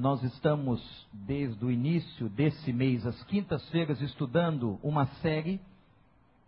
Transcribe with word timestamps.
nós 0.00 0.22
estamos, 0.22 0.80
desde 1.12 1.62
o 1.62 1.70
início 1.70 2.30
desse 2.30 2.72
mês, 2.72 3.06
às 3.06 3.22
quintas-feiras, 3.24 4.00
estudando 4.00 4.80
uma 4.82 5.04
série 5.20 5.60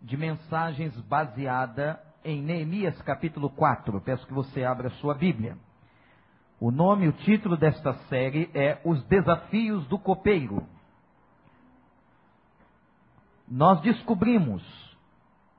de 0.01 0.17
mensagens 0.17 0.99
baseada 1.01 2.01
em 2.25 2.41
Neemias 2.41 2.99
capítulo 3.03 3.51
4. 3.51 4.01
Peço 4.01 4.25
que 4.25 4.33
você 4.33 4.63
abra 4.63 4.89
sua 4.91 5.13
Bíblia. 5.13 5.55
O 6.59 6.71
nome, 6.71 7.07
o 7.07 7.11
título 7.11 7.55
desta 7.55 7.93
série 8.09 8.49
é 8.55 8.81
Os 8.83 9.03
Desafios 9.03 9.85
do 9.87 9.99
Copeiro. 9.99 10.65
Nós 13.47 13.79
descobrimos, 13.81 14.63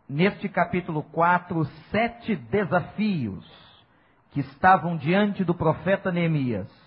neste 0.09 0.49
capítulo 0.49 1.05
4, 1.05 1.65
sete 1.93 2.35
desafios 2.35 3.47
que 4.33 4.41
estavam 4.41 4.97
diante 4.97 5.45
do 5.45 5.55
profeta 5.55 6.11
Neemias. 6.11 6.84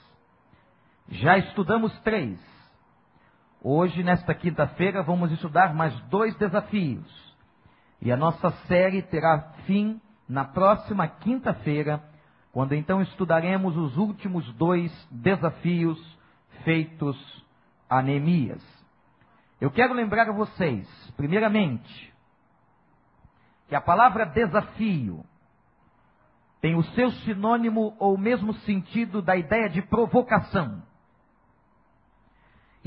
Já 1.09 1.37
estudamos 1.37 1.97
três. 2.01 2.37
Hoje, 3.61 4.03
nesta 4.03 4.33
quinta-feira, 4.33 5.01
vamos 5.01 5.31
estudar 5.31 5.73
mais 5.73 5.97
dois 6.09 6.35
desafios. 6.35 7.35
E 8.01 8.11
a 8.11 8.17
nossa 8.17 8.51
série 8.67 9.01
terá 9.01 9.53
fim 9.65 10.01
na 10.27 10.43
próxima 10.43 11.07
quinta-feira, 11.07 12.03
quando 12.51 12.73
então 12.73 13.01
estudaremos 13.01 13.77
os 13.77 13.95
últimos 13.95 14.51
dois 14.55 14.91
desafios 15.09 15.97
feitos 16.65 17.17
a 17.89 18.01
Neemias. 18.01 18.61
Eu 19.61 19.71
quero 19.71 19.93
lembrar 19.93 20.27
a 20.27 20.33
vocês, 20.33 20.87
primeiramente, 21.15 22.13
que 23.69 23.75
a 23.75 23.81
palavra 23.81 24.25
desafio 24.25 25.23
tem 26.59 26.75
o 26.75 26.83
seu 26.83 27.11
sinônimo 27.11 27.95
ou 27.97 28.17
mesmo 28.17 28.53
sentido 28.53 29.21
da 29.21 29.37
ideia 29.37 29.69
de 29.69 29.81
provocação. 29.81 30.83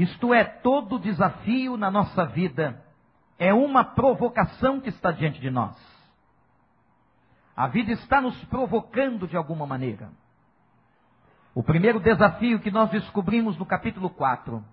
Isto 0.00 0.32
é, 0.32 0.44
todo 0.44 0.98
desafio 0.98 1.76
na 1.76 1.90
nossa 1.90 2.24
vida 2.24 2.82
é 3.38 3.52
uma 3.52 3.84
provocação 3.84 4.80
que 4.80 4.88
está 4.88 5.10
diante 5.12 5.38
de 5.38 5.50
nós. 5.50 5.76
A 7.54 7.66
vida 7.66 7.92
está 7.92 8.18
nos 8.18 8.34
provocando 8.46 9.28
de 9.28 9.36
alguma 9.36 9.66
maneira. 9.66 10.10
O 11.54 11.62
primeiro 11.62 12.00
desafio 12.00 12.60
que 12.60 12.70
nós 12.70 12.88
descobrimos 12.88 13.58
no 13.58 13.66
capítulo 13.66 14.08
4 14.08 14.64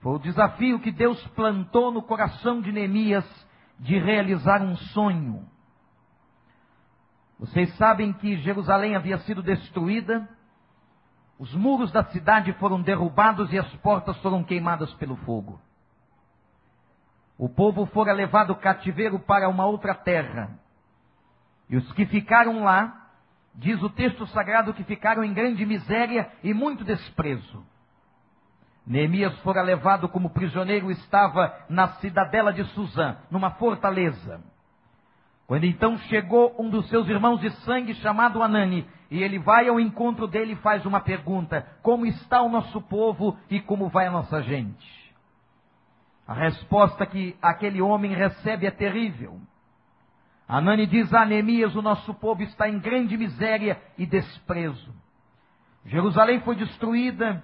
foi 0.00 0.12
o 0.12 0.18
desafio 0.18 0.80
que 0.80 0.90
Deus 0.90 1.24
plantou 1.28 1.92
no 1.92 2.02
coração 2.02 2.60
de 2.60 2.72
Neemias 2.72 3.46
de 3.78 3.96
realizar 3.96 4.60
um 4.60 4.76
sonho. 4.76 5.48
Vocês 7.38 7.72
sabem 7.76 8.12
que 8.12 8.38
Jerusalém 8.38 8.96
havia 8.96 9.18
sido 9.18 9.40
destruída, 9.40 10.28
os 11.40 11.54
muros 11.54 11.90
da 11.90 12.04
cidade 12.04 12.52
foram 12.58 12.82
derrubados 12.82 13.50
e 13.50 13.58
as 13.58 13.74
portas 13.76 14.14
foram 14.18 14.44
queimadas 14.44 14.92
pelo 14.96 15.16
fogo. 15.16 15.58
O 17.38 17.48
povo 17.48 17.86
fora 17.86 18.12
levado 18.12 18.54
cativeiro 18.56 19.18
para 19.18 19.48
uma 19.48 19.64
outra 19.64 19.94
terra. 19.94 20.50
E 21.70 21.78
os 21.78 21.92
que 21.92 22.04
ficaram 22.04 22.62
lá, 22.62 23.08
diz 23.54 23.82
o 23.82 23.88
texto 23.88 24.26
sagrado 24.26 24.74
que 24.74 24.84
ficaram 24.84 25.24
em 25.24 25.32
grande 25.32 25.64
miséria 25.64 26.30
e 26.44 26.52
muito 26.52 26.84
desprezo. 26.84 27.64
Neemias 28.86 29.34
fora 29.38 29.62
levado 29.62 30.10
como 30.10 30.28
prisioneiro, 30.28 30.90
estava 30.90 31.58
na 31.70 31.88
cidadela 32.00 32.52
de 32.52 32.64
Suzã, 32.74 33.16
numa 33.30 33.52
fortaleza. 33.52 34.42
Quando 35.50 35.64
então 35.64 35.98
chegou 35.98 36.54
um 36.60 36.70
dos 36.70 36.88
seus 36.88 37.08
irmãos 37.08 37.40
de 37.40 37.50
sangue 37.64 37.92
chamado 37.94 38.40
Anani, 38.40 38.86
e 39.10 39.20
ele 39.20 39.36
vai 39.36 39.66
ao 39.66 39.80
encontro 39.80 40.28
dele 40.28 40.52
e 40.52 40.62
faz 40.62 40.86
uma 40.86 41.00
pergunta: 41.00 41.66
Como 41.82 42.06
está 42.06 42.40
o 42.40 42.48
nosso 42.48 42.80
povo 42.82 43.36
e 43.50 43.58
como 43.58 43.88
vai 43.88 44.06
a 44.06 44.12
nossa 44.12 44.40
gente? 44.44 45.12
A 46.24 46.34
resposta 46.34 47.04
que 47.04 47.36
aquele 47.42 47.82
homem 47.82 48.14
recebe 48.14 48.64
é 48.64 48.70
terrível. 48.70 49.40
Anani 50.46 50.86
diz 50.86 51.12
a 51.12 51.26
Neemias: 51.26 51.74
O 51.74 51.82
nosso 51.82 52.14
povo 52.14 52.44
está 52.44 52.68
em 52.68 52.78
grande 52.78 53.16
miséria 53.16 53.82
e 53.98 54.06
desprezo. 54.06 54.94
Jerusalém 55.84 56.38
foi 56.42 56.54
destruída, 56.54 57.42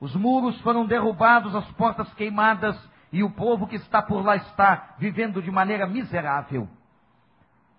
os 0.00 0.12
muros 0.16 0.60
foram 0.62 0.86
derrubados, 0.86 1.54
as 1.54 1.70
portas 1.74 2.12
queimadas, 2.14 2.76
e 3.12 3.22
o 3.22 3.30
povo 3.30 3.68
que 3.68 3.76
está 3.76 4.02
por 4.02 4.24
lá 4.24 4.34
está 4.34 4.96
vivendo 4.98 5.40
de 5.40 5.52
maneira 5.52 5.86
miserável. 5.86 6.68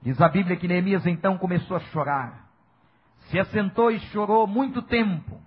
Diz 0.05 0.21
a 0.21 0.29
Bíblia 0.29 0.55
que 0.55 0.67
Neemias 0.67 1.07
então 1.07 1.35
começou 1.35 1.75
a 1.75 1.79
chorar. 1.79 2.45
Se 3.21 3.39
assentou 3.39 3.89
e 3.89 3.99
chorou 4.11 4.45
muito 4.45 4.83
tempo. 4.83 5.41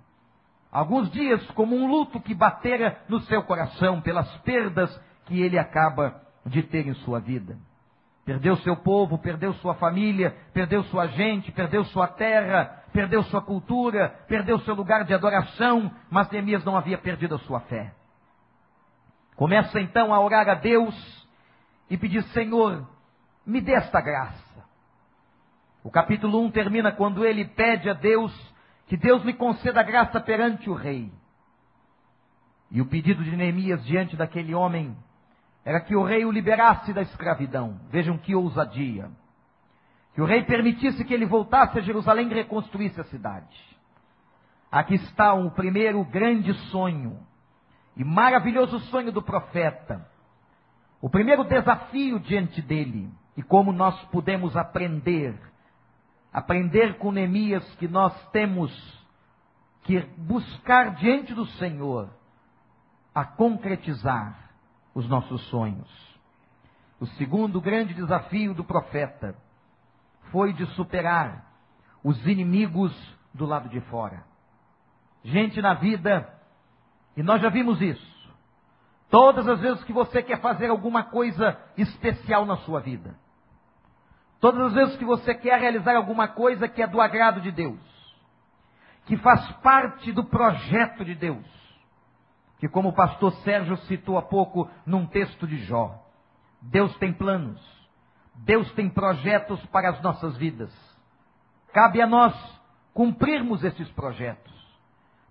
Alguns 0.73 1.09
dias, 1.13 1.49
como 1.53 1.77
um 1.77 1.87
luto 1.87 2.21
que 2.21 2.35
batera 2.35 3.01
no 3.09 3.21
seu 3.21 3.41
coração 3.45 4.01
pelas 4.01 4.29
perdas 4.39 4.93
que 5.27 5.41
ele 5.41 5.57
acaba 5.57 6.21
de 6.45 6.61
ter 6.65 6.89
em 6.89 6.95
sua 6.95 7.21
vida. 7.21 7.57
Perdeu 8.25 8.57
seu 8.57 8.77
povo, 8.77 9.17
perdeu 9.17 9.55
sua 9.55 9.75
família, 9.77 10.37
perdeu 10.53 10.83
sua 10.85 11.07
gente, 11.07 11.53
perdeu 11.53 11.85
sua 11.85 12.09
terra, 12.09 12.83
perdeu 12.93 13.23
sua 13.23 13.41
cultura, 13.41 14.09
perdeu 14.27 14.59
seu 14.61 14.75
lugar 14.75 15.05
de 15.05 15.15
adoração, 15.15 15.89
mas 16.11 16.29
Neemias 16.31 16.65
não 16.65 16.77
havia 16.77 16.99
perdido 16.99 17.37
a 17.37 17.39
sua 17.39 17.61
fé. 17.61 17.95
Começa 19.37 19.81
então 19.81 20.13
a 20.13 20.21
orar 20.21 20.49
a 20.49 20.55
Deus 20.55 21.29
e 21.89 21.97
pedir: 21.97 22.25
Senhor, 22.25 22.85
me 23.47 23.61
dê 23.61 23.73
esta 23.73 24.01
graça. 24.01 24.48
O 25.89 25.91
capítulo 25.91 26.43
1 26.43 26.51
termina 26.51 26.93
quando 26.93 27.25
ele 27.25 27.47
pede 27.47 27.89
a 27.89 27.95
Deus 27.95 28.31
que 28.89 28.95
Deus 28.95 29.25
lhe 29.25 29.33
conceda 29.33 29.83
graça 29.83 30.21
perante 30.21 30.69
o 30.69 30.75
rei. 30.75 31.11
E 32.71 32.83
o 32.83 32.85
pedido 32.85 33.25
de 33.25 33.35
Neemias 33.35 33.83
diante 33.87 34.15
daquele 34.15 34.55
homem 34.55 34.95
era 35.65 35.81
que 35.81 35.97
o 35.97 36.05
rei 36.05 36.27
o 36.27 36.31
liberasse 36.31 36.93
da 36.93 37.01
escravidão. 37.01 37.81
Vejam 37.89 38.19
que 38.19 38.35
ousadia. 38.35 39.11
Que 40.13 40.21
o 40.21 40.27
rei 40.27 40.43
permitisse 40.43 41.03
que 41.07 41.15
ele 41.15 41.25
voltasse 41.25 41.79
a 41.79 41.81
Jerusalém 41.81 42.31
e 42.31 42.35
reconstruísse 42.35 43.01
a 43.01 43.05
cidade. 43.05 43.59
Aqui 44.71 44.97
está 44.97 45.33
o 45.33 45.51
primeiro 45.53 46.05
grande 46.05 46.53
sonho 46.71 47.19
e 47.97 48.05
maravilhoso 48.05 48.79
sonho 48.91 49.11
do 49.11 49.23
profeta. 49.23 50.07
O 51.01 51.09
primeiro 51.09 51.45
desafio 51.45 52.21
diante 52.21 52.61
dele 52.61 53.11
e 53.39 53.43
como 53.43 53.73
nós 53.73 53.99
podemos 54.11 54.55
aprender 54.55 55.49
aprender 56.33 56.99
com 56.99 57.13
Neemias 57.13 57.65
que 57.77 57.89
nós 57.89 58.15
temos 58.31 58.71
que 59.83 60.01
buscar 60.17 60.95
diante 60.97 61.35
do 61.35 61.47
Senhor 61.47 62.11
a 63.15 63.25
concretizar 63.25 64.51
os 64.95 65.09
nossos 65.09 65.41
sonhos. 65.49 65.89
O 67.01 67.07
segundo 67.07 67.61
grande 67.61 67.95
desafio 67.95 68.53
do 68.55 68.65
profeta 68.65 69.35
foi 70.31 70.53
de 70.53 70.67
superar 70.75 71.47
os 72.03 72.27
inimigos 72.27 72.93
do 73.33 73.47
lado 73.47 73.69
de 73.69 73.81
fora. 73.83 74.25
Gente 75.25 75.61
na 75.63 75.75
vida, 75.75 76.29
e 77.17 77.23
nós 77.23 77.41
já 77.41 77.49
vimos 77.49 77.81
isso. 77.81 78.19
Todas 79.11 79.49
as 79.49 79.61
vezes 79.61 79.83
que 79.85 79.93
você 79.93 80.23
quer 80.23 80.41
fazer 80.41 80.69
alguma 80.69 81.03
coisa 81.03 81.59
especial 81.77 82.45
na 82.45 82.57
sua 82.59 82.81
vida, 82.81 83.17
Todas 84.41 84.67
as 84.67 84.75
vezes 84.75 84.97
que 84.97 85.05
você 85.05 85.35
quer 85.35 85.59
realizar 85.59 85.97
alguma 85.97 86.29
coisa 86.29 86.69
que 86.69 86.81
é 86.81 86.87
do 86.87 87.01
agrado 87.01 87.41
de 87.41 87.51
Deus, 87.51 87.79
que 89.07 89.17
faz 89.17 89.51
parte 89.63 90.13
do 90.13 90.25
projeto 90.25 91.05
de 91.05 91.15
Deus, 91.15 91.45
que 92.59 92.69
como 92.69 92.91
o 92.91 92.95
pastor 92.95 93.33
Sérgio 93.43 93.77
citou 93.79 94.17
há 94.17 94.23
pouco 94.23 94.71
num 94.87 95.07
texto 95.07 95.47
de 95.47 95.59
Jó, 95.65 96.05
Deus 96.61 96.97
tem 96.99 97.13
planos, 97.13 97.61
Deus 98.35 98.71
tem 98.73 98.89
projetos 98.89 99.65
para 99.67 99.91
as 99.91 100.03
nossas 100.03 100.37
vidas. 100.37 100.73
Cabe 101.73 102.01
a 102.01 102.07
nós 102.07 102.35
cumprirmos 102.95 103.65
esses 103.65 103.89
projetos. 103.91 104.53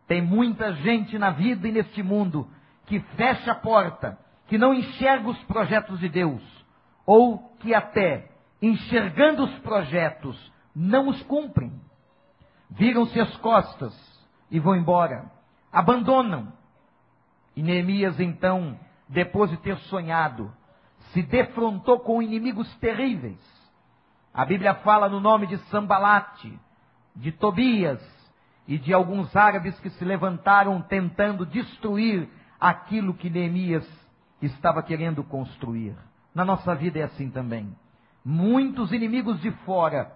Tem 0.05 0.21
muita 0.21 0.73
gente 0.73 1.17
na 1.17 1.31
vida 1.31 1.67
e 1.67 1.71
neste 1.71 2.01
mundo 2.01 2.49
que 2.85 2.99
fecha 3.15 3.51
a 3.51 3.55
porta, 3.55 4.17
que 4.47 4.57
não 4.57 4.73
enxerga 4.73 5.29
os 5.29 5.43
projetos 5.43 5.99
de 5.99 6.07
Deus, 6.07 6.41
ou 7.05 7.39
que 7.59 7.73
até 7.73 8.36
enxergando 8.61 9.43
os 9.43 9.59
projetos, 9.59 10.51
não 10.75 11.09
os 11.09 11.21
cumprem. 11.23 11.71
Viram-se 12.69 13.19
as 13.19 13.35
costas 13.37 13.93
e 14.51 14.59
vão 14.59 14.75
embora. 14.75 15.31
Abandonam. 15.71 16.51
E 17.55 17.61
Neemias, 17.61 18.19
então, 18.19 18.77
depois 19.07 19.49
de 19.49 19.57
ter 19.57 19.77
sonhado, 19.79 20.51
se 21.11 21.23
defrontou 21.23 21.99
com 21.99 22.21
inimigos 22.21 22.73
terríveis. 22.77 23.39
A 24.33 24.45
Bíblia 24.45 24.75
fala 24.75 25.09
no 25.09 25.19
nome 25.19 25.47
de 25.47 25.57
Sambalate, 25.69 26.59
de 27.15 27.31
Tobias 27.31 27.99
e 28.67 28.77
de 28.77 28.93
alguns 28.93 29.35
árabes 29.35 29.79
que 29.79 29.89
se 29.89 30.05
levantaram 30.05 30.81
tentando 30.81 31.45
destruir 31.45 32.29
aquilo 32.59 33.13
que 33.13 33.29
Neemias 33.29 33.87
estava 34.41 34.83
querendo 34.83 35.23
construir. 35.23 35.95
Na 36.35 36.45
nossa 36.45 36.75
vida 36.75 36.99
é 36.99 37.03
assim 37.03 37.31
também 37.31 37.75
muitos 38.27 38.91
inimigos 38.91 39.39
de 39.39 39.51
fora 39.63 40.11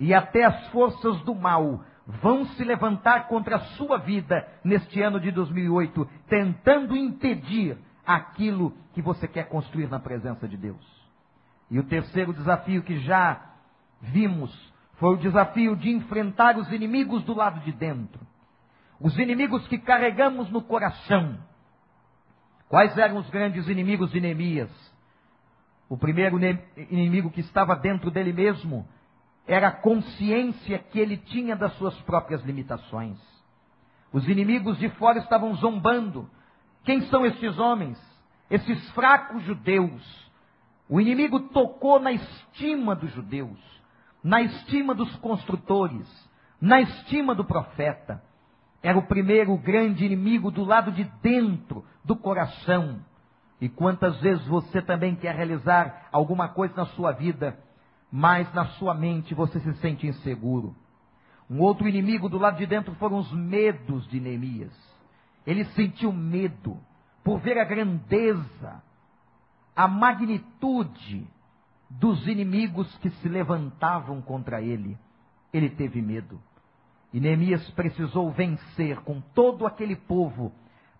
e 0.00 0.12
até 0.12 0.44
as 0.44 0.66
forças 0.68 1.20
do 1.20 1.32
mal 1.32 1.84
vão 2.04 2.44
se 2.44 2.64
levantar 2.64 3.28
contra 3.28 3.54
a 3.54 3.60
sua 3.76 3.98
vida 3.98 4.46
neste 4.64 5.00
ano 5.00 5.20
de 5.20 5.30
2008, 5.30 6.08
tentando 6.28 6.96
impedir 6.96 7.78
aquilo 8.04 8.74
que 8.92 9.00
você 9.00 9.28
quer 9.28 9.48
construir 9.48 9.88
na 9.88 10.00
presença 10.00 10.48
de 10.48 10.56
Deus. 10.56 10.84
E 11.70 11.78
o 11.78 11.84
terceiro 11.84 12.32
desafio 12.32 12.82
que 12.82 12.98
já 12.98 13.40
vimos 14.00 14.52
foi 14.94 15.14
o 15.14 15.18
desafio 15.18 15.76
de 15.76 15.90
enfrentar 15.90 16.58
os 16.58 16.70
inimigos 16.72 17.22
do 17.22 17.34
lado 17.34 17.60
de 17.60 17.70
dentro. 17.70 18.26
Os 19.00 19.16
inimigos 19.18 19.66
que 19.68 19.78
carregamos 19.78 20.50
no 20.50 20.62
coração. 20.62 21.38
Quais 22.68 22.96
eram 22.98 23.18
os 23.18 23.30
grandes 23.30 23.68
inimigos 23.68 24.10
de 24.10 24.20
Neemias? 24.20 24.95
O 25.88 25.96
primeiro 25.96 26.38
inimigo 26.90 27.30
que 27.30 27.40
estava 27.40 27.76
dentro 27.76 28.10
dele 28.10 28.32
mesmo 28.32 28.86
era 29.46 29.68
a 29.68 29.72
consciência 29.72 30.78
que 30.78 30.98
ele 30.98 31.16
tinha 31.16 31.54
das 31.54 31.72
suas 31.74 31.94
próprias 32.02 32.42
limitações. 32.44 33.18
Os 34.12 34.26
inimigos 34.28 34.78
de 34.78 34.88
fora 34.90 35.18
estavam 35.18 35.54
zombando. 35.54 36.28
Quem 36.84 37.02
são 37.02 37.24
estes 37.24 37.58
homens? 37.58 37.98
Esses 38.50 38.90
fracos 38.90 39.42
judeus. 39.44 40.26
O 40.88 41.00
inimigo 41.00 41.40
tocou 41.50 41.98
na 41.98 42.12
estima 42.12 42.94
dos 42.94 43.12
judeus, 43.12 43.58
na 44.22 44.40
estima 44.42 44.94
dos 44.94 45.14
construtores, 45.16 46.06
na 46.60 46.80
estima 46.80 47.34
do 47.34 47.44
profeta. 47.44 48.22
Era 48.82 48.98
o 48.98 49.06
primeiro 49.06 49.56
grande 49.56 50.04
inimigo 50.04 50.50
do 50.50 50.64
lado 50.64 50.92
de 50.92 51.04
dentro 51.20 51.84
do 52.04 52.14
coração. 52.14 53.00
E 53.60 53.68
quantas 53.68 54.20
vezes 54.20 54.46
você 54.46 54.82
também 54.82 55.14
quer 55.14 55.34
realizar 55.34 56.08
alguma 56.12 56.48
coisa 56.48 56.74
na 56.76 56.86
sua 56.86 57.12
vida 57.12 57.56
mas 58.10 58.52
na 58.54 58.66
sua 58.66 58.94
mente 58.94 59.34
você 59.34 59.60
se 59.60 59.74
sente 59.74 60.06
inseguro. 60.06 60.74
Um 61.48 61.60
outro 61.60 61.88
inimigo 61.88 62.28
do 62.28 62.38
lado 62.38 62.56
de 62.56 62.66
dentro 62.66 62.94
foram 62.96 63.18
os 63.18 63.32
medos 63.32 64.06
de 64.08 64.20
Neemias. 64.20 64.74
Ele 65.46 65.64
sentiu 65.66 66.12
medo 66.12 66.78
por 67.22 67.40
ver 67.40 67.58
a 67.58 67.64
grandeza, 67.64 68.82
a 69.74 69.86
magnitude 69.86 71.28
dos 71.88 72.26
inimigos 72.26 72.96
que 72.98 73.10
se 73.10 73.28
levantavam 73.28 74.20
contra 74.20 74.60
ele. 74.60 74.98
Ele 75.52 75.70
teve 75.70 76.02
medo. 76.02 76.40
E 77.12 77.20
Neemias 77.20 77.68
precisou 77.70 78.30
vencer 78.32 79.00
com 79.02 79.20
todo 79.20 79.66
aquele 79.66 79.94
povo 79.94 80.52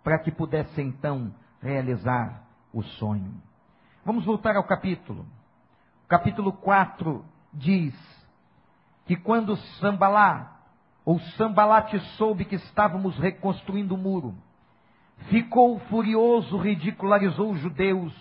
para 0.04 0.18
que 0.18 0.30
pudesse 0.30 0.80
então 0.80 1.34
realizar 1.60 2.45
o 2.72 2.82
sonho. 2.82 3.34
Vamos 4.04 4.24
voltar 4.24 4.56
ao 4.56 4.64
capítulo 4.64 5.26
capítulo 6.08 6.52
4 6.52 7.24
diz 7.52 7.94
que 9.06 9.16
quando 9.16 9.56
Sambalá, 9.80 10.52
ou 11.04 11.18
Sambalate 11.36 11.98
soube 12.16 12.44
que 12.44 12.56
estávamos 12.56 13.18
reconstruindo 13.18 13.94
o 13.94 13.98
muro, 13.98 14.34
ficou 15.28 15.78
furioso, 15.80 16.58
ridicularizou 16.58 17.52
os 17.52 17.60
judeus, 17.60 18.14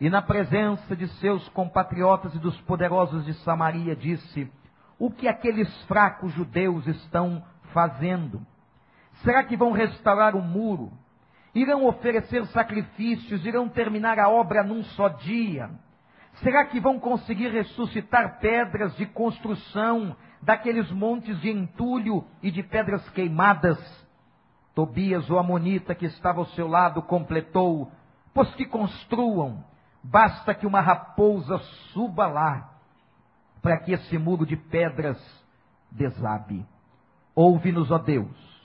e 0.00 0.10
na 0.10 0.20
presença 0.20 0.94
de 0.94 1.08
seus 1.08 1.48
compatriotas 1.50 2.34
e 2.34 2.38
dos 2.38 2.58
poderosos 2.62 3.24
de 3.24 3.32
Samaria 3.34 3.96
disse: 3.96 4.50
O 4.98 5.10
que 5.10 5.26
aqueles 5.26 5.84
fracos 5.84 6.32
judeus 6.34 6.86
estão 6.86 7.42
fazendo? 7.72 8.46
Será 9.24 9.42
que 9.42 9.56
vão 9.56 9.72
restaurar 9.72 10.36
o 10.36 10.42
muro? 10.42 10.92
Irão 11.56 11.86
oferecer 11.86 12.44
sacrifícios? 12.48 13.46
Irão 13.46 13.66
terminar 13.66 14.18
a 14.18 14.28
obra 14.28 14.62
num 14.62 14.84
só 14.84 15.08
dia? 15.08 15.70
Será 16.42 16.66
que 16.66 16.78
vão 16.78 17.00
conseguir 17.00 17.48
ressuscitar 17.48 18.38
pedras 18.40 18.94
de 18.96 19.06
construção 19.06 20.14
daqueles 20.42 20.90
montes 20.90 21.40
de 21.40 21.48
entulho 21.50 22.26
e 22.42 22.50
de 22.50 22.62
pedras 22.62 23.08
queimadas? 23.08 23.78
Tobias, 24.74 25.30
o 25.30 25.38
amonita 25.38 25.94
que 25.94 26.04
estava 26.04 26.40
ao 26.40 26.46
seu 26.48 26.68
lado, 26.68 27.00
completou: 27.00 27.90
Pois 28.34 28.54
que 28.54 28.66
construam, 28.66 29.64
basta 30.04 30.54
que 30.54 30.66
uma 30.66 30.82
raposa 30.82 31.56
suba 31.94 32.26
lá, 32.26 32.70
para 33.62 33.78
que 33.78 33.92
esse 33.92 34.18
muro 34.18 34.44
de 34.44 34.58
pedras 34.58 35.18
desabe. 35.90 36.66
Ouve-nos, 37.34 37.90
ó 37.90 37.96
Deus, 37.96 38.55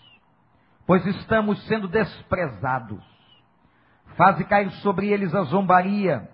pois 0.92 1.06
estamos 1.06 1.58
sendo 1.68 1.88
desprezados. 1.88 3.02
Faze 4.18 4.44
cair 4.44 4.70
sobre 4.82 5.08
eles 5.08 5.34
a 5.34 5.44
zombaria 5.44 6.30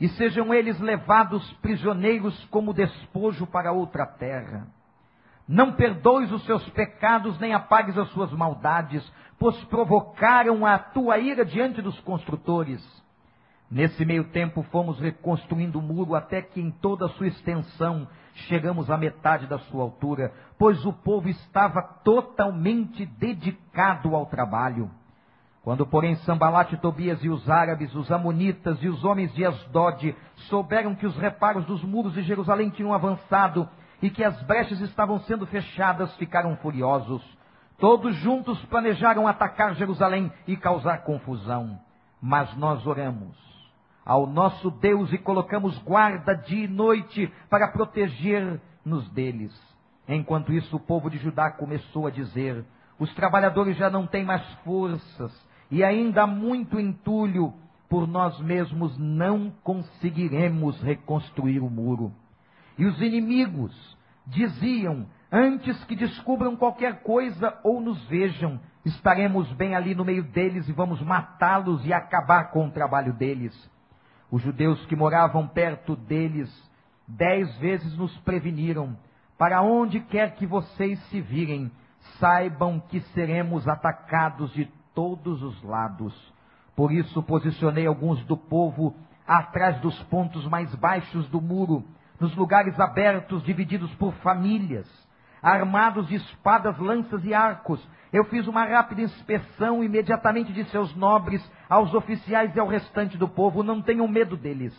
e 0.00 0.08
sejam 0.08 0.52
eles 0.52 0.80
levados 0.80 1.48
prisioneiros 1.62 2.36
como 2.46 2.74
despojo 2.74 3.46
para 3.46 3.70
outra 3.70 4.04
terra. 4.04 4.66
Não 5.46 5.74
perdoes 5.74 6.32
os 6.32 6.44
seus 6.46 6.68
pecados, 6.70 7.38
nem 7.38 7.54
apagues 7.54 7.96
as 7.96 8.08
suas 8.08 8.32
maldades, 8.32 9.08
pois 9.38 9.56
provocaram 9.66 10.66
a 10.66 10.80
tua 10.80 11.18
ira 11.18 11.44
diante 11.44 11.80
dos 11.80 12.00
construtores. 12.00 12.82
Nesse 13.72 14.04
meio 14.04 14.24
tempo 14.24 14.62
fomos 14.64 15.00
reconstruindo 15.00 15.78
o 15.78 15.82
muro 15.82 16.14
até 16.14 16.42
que 16.42 16.60
em 16.60 16.70
toda 16.70 17.06
a 17.06 17.08
sua 17.08 17.28
extensão 17.28 18.06
chegamos 18.46 18.90
à 18.90 18.98
metade 18.98 19.46
da 19.46 19.58
sua 19.60 19.82
altura, 19.82 20.30
pois 20.58 20.84
o 20.84 20.92
povo 20.92 21.30
estava 21.30 21.80
totalmente 22.04 23.06
dedicado 23.06 24.14
ao 24.14 24.26
trabalho. 24.26 24.90
Quando, 25.62 25.86
porém, 25.86 26.16
Sambalate, 26.16 26.76
Tobias 26.76 27.24
e 27.24 27.30
os 27.30 27.48
árabes, 27.48 27.94
os 27.94 28.12
amonitas 28.12 28.76
e 28.82 28.90
os 28.90 29.02
homens 29.06 29.32
de 29.32 29.42
Asdod 29.42 30.14
souberam 30.50 30.94
que 30.94 31.06
os 31.06 31.16
reparos 31.16 31.64
dos 31.64 31.82
muros 31.82 32.12
de 32.12 32.20
Jerusalém 32.24 32.68
tinham 32.68 32.92
avançado 32.92 33.66
e 34.02 34.10
que 34.10 34.22
as 34.22 34.38
brechas 34.42 34.82
estavam 34.82 35.18
sendo 35.20 35.46
fechadas, 35.46 36.14
ficaram 36.16 36.56
furiosos. 36.56 37.22
Todos 37.78 38.14
juntos 38.16 38.62
planejaram 38.66 39.26
atacar 39.26 39.74
Jerusalém 39.76 40.30
e 40.46 40.58
causar 40.58 41.04
confusão. 41.04 41.80
Mas 42.20 42.54
nós 42.58 42.86
oramos 42.86 43.51
ao 44.04 44.26
nosso 44.26 44.70
Deus 44.70 45.12
e 45.12 45.18
colocamos 45.18 45.78
guarda 45.78 46.34
dia 46.34 46.64
e 46.64 46.68
noite 46.68 47.32
para 47.48 47.68
proteger-nos 47.68 49.08
deles. 49.10 49.52
Enquanto 50.08 50.52
isso, 50.52 50.76
o 50.76 50.80
povo 50.80 51.08
de 51.08 51.18
Judá 51.18 51.50
começou 51.50 52.06
a 52.06 52.10
dizer: 52.10 52.64
os 52.98 53.12
trabalhadores 53.14 53.76
já 53.76 53.88
não 53.88 54.06
têm 54.06 54.24
mais 54.24 54.44
forças 54.64 55.32
e 55.70 55.82
ainda 55.82 56.22
há 56.22 56.26
muito 56.26 56.78
entulho, 56.78 57.54
por 57.88 58.06
nós 58.06 58.38
mesmos 58.40 58.96
não 58.98 59.50
conseguiremos 59.62 60.80
reconstruir 60.82 61.60
o 61.60 61.70
muro. 61.70 62.12
E 62.76 62.84
os 62.84 63.00
inimigos 63.00 63.96
diziam: 64.26 65.06
antes 65.30 65.82
que 65.84 65.94
descubram 65.94 66.56
qualquer 66.56 67.02
coisa 67.02 67.56
ou 67.62 67.80
nos 67.80 68.02
vejam, 68.06 68.60
estaremos 68.84 69.50
bem 69.52 69.74
ali 69.74 69.94
no 69.94 70.04
meio 70.04 70.24
deles 70.24 70.68
e 70.68 70.72
vamos 70.72 71.00
matá-los 71.00 71.84
e 71.86 71.92
acabar 71.92 72.50
com 72.50 72.66
o 72.66 72.70
trabalho 72.70 73.12
deles. 73.12 73.70
Os 74.32 74.40
judeus 74.40 74.84
que 74.86 74.96
moravam 74.96 75.46
perto 75.46 75.94
deles 75.94 76.50
dez 77.06 77.54
vezes 77.58 77.94
nos 77.98 78.16
preveniram: 78.20 78.96
para 79.36 79.60
onde 79.60 80.00
quer 80.00 80.36
que 80.36 80.46
vocês 80.46 80.98
se 81.10 81.20
virem, 81.20 81.70
saibam 82.18 82.80
que 82.80 83.00
seremos 83.12 83.68
atacados 83.68 84.50
de 84.54 84.64
todos 84.94 85.42
os 85.42 85.62
lados. 85.62 86.14
Por 86.74 86.90
isso 86.90 87.22
posicionei 87.22 87.86
alguns 87.86 88.24
do 88.24 88.34
povo 88.34 88.96
atrás 89.26 89.78
dos 89.80 90.02
pontos 90.04 90.46
mais 90.48 90.74
baixos 90.76 91.28
do 91.28 91.38
muro, 91.38 91.84
nos 92.18 92.34
lugares 92.34 92.80
abertos, 92.80 93.42
divididos 93.42 93.94
por 93.96 94.14
famílias, 94.14 94.88
armados 95.42 96.08
de 96.08 96.14
espadas, 96.14 96.78
lanças 96.78 97.22
e 97.26 97.34
arcos. 97.34 97.86
Eu 98.12 98.24
fiz 98.24 98.46
uma 98.46 98.64
rápida 98.64 99.00
inspeção 99.00 99.82
imediatamente 99.82 100.52
de 100.52 100.64
seus 100.66 100.94
nobres, 100.94 101.42
aos 101.68 101.94
oficiais 101.94 102.54
e 102.54 102.60
ao 102.60 102.68
restante 102.68 103.16
do 103.16 103.26
povo. 103.26 103.62
Não 103.62 103.80
tenham 103.80 104.06
medo 104.06 104.36
deles. 104.36 104.74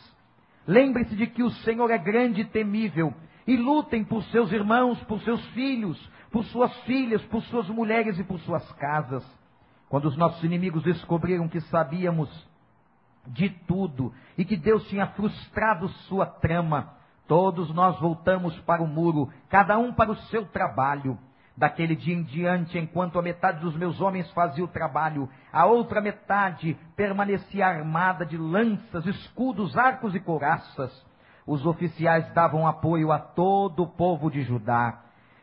Lembre-se 0.68 1.16
de 1.16 1.26
que 1.26 1.42
o 1.42 1.50
Senhor 1.50 1.90
é 1.90 1.98
grande 1.98 2.42
e 2.42 2.46
temível. 2.46 3.12
E 3.48 3.58
lutem 3.58 4.04
por 4.04 4.24
seus 4.26 4.52
irmãos, 4.52 5.02
por 5.06 5.20
seus 5.22 5.44
filhos, 5.48 6.00
por 6.32 6.46
suas 6.46 6.74
filhas, 6.82 7.24
por 7.26 7.42
suas 7.44 7.68
mulheres 7.70 8.20
e 8.20 8.24
por 8.24 8.40
suas 8.42 8.72
casas. 8.74 9.26
Quando 9.90 10.06
os 10.06 10.16
nossos 10.16 10.44
inimigos 10.44 10.84
descobriram 10.84 11.48
que 11.50 11.60
sabíamos 11.62 12.30
de 13.28 13.50
tudo 13.50 14.14
e 14.38 14.46
que 14.46 14.56
Deus 14.56 14.88
tinha 14.88 15.08
frustrado 15.08 15.88
sua 16.08 16.26
trama, 16.26 16.94
todos 17.28 17.74
nós 17.74 18.00
voltamos 18.00 18.58
para 18.62 18.82
o 18.82 18.88
muro, 18.88 19.30
cada 19.50 19.78
um 19.78 19.92
para 19.94 20.12
o 20.12 20.16
seu 20.16 20.46
trabalho. 20.46 21.18
Daquele 21.56 21.96
dia 21.96 22.16
em 22.16 22.24
diante, 22.24 22.80
enquanto 22.80 23.20
a 23.20 23.22
metade 23.22 23.60
dos 23.60 23.76
meus 23.76 24.02
homens 24.02 24.30
fazia 24.32 24.64
o 24.64 24.68
trabalho, 24.68 25.30
a 25.52 25.66
outra 25.66 26.02
metade 26.02 26.76
permanecia 26.96 27.68
armada 27.68 28.26
de 28.26 28.38
lanças, 28.38 29.06
escudos, 29.06 29.78
arcos 29.78 30.16
e 30.16 30.20
couraças. 30.20 30.92
Os 31.46 31.64
oficiais 31.66 32.28
davam 32.34 32.66
apoio 32.66 33.12
a 33.12 33.20
todo 33.20 33.84
o 33.84 33.88
povo 33.88 34.32
de 34.32 34.42
Judá, 34.42 35.02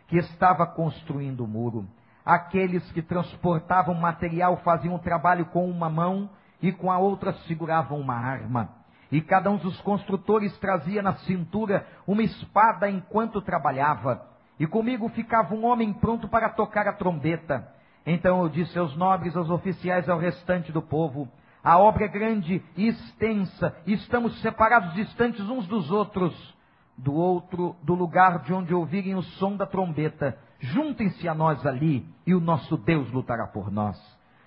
que 0.09 0.17
estava 0.17 0.67
construindo 0.67 1.45
o 1.45 1.49
muro. 1.49 1.87
Aqueles 2.25 2.91
que 2.91 3.03
transportavam 3.03 3.95
material 3.95 4.57
faziam 4.59 4.97
o 4.97 5.01
trabalho 5.01 5.47
com 5.47 5.71
uma 5.71 5.89
mão 5.89 6.29
e 6.61 6.73
com 6.73 6.91
a 6.91 6.99
outra 6.99 7.33
seguravam 7.47 8.01
uma 8.01 8.15
arma. 8.15 8.69
E 9.13 9.21
cada 9.21 9.51
um 9.51 9.57
dos 9.57 9.81
construtores 9.83 10.57
trazia 10.59 11.03
na 11.03 11.15
cintura 11.15 11.87
uma 12.07 12.23
espada 12.23 12.91
enquanto 12.91 13.41
trabalhava. 13.41 14.27
E 14.61 14.67
comigo 14.67 15.09
ficava 15.09 15.55
um 15.55 15.65
homem 15.65 15.91
pronto 15.91 16.29
para 16.29 16.51
tocar 16.51 16.87
a 16.87 16.93
trombeta. 16.93 17.67
Então 18.05 18.43
eu 18.43 18.49
disse 18.51 18.79
aos 18.79 18.95
nobres, 18.95 19.35
aos 19.35 19.49
oficiais 19.49 20.07
e 20.07 20.11
ao 20.11 20.19
restante 20.19 20.71
do 20.71 20.83
povo: 20.83 21.27
A 21.65 21.79
obra 21.79 22.05
é 22.05 22.09
grande 22.09 22.63
e 22.77 22.89
extensa, 22.89 23.75
e 23.87 23.95
estamos 23.95 24.39
separados 24.43 24.93
distantes 24.93 25.41
uns 25.49 25.67
dos 25.67 25.91
outros, 25.91 26.55
do 26.95 27.15
outro, 27.15 27.75
do 27.83 27.95
lugar 27.95 28.41
de 28.41 28.53
onde 28.53 28.75
ouvirem 28.75 29.15
o 29.15 29.23
som 29.23 29.57
da 29.57 29.65
trombeta. 29.65 30.37
Juntem-se 30.59 31.27
a 31.27 31.35
nós 31.35 31.65
ali, 31.65 32.07
e 32.27 32.35
o 32.35 32.41
nosso 32.41 32.77
Deus 32.77 33.11
lutará 33.11 33.47
por 33.47 33.73
nós. 33.73 33.99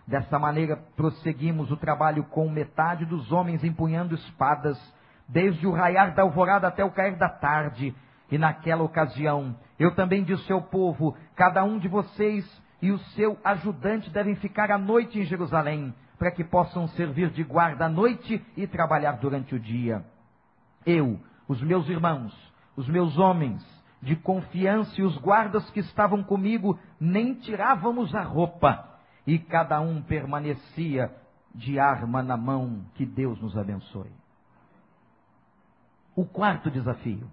Dessa 0.06 0.38
maneira, 0.38 0.76
prosseguimos 0.96 1.72
o 1.72 1.78
trabalho 1.78 2.24
com 2.26 2.48
metade 2.50 3.04
dos 3.04 3.32
homens 3.32 3.64
empunhando 3.64 4.14
espadas, 4.14 4.78
desde 5.28 5.66
o 5.66 5.72
raiar 5.72 6.14
da 6.14 6.22
alvorada 6.22 6.68
até 6.68 6.86
o 6.86 6.92
cair 6.92 7.16
da 7.18 7.30
tarde. 7.30 7.96
E 8.30 8.38
naquela 8.38 8.84
ocasião, 8.84 9.56
eu 9.80 9.94
também 9.96 10.24
disse 10.24 10.52
ao 10.52 10.62
povo: 10.62 11.16
cada 11.36 11.64
um 11.64 11.80
de 11.80 11.88
vocês 11.88 12.46
e 12.82 12.92
o 12.92 13.00
seu 13.16 13.38
ajudante 13.44 14.10
devem 14.10 14.36
ficar 14.36 14.72
à 14.72 14.78
noite 14.78 15.20
em 15.20 15.26
Jerusalém, 15.26 15.94
para 16.18 16.32
que 16.32 16.44
possam 16.44 16.88
servir 16.90 17.30
de 17.30 17.44
guarda 17.44 17.86
à 17.86 17.90
noite 17.90 18.44
e 18.56 18.68
trabalhar 18.68 19.14
durante 19.14 19.56
o 19.56 19.60
dia. 19.60 20.06
Eu, 20.86 21.20
os 21.48 21.62
meus 21.62 21.88
irmãos, 21.88 22.34
os 22.76 22.88
meus 22.88 23.18
homens 23.18 23.64
de 24.02 24.18
confiança 24.18 25.00
e 25.00 25.04
os 25.04 25.18
guardas 25.18 25.70
que 25.72 25.80
estavam 25.80 26.22
comigo, 26.22 26.78
nem 27.00 27.36
tirávamos 27.36 28.14
a 28.14 28.22
roupa, 28.22 29.00
e 29.26 29.40
cada 29.40 29.80
um 29.80 30.02
permanecia 30.02 31.10
de 31.56 31.80
arma 31.80 32.22
na 32.22 32.36
mão. 32.36 32.86
Que 32.96 33.06
Deus 33.06 33.42
nos 33.42 33.58
abençoe. 33.58 34.12
O 36.14 36.26
quarto 36.26 36.70
desafio. 36.70 37.28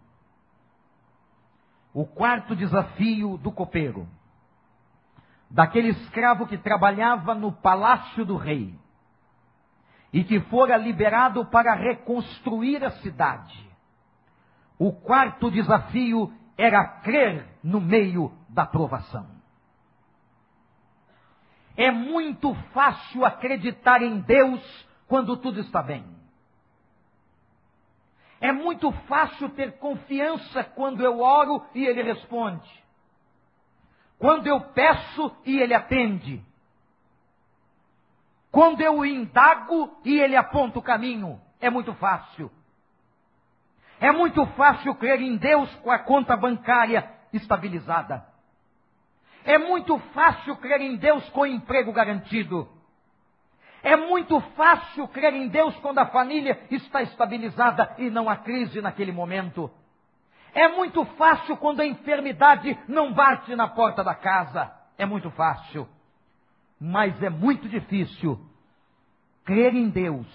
O 1.92 2.06
quarto 2.06 2.54
desafio 2.54 3.36
do 3.36 3.50
copeiro. 3.50 4.08
Daquele 5.50 5.88
escravo 5.88 6.46
que 6.46 6.56
trabalhava 6.56 7.34
no 7.34 7.50
palácio 7.50 8.24
do 8.24 8.36
rei 8.36 8.78
e 10.12 10.22
que 10.24 10.40
fora 10.40 10.76
liberado 10.76 11.44
para 11.46 11.74
reconstruir 11.74 12.84
a 12.84 12.90
cidade. 12.90 13.68
O 14.78 14.92
quarto 14.92 15.50
desafio 15.50 16.32
era 16.56 16.84
crer 17.00 17.46
no 17.62 17.80
meio 17.80 18.32
da 18.48 18.66
provação. 18.66 19.26
É 21.76 21.90
muito 21.90 22.54
fácil 22.72 23.24
acreditar 23.24 24.02
em 24.02 24.20
Deus 24.20 24.88
quando 25.06 25.36
tudo 25.36 25.60
está 25.60 25.82
bem. 25.82 26.19
É 28.40 28.52
muito 28.52 28.90
fácil 29.06 29.50
ter 29.50 29.78
confiança 29.78 30.64
quando 30.64 31.04
eu 31.04 31.20
oro 31.20 31.62
e 31.74 31.84
ele 31.84 32.02
responde. 32.02 32.68
Quando 34.18 34.46
eu 34.46 34.60
peço 34.60 35.36
e 35.44 35.60
ele 35.60 35.74
atende. 35.74 36.42
Quando 38.50 38.80
eu 38.80 39.04
indago 39.04 40.00
e 40.04 40.18
ele 40.18 40.36
aponta 40.36 40.78
o 40.78 40.82
caminho. 40.82 41.40
É 41.60 41.68
muito 41.68 41.92
fácil. 41.94 42.50
É 44.00 44.10
muito 44.10 44.46
fácil 44.56 44.94
crer 44.94 45.20
em 45.20 45.36
Deus 45.36 45.72
com 45.76 45.90
a 45.90 45.98
conta 45.98 46.34
bancária 46.34 47.10
estabilizada. 47.32 48.26
É 49.44 49.58
muito 49.58 49.98
fácil 50.14 50.56
crer 50.56 50.80
em 50.80 50.96
Deus 50.96 51.28
com 51.30 51.46
emprego 51.46 51.92
garantido. 51.92 52.79
É 53.82 53.96
muito 53.96 54.40
fácil 54.56 55.08
crer 55.08 55.34
em 55.34 55.48
Deus 55.48 55.74
quando 55.76 55.98
a 55.98 56.06
família 56.06 56.60
está 56.70 57.02
estabilizada 57.02 57.94
e 57.98 58.10
não 58.10 58.28
há 58.28 58.36
crise 58.36 58.80
naquele 58.80 59.12
momento. 59.12 59.70
É 60.52 60.68
muito 60.68 61.04
fácil 61.16 61.56
quando 61.56 61.80
a 61.80 61.86
enfermidade 61.86 62.78
não 62.88 63.12
bate 63.12 63.54
na 63.54 63.68
porta 63.68 64.02
da 64.04 64.14
casa. 64.14 64.70
É 64.98 65.06
muito 65.06 65.30
fácil. 65.30 65.88
Mas 66.78 67.22
é 67.22 67.30
muito 67.30 67.68
difícil 67.68 68.38
crer 69.44 69.74
em 69.74 69.88
Deus 69.88 70.26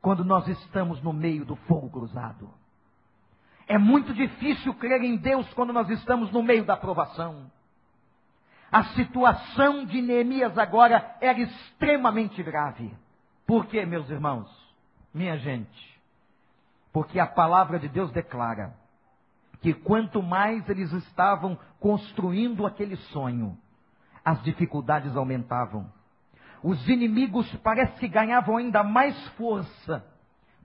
quando 0.00 0.24
nós 0.24 0.46
estamos 0.48 1.00
no 1.02 1.12
meio 1.12 1.44
do 1.44 1.56
fogo 1.56 1.90
cruzado. 1.90 2.50
É 3.66 3.78
muito 3.78 4.12
difícil 4.12 4.74
crer 4.74 5.02
em 5.02 5.16
Deus 5.16 5.52
quando 5.54 5.72
nós 5.72 5.88
estamos 5.88 6.30
no 6.30 6.42
meio 6.42 6.64
da 6.64 6.76
provação. 6.76 7.50
A 8.74 8.82
situação 8.96 9.84
de 9.86 10.02
Neemias 10.02 10.58
agora 10.58 11.16
era 11.20 11.38
extremamente 11.38 12.42
grave. 12.42 12.92
Por 13.46 13.66
quê, 13.66 13.86
meus 13.86 14.10
irmãos? 14.10 14.50
Minha 15.14 15.38
gente. 15.38 16.00
Porque 16.92 17.20
a 17.20 17.26
palavra 17.26 17.78
de 17.78 17.88
Deus 17.88 18.10
declara 18.10 18.74
que 19.60 19.72
quanto 19.72 20.20
mais 20.20 20.68
eles 20.68 20.90
estavam 20.92 21.56
construindo 21.78 22.66
aquele 22.66 22.96
sonho, 22.96 23.56
as 24.24 24.42
dificuldades 24.42 25.16
aumentavam. 25.16 25.88
Os 26.60 26.88
inimigos 26.88 27.48
parece 27.58 27.96
que 28.00 28.08
ganhavam 28.08 28.56
ainda 28.56 28.82
mais 28.82 29.16
força, 29.36 30.04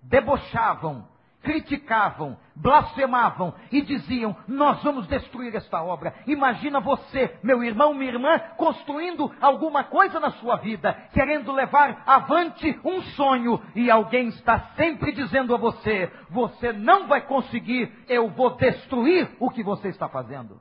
debochavam, 0.02 1.08
criticavam, 1.42 2.38
blasfemavam 2.56 3.54
e 3.72 3.82
diziam: 3.82 4.36
Nós 4.48 4.82
vamos 4.84 5.08
destruir 5.08 5.56
esta 5.56 5.82
obra. 5.82 6.14
Imagina 6.28 6.80
você, 6.80 7.38
meu 7.42 7.64
irmão, 7.64 7.94
minha 7.94 8.12
irmã, 8.12 8.40
construindo 8.58 9.34
alguma 9.40 9.84
coisa 9.86 10.20
na 10.20 10.32
sua 10.32 10.58
vida, 10.58 10.94
querendo 11.14 11.52
levar 11.52 12.04
avante 12.06 12.80
um 12.84 13.02
sonho, 13.02 13.62
e 13.76 13.90
alguém 13.90 14.28
está 14.30 14.60
sempre 14.76 15.12
dizendo 15.12 15.56
a 15.56 15.58
você: 15.58 16.12
Você 16.30 16.74
não 16.74 17.08
vai 17.08 17.22
conseguir, 17.22 17.92
eu 18.08 18.30
vou 18.30 18.56
destruir 18.56 19.30
o 19.40 19.50
que 19.50 19.64
você 19.64 19.90
está 19.90 20.10
fazendo. 20.10 20.60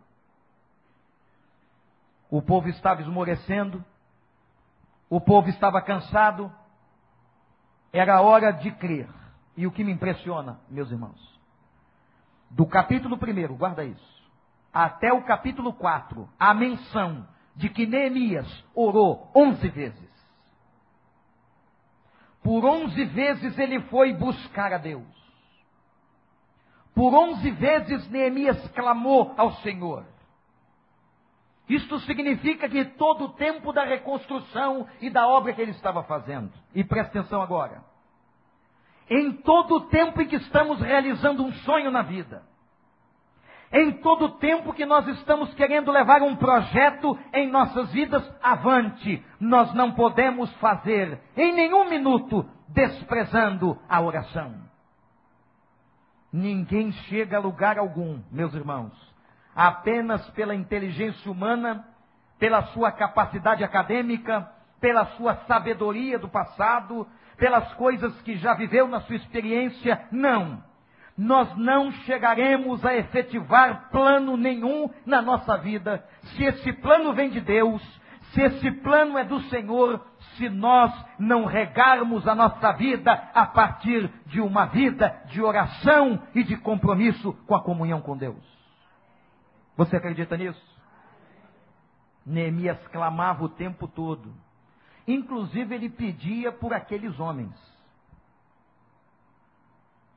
O 2.30 2.42
povo 2.42 2.68
estava 2.68 3.00
esmorecendo, 3.00 3.82
o 5.08 5.20
povo 5.20 5.48
estava 5.48 5.80
cansado, 5.80 6.52
era 7.92 8.20
hora 8.20 8.52
de 8.52 8.70
crer. 8.72 9.17
E 9.58 9.66
o 9.66 9.72
que 9.72 9.82
me 9.82 9.90
impressiona, 9.90 10.60
meus 10.70 10.88
irmãos, 10.88 11.18
do 12.48 12.64
capítulo 12.64 13.16
1, 13.16 13.56
guarda 13.56 13.84
isso, 13.84 14.30
até 14.72 15.12
o 15.12 15.24
capítulo 15.24 15.72
4, 15.72 16.28
a 16.38 16.54
menção 16.54 17.26
de 17.56 17.68
que 17.68 17.84
Neemias 17.84 18.46
orou 18.72 19.28
11 19.34 19.68
vezes. 19.70 20.08
Por 22.40 22.64
11 22.64 23.04
vezes 23.06 23.58
ele 23.58 23.80
foi 23.88 24.12
buscar 24.12 24.72
a 24.72 24.78
Deus. 24.78 25.02
Por 26.94 27.12
11 27.12 27.50
vezes 27.50 28.08
Neemias 28.10 28.64
clamou 28.68 29.34
ao 29.36 29.54
Senhor. 29.54 30.06
Isto 31.68 31.98
significa 32.02 32.68
que 32.68 32.84
todo 32.84 33.24
o 33.24 33.32
tempo 33.32 33.72
da 33.72 33.82
reconstrução 33.82 34.86
e 35.00 35.10
da 35.10 35.26
obra 35.26 35.52
que 35.52 35.60
ele 35.60 35.72
estava 35.72 36.04
fazendo. 36.04 36.52
E 36.72 36.84
presta 36.84 37.18
atenção 37.18 37.42
agora 37.42 37.87
em 39.10 39.32
todo 39.32 39.76
o 39.76 39.80
tempo 39.82 40.20
em 40.20 40.26
que 40.26 40.36
estamos 40.36 40.80
realizando 40.80 41.44
um 41.44 41.52
sonho 41.52 41.90
na 41.90 42.02
vida, 42.02 42.42
em 43.72 43.92
todo 44.00 44.26
o 44.26 44.28
tempo 44.38 44.72
que 44.72 44.86
nós 44.86 45.06
estamos 45.08 45.52
querendo 45.54 45.90
levar 45.90 46.22
um 46.22 46.36
projeto 46.36 47.18
em 47.32 47.50
nossas 47.50 47.92
vidas 47.92 48.22
avante, 48.42 49.22
nós 49.38 49.72
não 49.74 49.92
podemos 49.92 50.50
fazer 50.54 51.20
em 51.36 51.52
nenhum 51.52 51.88
minuto 51.88 52.48
desprezando 52.68 53.78
a 53.88 54.00
oração. 54.00 54.54
Ninguém 56.32 56.92
chega 56.92 57.36
a 57.36 57.40
lugar 57.40 57.78
algum, 57.78 58.20
meus 58.30 58.54
irmãos, 58.54 58.92
apenas 59.54 60.28
pela 60.30 60.54
inteligência 60.54 61.30
humana, 61.30 61.86
pela 62.38 62.62
sua 62.68 62.92
capacidade 62.92 63.64
acadêmica, 63.64 64.50
pela 64.80 65.06
sua 65.16 65.36
sabedoria 65.46 66.18
do 66.18 66.28
passado, 66.28 67.06
pelas 67.38 67.72
coisas 67.74 68.20
que 68.22 68.36
já 68.36 68.52
viveu 68.54 68.88
na 68.88 69.00
sua 69.02 69.16
experiência, 69.16 70.06
não. 70.10 70.62
Nós 71.16 71.56
não 71.56 71.90
chegaremos 71.90 72.84
a 72.84 72.94
efetivar 72.96 73.90
plano 73.90 74.36
nenhum 74.36 74.90
na 75.06 75.22
nossa 75.22 75.56
vida, 75.56 76.04
se 76.22 76.44
esse 76.44 76.72
plano 76.74 77.12
vem 77.12 77.30
de 77.30 77.40
Deus, 77.40 77.82
se 78.32 78.42
esse 78.42 78.70
plano 78.82 79.16
é 79.16 79.24
do 79.24 79.40
Senhor, 79.44 80.04
se 80.36 80.48
nós 80.48 80.92
não 81.18 81.44
regarmos 81.44 82.26
a 82.28 82.34
nossa 82.34 82.72
vida 82.72 83.12
a 83.34 83.46
partir 83.46 84.08
de 84.26 84.40
uma 84.40 84.66
vida 84.66 85.22
de 85.26 85.42
oração 85.42 86.22
e 86.34 86.44
de 86.44 86.56
compromisso 86.56 87.32
com 87.46 87.54
a 87.54 87.62
comunhão 87.62 88.00
com 88.00 88.16
Deus. 88.16 88.44
Você 89.76 89.96
acredita 89.96 90.36
nisso? 90.36 90.62
Neemias 92.26 92.78
clamava 92.88 93.44
o 93.44 93.48
tempo 93.48 93.88
todo 93.88 94.32
Inclusive, 95.08 95.74
ele 95.74 95.88
pedia 95.88 96.52
por 96.52 96.74
aqueles 96.74 97.18
homens. 97.18 97.54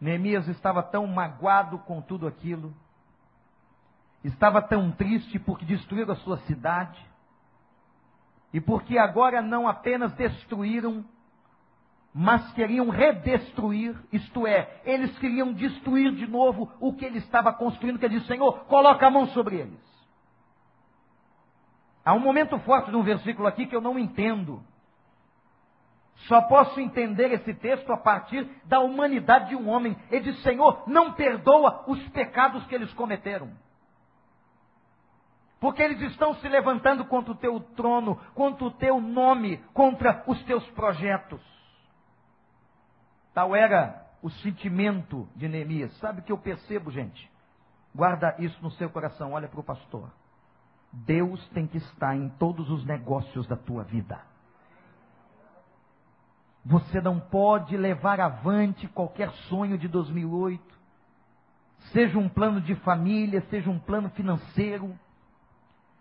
Neemias 0.01 0.49
estava 0.49 0.83
tão 0.83 1.07
magoado 1.07 1.77
com 1.79 2.01
tudo 2.01 2.27
aquilo, 2.27 2.73
estava 4.21 4.61
tão 4.61 4.91
triste 4.91 5.39
porque 5.39 5.63
destruíram 5.63 6.11
a 6.11 6.17
sua 6.17 6.39
cidade, 6.39 6.99
e 8.53 8.59
porque 8.59 8.97
agora 8.97 9.41
não 9.41 9.65
apenas 9.65 10.11
destruíram, 10.13 11.05
mas 12.13 12.51
queriam 12.51 12.89
redestruir, 12.89 13.95
isto 14.11 14.45
é, 14.45 14.81
eles 14.83 15.17
queriam 15.19 15.53
destruir 15.53 16.13
de 16.15 16.27
novo 16.27 16.69
o 16.81 16.93
que 16.93 17.05
ele 17.05 17.19
estava 17.19 17.53
construindo, 17.53 17.97
que 17.97 18.03
ele 18.03 18.15
disse, 18.15 18.27
Senhor, 18.27 18.65
coloca 18.65 19.07
a 19.07 19.09
mão 19.09 19.27
sobre 19.27 19.55
eles. 19.55 19.79
Há 22.03 22.13
um 22.13 22.19
momento 22.19 22.59
forte 22.59 22.89
de 22.89 22.97
um 22.97 23.03
versículo 23.03 23.47
aqui 23.47 23.65
que 23.65 23.75
eu 23.75 23.79
não 23.79 23.97
entendo. 23.97 24.61
Só 26.27 26.41
posso 26.41 26.79
entender 26.79 27.31
esse 27.31 27.53
texto 27.53 27.91
a 27.91 27.97
partir 27.97 28.47
da 28.65 28.79
humanidade 28.79 29.49
de 29.49 29.55
um 29.55 29.69
homem. 29.69 29.97
Ele 30.09 30.31
diz: 30.31 30.41
Senhor, 30.43 30.83
não 30.87 31.13
perdoa 31.13 31.83
os 31.87 32.01
pecados 32.09 32.65
que 32.67 32.75
eles 32.75 32.93
cometeram. 32.93 33.51
Porque 35.59 35.81
eles 35.81 36.01
estão 36.11 36.33
se 36.35 36.47
levantando 36.47 37.05
contra 37.05 37.31
o 37.31 37.37
teu 37.37 37.59
trono, 37.75 38.15
contra 38.33 38.65
o 38.65 38.71
teu 38.71 38.99
nome, 38.99 39.57
contra 39.73 40.23
os 40.27 40.41
teus 40.43 40.65
projetos. 40.71 41.41
Tal 43.33 43.55
era 43.55 44.05
o 44.21 44.29
sentimento 44.29 45.27
de 45.35 45.47
Neemias. 45.47 45.95
Sabe 45.99 46.21
o 46.21 46.23
que 46.23 46.31
eu 46.31 46.37
percebo, 46.37 46.91
gente? 46.91 47.31
Guarda 47.93 48.35
isso 48.39 48.61
no 48.61 48.71
seu 48.71 48.89
coração, 48.89 49.33
olha 49.33 49.47
para 49.47 49.59
o 49.59 49.63
pastor. 49.63 50.11
Deus 50.91 51.47
tem 51.49 51.67
que 51.67 51.77
estar 51.77 52.15
em 52.15 52.29
todos 52.29 52.69
os 52.69 52.85
negócios 52.85 53.47
da 53.47 53.55
tua 53.55 53.83
vida. 53.83 54.30
Você 56.63 57.01
não 57.01 57.19
pode 57.19 57.75
levar 57.75 58.19
avante 58.19 58.87
qualquer 58.87 59.31
sonho 59.49 59.77
de 59.77 59.87
2008, 59.87 60.63
seja 61.91 62.19
um 62.19 62.29
plano 62.29 62.61
de 62.61 62.75
família, 62.75 63.41
seja 63.49 63.69
um 63.69 63.79
plano 63.79 64.09
financeiro, 64.11 64.95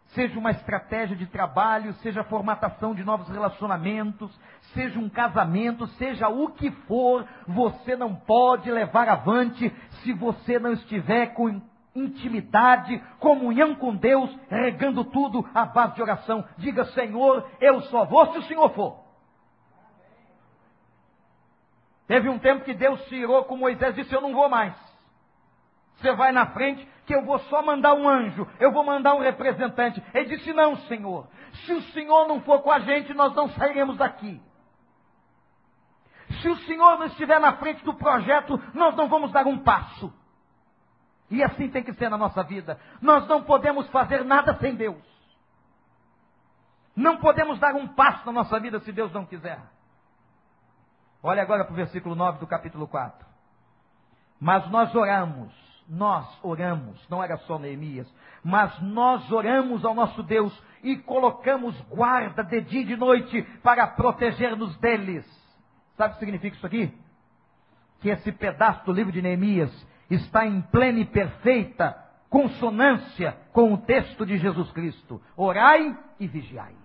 seja 0.08 0.38
uma 0.38 0.50
estratégia 0.50 1.16
de 1.16 1.26
trabalho, 1.26 1.94
seja 1.94 2.20
a 2.20 2.24
formatação 2.24 2.94
de 2.94 3.02
novos 3.02 3.28
relacionamentos, 3.28 4.30
seja 4.74 4.98
um 4.98 5.08
casamento, 5.08 5.86
seja 5.86 6.28
o 6.28 6.50
que 6.50 6.70
for, 6.70 7.26
você 7.46 7.96
não 7.96 8.14
pode 8.14 8.70
levar 8.70 9.08
avante 9.08 9.74
se 10.02 10.12
você 10.12 10.58
não 10.58 10.72
estiver 10.72 11.28
com 11.28 11.62
intimidade, 11.94 13.02
comunhão 13.18 13.74
com 13.74 13.96
Deus, 13.96 14.36
regando 14.48 15.04
tudo 15.04 15.48
à 15.54 15.64
base 15.64 15.94
de 15.94 16.02
oração. 16.02 16.44
Diga, 16.58 16.84
Senhor, 16.86 17.48
eu 17.60 17.80
só 17.82 18.04
vou 18.04 18.32
se 18.32 18.38
o 18.38 18.42
Senhor 18.42 18.68
for. 18.74 18.99
Teve 22.10 22.28
um 22.28 22.40
tempo 22.40 22.64
que 22.64 22.74
Deus 22.74 23.00
se 23.04 23.14
irou 23.14 23.44
com 23.44 23.56
Moisés 23.56 23.96
e 23.96 24.02
disse: 24.02 24.12
Eu 24.12 24.20
não 24.20 24.32
vou 24.32 24.48
mais. 24.48 24.74
Você 25.96 26.12
vai 26.12 26.32
na 26.32 26.46
frente, 26.46 26.84
que 27.06 27.14
eu 27.14 27.24
vou 27.24 27.38
só 27.38 27.62
mandar 27.62 27.94
um 27.94 28.08
anjo, 28.08 28.48
eu 28.58 28.72
vou 28.72 28.82
mandar 28.82 29.14
um 29.14 29.20
representante. 29.20 30.02
Ele 30.12 30.36
disse: 30.36 30.52
Não, 30.52 30.76
Senhor. 30.88 31.28
Se 31.64 31.72
o 31.72 31.80
Senhor 31.92 32.26
não 32.26 32.40
for 32.40 32.62
com 32.62 32.72
a 32.72 32.80
gente, 32.80 33.14
nós 33.14 33.32
não 33.36 33.48
sairemos 33.50 33.96
daqui. 33.96 34.42
Se 36.42 36.48
o 36.48 36.56
Senhor 36.62 36.98
não 36.98 37.06
estiver 37.06 37.38
na 37.38 37.52
frente 37.58 37.84
do 37.84 37.94
projeto, 37.94 38.60
nós 38.74 38.96
não 38.96 39.08
vamos 39.08 39.30
dar 39.30 39.46
um 39.46 39.58
passo. 39.58 40.12
E 41.30 41.44
assim 41.44 41.68
tem 41.68 41.84
que 41.84 41.92
ser 41.92 42.08
na 42.08 42.18
nossa 42.18 42.42
vida. 42.42 42.80
Nós 43.00 43.24
não 43.28 43.44
podemos 43.44 43.88
fazer 43.90 44.24
nada 44.24 44.56
sem 44.56 44.74
Deus. 44.74 44.98
Não 46.96 47.18
podemos 47.18 47.60
dar 47.60 47.76
um 47.76 47.86
passo 47.86 48.26
na 48.26 48.32
nossa 48.32 48.58
vida 48.58 48.80
se 48.80 48.90
Deus 48.90 49.12
não 49.12 49.24
quiser. 49.24 49.60
Olha 51.22 51.42
agora 51.42 51.64
para 51.64 51.72
o 51.72 51.76
versículo 51.76 52.14
9 52.14 52.38
do 52.38 52.46
capítulo 52.46 52.88
4. 52.88 53.26
Mas 54.40 54.68
nós 54.70 54.94
oramos, 54.94 55.52
nós 55.88 56.26
oramos, 56.42 57.06
não 57.08 57.22
era 57.22 57.36
só 57.38 57.58
Neemias, 57.58 58.10
mas 58.42 58.80
nós 58.80 59.30
oramos 59.30 59.84
ao 59.84 59.94
nosso 59.94 60.22
Deus 60.22 60.52
e 60.82 60.96
colocamos 60.96 61.78
guarda 61.82 62.42
de 62.42 62.60
dia 62.62 62.80
e 62.80 62.86
de 62.86 62.96
noite 62.96 63.42
para 63.62 63.86
proteger-nos 63.86 64.76
deles. 64.78 65.26
Sabe 65.96 66.12
o 66.12 66.14
que 66.14 66.20
significa 66.20 66.56
isso 66.56 66.66
aqui? 66.66 66.98
Que 68.00 68.08
esse 68.08 68.32
pedaço 68.32 68.84
do 68.86 68.92
livro 68.92 69.12
de 69.12 69.20
Neemias 69.20 69.70
está 70.08 70.46
em 70.46 70.62
plena 70.62 71.00
e 71.00 71.04
perfeita 71.04 71.94
consonância 72.30 73.36
com 73.52 73.74
o 73.74 73.78
texto 73.78 74.24
de 74.24 74.38
Jesus 74.38 74.70
Cristo. 74.72 75.20
Orai 75.36 75.98
e 76.18 76.26
vigiai. 76.26 76.79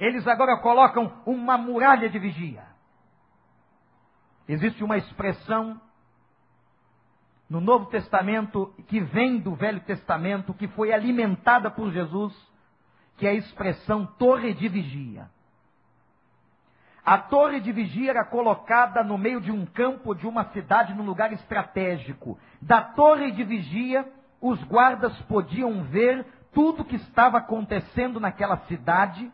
Eles 0.00 0.26
agora 0.26 0.56
colocam 0.56 1.12
uma 1.26 1.58
muralha 1.58 2.08
de 2.08 2.18
vigia. 2.18 2.64
Existe 4.48 4.82
uma 4.82 4.96
expressão 4.96 5.78
no 7.48 7.60
Novo 7.60 7.86
Testamento 7.86 8.72
que 8.88 8.98
vem 8.98 9.38
do 9.38 9.54
Velho 9.54 9.80
Testamento, 9.80 10.54
que 10.54 10.66
foi 10.68 10.90
alimentada 10.90 11.70
por 11.70 11.92
Jesus, 11.92 12.34
que 13.18 13.26
é 13.26 13.30
a 13.30 13.34
expressão 13.34 14.06
torre 14.06 14.54
de 14.54 14.68
vigia. 14.68 15.28
A 17.04 17.18
torre 17.18 17.60
de 17.60 17.70
vigia 17.70 18.10
era 18.10 18.24
colocada 18.24 19.04
no 19.04 19.18
meio 19.18 19.40
de 19.40 19.52
um 19.52 19.66
campo 19.66 20.14
de 20.14 20.26
uma 20.26 20.44
cidade, 20.46 20.94
num 20.94 21.04
lugar 21.04 21.30
estratégico. 21.32 22.38
Da 22.62 22.80
torre 22.80 23.32
de 23.32 23.44
vigia, 23.44 24.10
os 24.40 24.62
guardas 24.64 25.20
podiam 25.22 25.82
ver 25.84 26.24
tudo 26.52 26.84
que 26.84 26.96
estava 26.96 27.38
acontecendo 27.38 28.18
naquela 28.18 28.56
cidade 28.66 29.30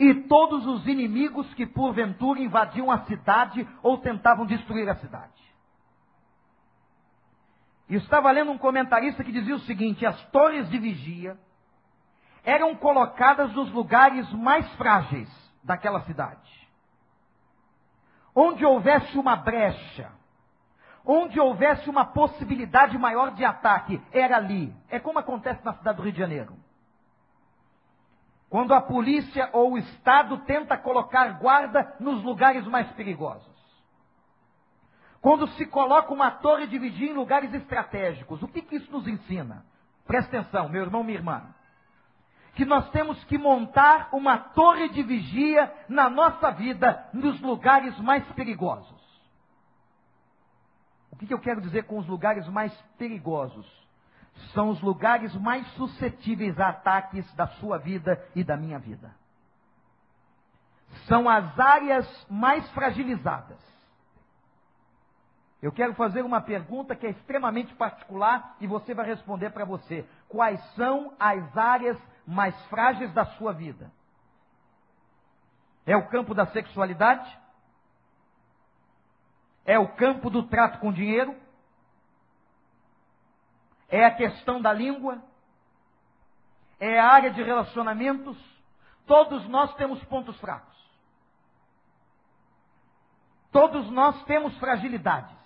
e 0.00 0.14
todos 0.14 0.66
os 0.66 0.86
inimigos 0.86 1.52
que 1.52 1.66
porventura 1.66 2.40
invadiam 2.40 2.90
a 2.90 3.04
cidade 3.04 3.68
ou 3.82 3.98
tentavam 3.98 4.46
destruir 4.46 4.88
a 4.88 4.94
cidade. 4.94 5.38
E 7.86 7.96
estava 7.96 8.30
lendo 8.30 8.50
um 8.50 8.56
comentarista 8.56 9.22
que 9.22 9.30
dizia 9.30 9.54
o 9.54 9.60
seguinte: 9.60 10.06
as 10.06 10.18
torres 10.30 10.70
de 10.70 10.78
vigia 10.78 11.36
eram 12.42 12.74
colocadas 12.74 13.52
nos 13.52 13.70
lugares 13.72 14.32
mais 14.32 14.66
frágeis 14.76 15.28
daquela 15.62 16.00
cidade. 16.06 16.50
Onde 18.34 18.64
houvesse 18.64 19.18
uma 19.18 19.36
brecha, 19.36 20.10
onde 21.04 21.38
houvesse 21.38 21.90
uma 21.90 22.06
possibilidade 22.06 22.96
maior 22.96 23.32
de 23.32 23.44
ataque, 23.44 24.00
era 24.12 24.38
ali. 24.38 24.74
É 24.88 24.98
como 24.98 25.18
acontece 25.18 25.62
na 25.62 25.74
cidade 25.74 25.98
do 25.98 26.04
Rio 26.04 26.12
de 26.12 26.18
Janeiro. 26.18 26.69
Quando 28.50 28.74
a 28.74 28.82
polícia 28.82 29.48
ou 29.52 29.72
o 29.72 29.78
Estado 29.78 30.36
tenta 30.44 30.76
colocar 30.76 31.38
guarda 31.38 31.96
nos 31.98 32.22
lugares 32.22 32.66
mais 32.66 32.90
perigosos. 32.92 33.48
Quando 35.22 35.48
se 35.50 35.64
coloca 35.66 36.12
uma 36.12 36.30
torre 36.30 36.66
de 36.66 36.78
vigia 36.78 37.10
em 37.10 37.14
lugares 37.14 37.54
estratégicos. 37.54 38.42
O 38.42 38.48
que, 38.48 38.60
que 38.60 38.76
isso 38.76 38.90
nos 38.92 39.06
ensina? 39.06 39.64
Presta 40.06 40.38
atenção, 40.38 40.68
meu 40.68 40.82
irmão, 40.82 41.02
minha 41.02 41.18
irmã 41.18 41.54
que 42.54 42.64
nós 42.64 42.90
temos 42.90 43.22
que 43.24 43.38
montar 43.38 44.08
uma 44.12 44.36
torre 44.36 44.88
de 44.90 45.02
vigia 45.02 45.72
na 45.88 46.10
nossa 46.10 46.50
vida, 46.50 47.08
nos 47.12 47.40
lugares 47.40 47.98
mais 48.00 48.22
perigosos. 48.32 49.00
O 51.10 51.16
que, 51.16 51.26
que 51.26 51.34
eu 51.34 51.40
quero 51.40 51.60
dizer 51.60 51.84
com 51.84 51.98
os 51.98 52.06
lugares 52.06 52.46
mais 52.48 52.70
perigosos? 52.98 53.66
São 54.52 54.70
os 54.70 54.80
lugares 54.80 55.34
mais 55.36 55.66
suscetíveis 55.74 56.58
a 56.58 56.70
ataques 56.70 57.30
da 57.34 57.46
sua 57.46 57.78
vida 57.78 58.22
e 58.34 58.42
da 58.42 58.56
minha 58.56 58.78
vida. 58.78 59.14
São 61.06 61.28
as 61.28 61.58
áreas 61.58 62.26
mais 62.28 62.68
fragilizadas. 62.70 63.58
Eu 65.62 65.70
quero 65.70 65.94
fazer 65.94 66.24
uma 66.24 66.40
pergunta 66.40 66.96
que 66.96 67.06
é 67.06 67.10
extremamente 67.10 67.74
particular 67.74 68.56
e 68.60 68.66
você 68.66 68.94
vai 68.94 69.06
responder 69.06 69.50
para 69.50 69.64
você. 69.64 70.08
Quais 70.28 70.58
são 70.74 71.14
as 71.18 71.56
áreas 71.56 71.98
mais 72.26 72.58
frágeis 72.66 73.12
da 73.12 73.26
sua 73.26 73.52
vida? 73.52 73.90
É 75.84 75.96
o 75.96 76.08
campo 76.08 76.34
da 76.34 76.46
sexualidade? 76.46 77.38
É 79.66 79.78
o 79.78 79.88
campo 79.88 80.30
do 80.30 80.44
trato 80.44 80.78
com 80.78 80.92
dinheiro? 80.92 81.36
É 83.90 84.04
a 84.04 84.14
questão 84.14 84.60
da 84.60 84.72
língua? 84.72 85.22
É 86.78 86.98
a 86.98 87.08
área 87.08 87.30
de 87.30 87.42
relacionamentos? 87.42 88.38
Todos 89.06 89.46
nós 89.48 89.74
temos 89.74 90.02
pontos 90.04 90.38
fracos. 90.38 90.70
Todos 93.50 93.90
nós 93.90 94.22
temos 94.24 94.56
fragilidades. 94.58 95.36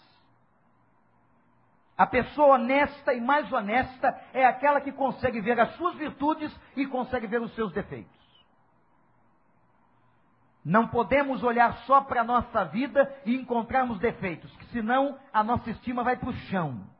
A 1.96 2.06
pessoa 2.06 2.56
honesta 2.56 3.14
e 3.14 3.20
mais 3.20 3.50
honesta 3.52 4.20
é 4.32 4.44
aquela 4.44 4.80
que 4.80 4.92
consegue 4.92 5.40
ver 5.40 5.58
as 5.58 5.74
suas 5.76 5.94
virtudes 5.94 6.54
e 6.76 6.86
consegue 6.86 7.26
ver 7.26 7.40
os 7.40 7.54
seus 7.54 7.72
defeitos. 7.72 8.12
Não 10.64 10.88
podemos 10.88 11.42
olhar 11.42 11.76
só 11.84 12.00
para 12.00 12.22
a 12.22 12.24
nossa 12.24 12.64
vida 12.64 13.14
e 13.24 13.34
encontrarmos 13.34 13.98
defeitos, 13.98 14.52
senão 14.72 15.18
a 15.32 15.44
nossa 15.44 15.70
estima 15.70 16.02
vai 16.02 16.16
para 16.16 16.30
o 16.30 16.32
chão. 16.32 16.93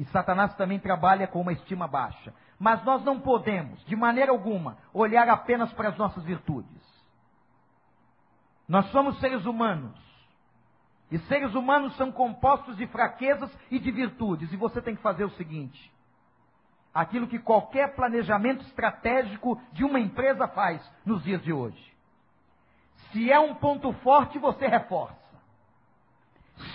E 0.00 0.04
Satanás 0.06 0.54
também 0.54 0.78
trabalha 0.78 1.26
com 1.26 1.42
uma 1.42 1.52
estima 1.52 1.86
baixa. 1.86 2.32
Mas 2.58 2.82
nós 2.84 3.04
não 3.04 3.20
podemos, 3.20 3.84
de 3.84 3.94
maneira 3.94 4.32
alguma, 4.32 4.78
olhar 4.94 5.28
apenas 5.28 5.70
para 5.74 5.90
as 5.90 5.98
nossas 5.98 6.24
virtudes. 6.24 6.82
Nós 8.66 8.90
somos 8.92 9.20
seres 9.20 9.44
humanos 9.44 9.94
e 11.10 11.18
seres 11.18 11.54
humanos 11.54 11.94
são 11.98 12.10
compostos 12.10 12.78
de 12.78 12.86
fraquezas 12.86 13.54
e 13.70 13.78
de 13.78 13.90
virtudes. 13.90 14.50
E 14.50 14.56
você 14.56 14.80
tem 14.80 14.96
que 14.96 15.02
fazer 15.02 15.24
o 15.24 15.32
seguinte: 15.32 15.92
aquilo 16.94 17.28
que 17.28 17.38
qualquer 17.38 17.94
planejamento 17.94 18.64
estratégico 18.64 19.60
de 19.70 19.84
uma 19.84 20.00
empresa 20.00 20.48
faz 20.48 20.80
nos 21.04 21.22
dias 21.22 21.42
de 21.42 21.52
hoje. 21.52 21.94
Se 23.12 23.30
é 23.30 23.38
um 23.38 23.54
ponto 23.54 23.92
forte, 23.94 24.38
você 24.38 24.66
reforça. 24.66 25.19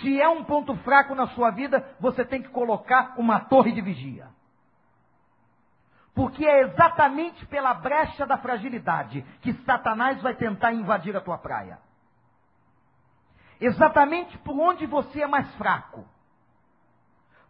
Se 0.00 0.20
é 0.20 0.28
um 0.28 0.44
ponto 0.44 0.74
fraco 0.78 1.14
na 1.14 1.28
sua 1.28 1.50
vida, 1.50 1.86
você 2.00 2.24
tem 2.24 2.42
que 2.42 2.48
colocar 2.48 3.14
uma 3.16 3.40
torre 3.40 3.72
de 3.72 3.80
vigia. 3.80 4.28
Porque 6.14 6.46
é 6.46 6.62
exatamente 6.62 7.44
pela 7.46 7.74
brecha 7.74 8.26
da 8.26 8.38
fragilidade 8.38 9.22
que 9.42 9.52
Satanás 9.64 10.20
vai 10.22 10.34
tentar 10.34 10.72
invadir 10.72 11.14
a 11.16 11.20
tua 11.20 11.36
praia. 11.36 11.78
Exatamente 13.60 14.36
por 14.38 14.58
onde 14.58 14.86
você 14.86 15.22
é 15.22 15.26
mais 15.26 15.54
fraco. 15.56 16.06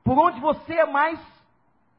Por 0.04 0.18
onde 0.18 0.40
você 0.40 0.74
é 0.74 0.86
mais 0.86 1.20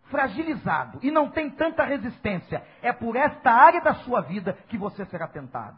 fragilizado 0.10 1.00
e 1.02 1.12
não 1.12 1.30
tem 1.30 1.50
tanta 1.50 1.84
resistência. 1.84 2.66
É 2.82 2.92
por 2.94 3.16
esta 3.16 3.52
área 3.52 3.82
da 3.82 3.96
sua 3.96 4.22
vida 4.22 4.54
que 4.68 4.78
você 4.78 5.06
será 5.06 5.28
tentado. 5.28 5.78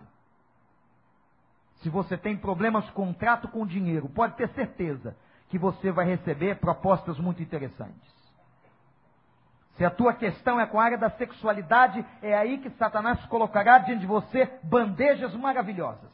Se 1.80 1.90
você 1.90 2.18
tem 2.18 2.36
problemas 2.38 2.90
com 2.92 3.14
trato 3.14 3.48
com 3.48 3.66
dinheiro, 3.66 4.10
pode 4.10 4.36
ter 4.36 4.50
certeza 4.50 5.16
que 5.50 5.58
você 5.58 5.92
vai 5.92 6.06
receber 6.06 6.60
propostas 6.60 7.18
muito 7.18 7.42
interessantes. 7.42 8.20
Se 9.76 9.86
a 9.86 9.90
tua 9.90 10.14
questão 10.14 10.60
é 10.60 10.66
com 10.66 10.80
a 10.80 10.84
área 10.84 10.98
da 10.98 11.10
sexualidade, 11.12 12.06
é 12.22 12.38
aí 12.38 12.58
que 12.58 12.70
Satanás 12.72 13.26
colocará 13.28 13.78
diante 13.80 14.02
de 14.02 14.08
você 14.08 14.46
bandejas 14.62 15.34
maravilhosas. 15.36 16.12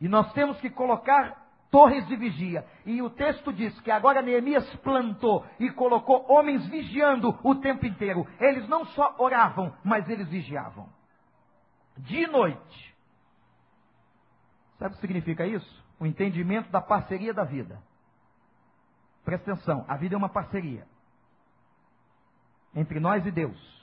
E 0.00 0.06
nós 0.06 0.30
temos 0.34 0.60
que 0.60 0.68
colocar 0.68 1.42
torres 1.70 2.06
de 2.06 2.14
vigia. 2.14 2.66
E 2.84 3.00
o 3.00 3.08
texto 3.08 3.52
diz 3.54 3.80
que 3.80 3.90
agora 3.90 4.20
Neemias 4.20 4.68
plantou 4.76 5.46
e 5.58 5.70
colocou 5.70 6.30
homens 6.30 6.66
vigiando 6.66 7.38
o 7.42 7.54
tempo 7.54 7.86
inteiro. 7.86 8.26
Eles 8.38 8.68
não 8.68 8.84
só 8.84 9.14
oravam, 9.18 9.74
mas 9.82 10.08
eles 10.10 10.28
vigiavam. 10.28 10.88
De 11.96 12.26
noite. 12.26 12.93
Sabe 14.78 14.92
o 14.92 14.94
que 14.96 15.00
significa 15.00 15.46
isso? 15.46 15.84
O 15.98 16.06
entendimento 16.06 16.70
da 16.70 16.80
parceria 16.80 17.32
da 17.32 17.44
vida. 17.44 17.78
Presta 19.24 19.52
atenção, 19.52 19.84
a 19.88 19.96
vida 19.96 20.14
é 20.14 20.18
uma 20.18 20.28
parceria 20.28 20.86
entre 22.74 22.98
nós 22.98 23.24
e 23.24 23.30
Deus. 23.30 23.74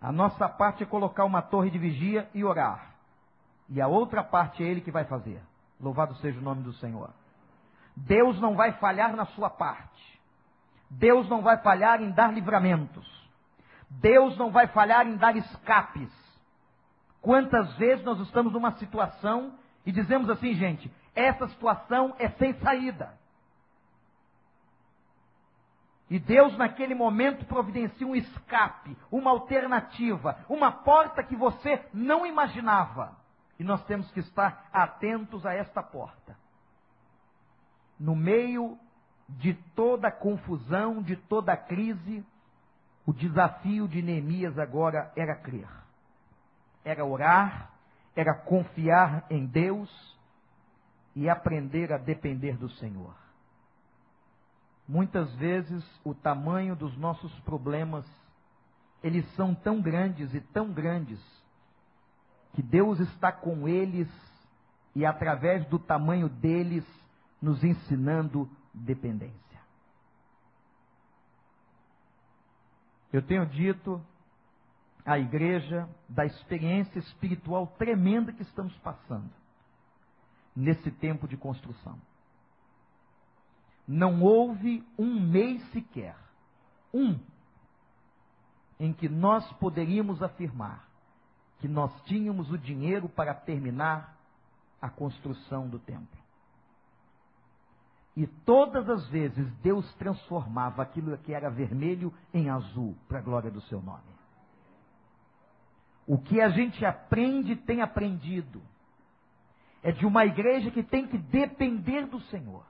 A 0.00 0.12
nossa 0.12 0.48
parte 0.48 0.82
é 0.82 0.86
colocar 0.86 1.24
uma 1.24 1.42
torre 1.42 1.70
de 1.70 1.78
vigia 1.78 2.28
e 2.32 2.44
orar. 2.44 2.94
E 3.68 3.80
a 3.80 3.86
outra 3.86 4.22
parte 4.22 4.62
é 4.62 4.66
Ele 4.66 4.80
que 4.80 4.90
vai 4.90 5.04
fazer. 5.04 5.42
Louvado 5.80 6.14
seja 6.16 6.38
o 6.38 6.42
nome 6.42 6.62
do 6.62 6.72
Senhor. 6.74 7.10
Deus 7.96 8.40
não 8.40 8.54
vai 8.54 8.72
falhar 8.72 9.14
na 9.14 9.26
sua 9.26 9.50
parte. 9.50 10.20
Deus 10.88 11.28
não 11.28 11.42
vai 11.42 11.58
falhar 11.58 12.00
em 12.00 12.10
dar 12.10 12.32
livramentos. 12.32 13.06
Deus 13.88 14.36
não 14.38 14.50
vai 14.50 14.68
falhar 14.68 15.06
em 15.06 15.16
dar 15.16 15.36
escapes. 15.36 16.10
Quantas 17.20 17.76
vezes 17.76 18.04
nós 18.04 18.18
estamos 18.20 18.52
numa 18.52 18.72
situação 18.72 19.52
e 19.84 19.92
dizemos 19.92 20.28
assim, 20.28 20.54
gente, 20.54 20.90
essa 21.14 21.48
situação 21.48 22.14
é 22.18 22.28
sem 22.30 22.54
saída. 22.60 23.18
E 26.08 26.18
Deus, 26.18 26.56
naquele 26.58 26.94
momento, 26.94 27.46
providencia 27.46 28.06
um 28.06 28.16
escape, 28.16 28.96
uma 29.12 29.30
alternativa, 29.30 30.44
uma 30.48 30.72
porta 30.72 31.22
que 31.22 31.36
você 31.36 31.84
não 31.94 32.26
imaginava. 32.26 33.16
E 33.58 33.62
nós 33.62 33.84
temos 33.84 34.10
que 34.10 34.18
estar 34.18 34.68
atentos 34.72 35.46
a 35.46 35.54
esta 35.54 35.82
porta. 35.82 36.36
No 37.98 38.16
meio 38.16 38.76
de 39.28 39.54
toda 39.76 40.08
a 40.08 40.12
confusão, 40.12 41.00
de 41.00 41.14
toda 41.14 41.52
a 41.52 41.56
crise, 41.56 42.24
o 43.06 43.12
desafio 43.12 43.86
de 43.86 44.02
Neemias 44.02 44.58
agora 44.58 45.12
era 45.14 45.36
crer, 45.36 45.68
era 46.84 47.04
orar, 47.04 47.70
era 48.14 48.34
confiar 48.34 49.26
em 49.30 49.46
Deus 49.46 49.90
e 51.14 51.28
aprender 51.28 51.92
a 51.92 51.98
depender 51.98 52.56
do 52.56 52.68
Senhor. 52.70 53.14
Muitas 54.88 55.32
vezes 55.36 55.84
o 56.04 56.14
tamanho 56.14 56.74
dos 56.74 56.96
nossos 56.96 57.32
problemas, 57.40 58.04
eles 59.02 59.24
são 59.34 59.54
tão 59.54 59.80
grandes 59.80 60.34
e 60.34 60.40
tão 60.40 60.72
grandes, 60.72 61.20
que 62.54 62.62
Deus 62.62 62.98
está 62.98 63.30
com 63.30 63.68
eles 63.68 64.08
e 64.94 65.06
através 65.06 65.64
do 65.66 65.78
tamanho 65.78 66.28
deles 66.28 66.84
nos 67.40 67.62
ensinando 67.62 68.50
dependência. 68.74 69.38
Eu 73.12 73.22
tenho 73.22 73.46
dito 73.46 74.00
à 75.04 75.18
igreja 75.18 75.88
da 76.08 76.24
experiência 76.24 76.98
espiritual 76.98 77.66
tremenda 77.78 78.32
que 78.32 78.42
estamos 78.42 78.76
passando 78.78 79.30
nesse 80.54 80.90
tempo 80.90 81.26
de 81.26 81.36
construção 81.36 81.98
não 83.90 84.22
houve 84.22 84.86
um 84.96 85.20
mês 85.20 85.68
sequer, 85.72 86.16
um, 86.94 87.18
em 88.78 88.92
que 88.92 89.08
nós 89.08 89.44
poderíamos 89.54 90.22
afirmar 90.22 90.88
que 91.58 91.66
nós 91.66 91.92
tínhamos 92.04 92.50
o 92.52 92.56
dinheiro 92.56 93.08
para 93.08 93.34
terminar 93.34 94.16
a 94.80 94.88
construção 94.88 95.68
do 95.68 95.80
templo. 95.80 96.20
E 98.16 98.28
todas 98.28 98.88
as 98.88 99.08
vezes 99.08 99.52
Deus 99.56 99.92
transformava 99.94 100.82
aquilo 100.82 101.18
que 101.18 101.34
era 101.34 101.50
vermelho 101.50 102.14
em 102.32 102.48
azul, 102.48 102.96
para 103.08 103.18
a 103.18 103.22
glória 103.22 103.50
do 103.50 103.60
seu 103.62 103.82
nome. 103.82 104.19
O 106.10 106.18
que 106.18 106.40
a 106.40 106.48
gente 106.48 106.84
aprende, 106.84 107.54
tem 107.54 107.82
aprendido, 107.82 108.60
é 109.80 109.92
de 109.92 110.04
uma 110.04 110.26
igreja 110.26 110.68
que 110.68 110.82
tem 110.82 111.06
que 111.06 111.16
depender 111.16 112.04
do 112.06 112.18
Senhor. 112.22 112.64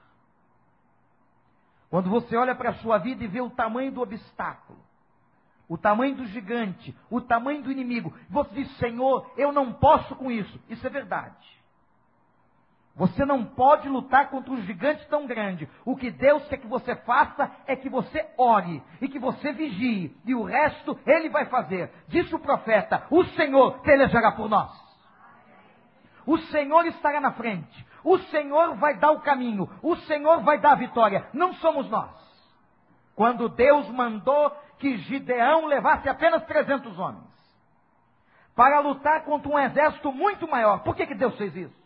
Quando 1.89 2.11
você 2.11 2.37
olha 2.37 2.55
para 2.55 2.69
a 2.69 2.75
sua 2.75 2.99
vida 2.99 3.25
e 3.25 3.29
vê 3.29 3.41
o 3.41 3.49
tamanho 3.49 3.93
do 3.93 4.03
obstáculo, 4.03 4.79
o 5.67 5.79
tamanho 5.79 6.17
do 6.17 6.27
gigante, 6.27 6.95
o 7.09 7.19
tamanho 7.19 7.63
do 7.63 7.73
inimigo, 7.73 8.15
você 8.29 8.57
diz: 8.57 8.77
Senhor, 8.77 9.33
eu 9.39 9.51
não 9.53 9.73
posso 9.73 10.15
com 10.17 10.31
isso. 10.31 10.61
Isso 10.69 10.87
é 10.87 10.91
verdade. 10.91 11.60
Você 13.01 13.25
não 13.25 13.43
pode 13.43 13.89
lutar 13.89 14.29
contra 14.29 14.53
um 14.53 14.61
gigante 14.61 15.09
tão 15.09 15.27
grande. 15.27 15.67
O 15.87 15.97
que 15.97 16.11
Deus 16.11 16.47
quer 16.49 16.59
que 16.59 16.67
você 16.67 16.95
faça 16.97 17.51
é 17.67 17.75
que 17.75 17.89
você 17.89 18.29
ore 18.37 18.83
e 19.01 19.09
que 19.09 19.19
você 19.19 19.55
vigie, 19.55 20.15
e 20.27 20.35
o 20.35 20.43
resto 20.43 21.01
Ele 21.07 21.31
vai 21.31 21.47
fazer. 21.47 21.91
Disse 22.09 22.35
o 22.35 22.39
profeta: 22.39 23.07
O 23.11 23.25
Senhor 23.25 23.81
pelejará 23.81 24.33
por 24.33 24.51
nós. 24.51 24.71
O 26.27 26.37
Senhor 26.37 26.85
estará 26.89 27.23
na 27.23 27.33
frente. 27.33 27.87
O 28.05 28.19
Senhor 28.19 28.75
vai 28.75 28.99
dar 28.99 29.13
o 29.13 29.23
caminho, 29.23 29.67
o 29.83 29.97
Senhor 29.97 30.43
vai 30.43 30.59
dar 30.59 30.73
a 30.73 30.77
vitória, 30.77 31.27
não 31.33 31.55
somos 31.55 31.89
nós. 31.89 32.11
Quando 33.15 33.49
Deus 33.49 33.89
mandou 33.89 34.51
que 34.79 34.99
Gideão 34.99 35.65
levasse 35.65 36.07
apenas 36.07 36.45
300 36.45 36.99
homens 36.99 37.25
para 38.55 38.81
lutar 38.81 39.25
contra 39.25 39.51
um 39.51 39.59
exército 39.59 40.13
muito 40.13 40.47
maior, 40.47 40.81
por 40.83 40.95
que, 40.95 41.07
que 41.07 41.15
Deus 41.15 41.35
fez 41.39 41.57
isso? 41.57 41.80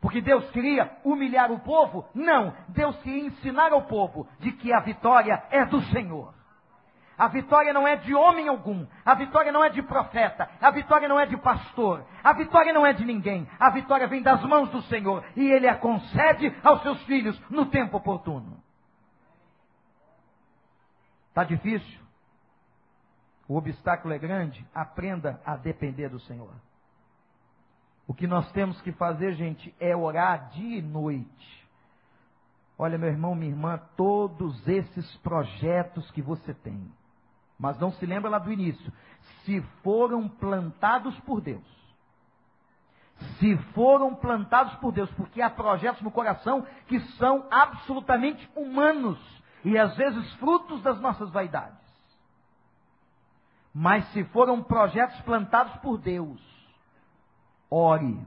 Porque 0.00 0.20
Deus 0.20 0.48
queria 0.50 0.96
humilhar 1.04 1.50
o 1.50 1.58
povo? 1.58 2.08
Não, 2.14 2.54
Deus 2.68 2.96
queria 3.02 3.26
ensinar 3.26 3.72
ao 3.72 3.82
povo 3.82 4.28
de 4.38 4.52
que 4.52 4.72
a 4.72 4.80
vitória 4.80 5.42
é 5.50 5.64
do 5.64 5.82
Senhor. 5.86 6.34
A 7.18 7.26
vitória 7.26 7.72
não 7.72 7.86
é 7.86 7.96
de 7.96 8.14
homem 8.14 8.46
algum. 8.46 8.86
A 9.04 9.12
vitória 9.14 9.50
não 9.50 9.64
é 9.64 9.68
de 9.68 9.82
profeta. 9.82 10.48
A 10.60 10.70
vitória 10.70 11.08
não 11.08 11.18
é 11.18 11.26
de 11.26 11.36
pastor. 11.36 12.06
A 12.22 12.32
vitória 12.32 12.72
não 12.72 12.86
é 12.86 12.92
de 12.92 13.04
ninguém. 13.04 13.48
A 13.58 13.70
vitória 13.70 14.06
vem 14.06 14.22
das 14.22 14.40
mãos 14.44 14.70
do 14.70 14.80
Senhor. 14.82 15.24
E 15.34 15.50
Ele 15.50 15.66
a 15.66 15.74
concede 15.74 16.56
aos 16.62 16.80
seus 16.82 17.02
filhos 17.02 17.36
no 17.50 17.66
tempo 17.66 17.96
oportuno. 17.96 18.62
Está 21.30 21.42
difícil? 21.42 22.00
O 23.48 23.56
obstáculo 23.56 24.14
é 24.14 24.18
grande? 24.18 24.64
Aprenda 24.72 25.40
a 25.44 25.56
depender 25.56 26.08
do 26.08 26.20
Senhor. 26.20 26.52
O 28.08 28.14
que 28.14 28.26
nós 28.26 28.50
temos 28.52 28.80
que 28.80 28.90
fazer, 28.90 29.34
gente, 29.34 29.72
é 29.78 29.94
orar 29.94 30.48
dia 30.48 30.78
e 30.78 30.82
noite. 30.82 31.68
Olha, 32.78 32.96
meu 32.96 33.10
irmão, 33.10 33.34
minha 33.34 33.50
irmã, 33.50 33.78
todos 33.98 34.66
esses 34.66 35.16
projetos 35.18 36.10
que 36.12 36.22
você 36.22 36.54
tem, 36.54 36.90
mas 37.58 37.78
não 37.78 37.92
se 37.92 38.06
lembra 38.06 38.30
lá 38.30 38.38
do 38.38 38.50
início. 38.50 38.92
Se 39.44 39.60
foram 39.82 40.26
plantados 40.26 41.18
por 41.20 41.42
Deus. 41.42 41.66
Se 43.38 43.56
foram 43.74 44.14
plantados 44.14 44.74
por 44.76 44.90
Deus, 44.90 45.10
porque 45.12 45.42
há 45.42 45.50
projetos 45.50 46.00
no 46.00 46.10
coração 46.10 46.64
que 46.86 47.00
são 47.18 47.46
absolutamente 47.50 48.48
humanos 48.56 49.18
e 49.64 49.76
às 49.76 49.94
vezes 49.96 50.32
frutos 50.34 50.80
das 50.82 50.98
nossas 51.00 51.30
vaidades. 51.30 51.76
Mas 53.74 54.06
se 54.12 54.24
foram 54.24 54.62
projetos 54.62 55.20
plantados 55.22 55.76
por 55.80 55.98
Deus, 55.98 56.57
ore 57.70 58.18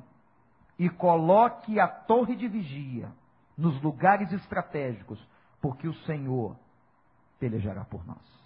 e 0.78 0.90
coloque 0.90 1.80
a 1.80 1.88
torre 1.88 2.36
de 2.36 2.48
vigia 2.48 3.12
nos 3.58 3.82
lugares 3.82 4.32
estratégicos, 4.32 5.20
porque 5.62 5.88
o 5.88 5.94
Senhor 6.06 6.56
pelejará 7.40 7.86
por 7.86 8.06
nós. 8.06 8.42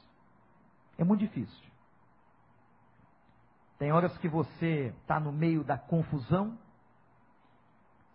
É 0.98 1.04
muito 1.04 1.22
difícil. 1.22 1.72
Tem 3.78 3.92
horas 3.92 4.18
que 4.18 4.28
você 4.28 4.94
está 5.02 5.20
no 5.20 5.32
meio 5.32 5.64
da 5.64 5.78
confusão, 5.78 6.58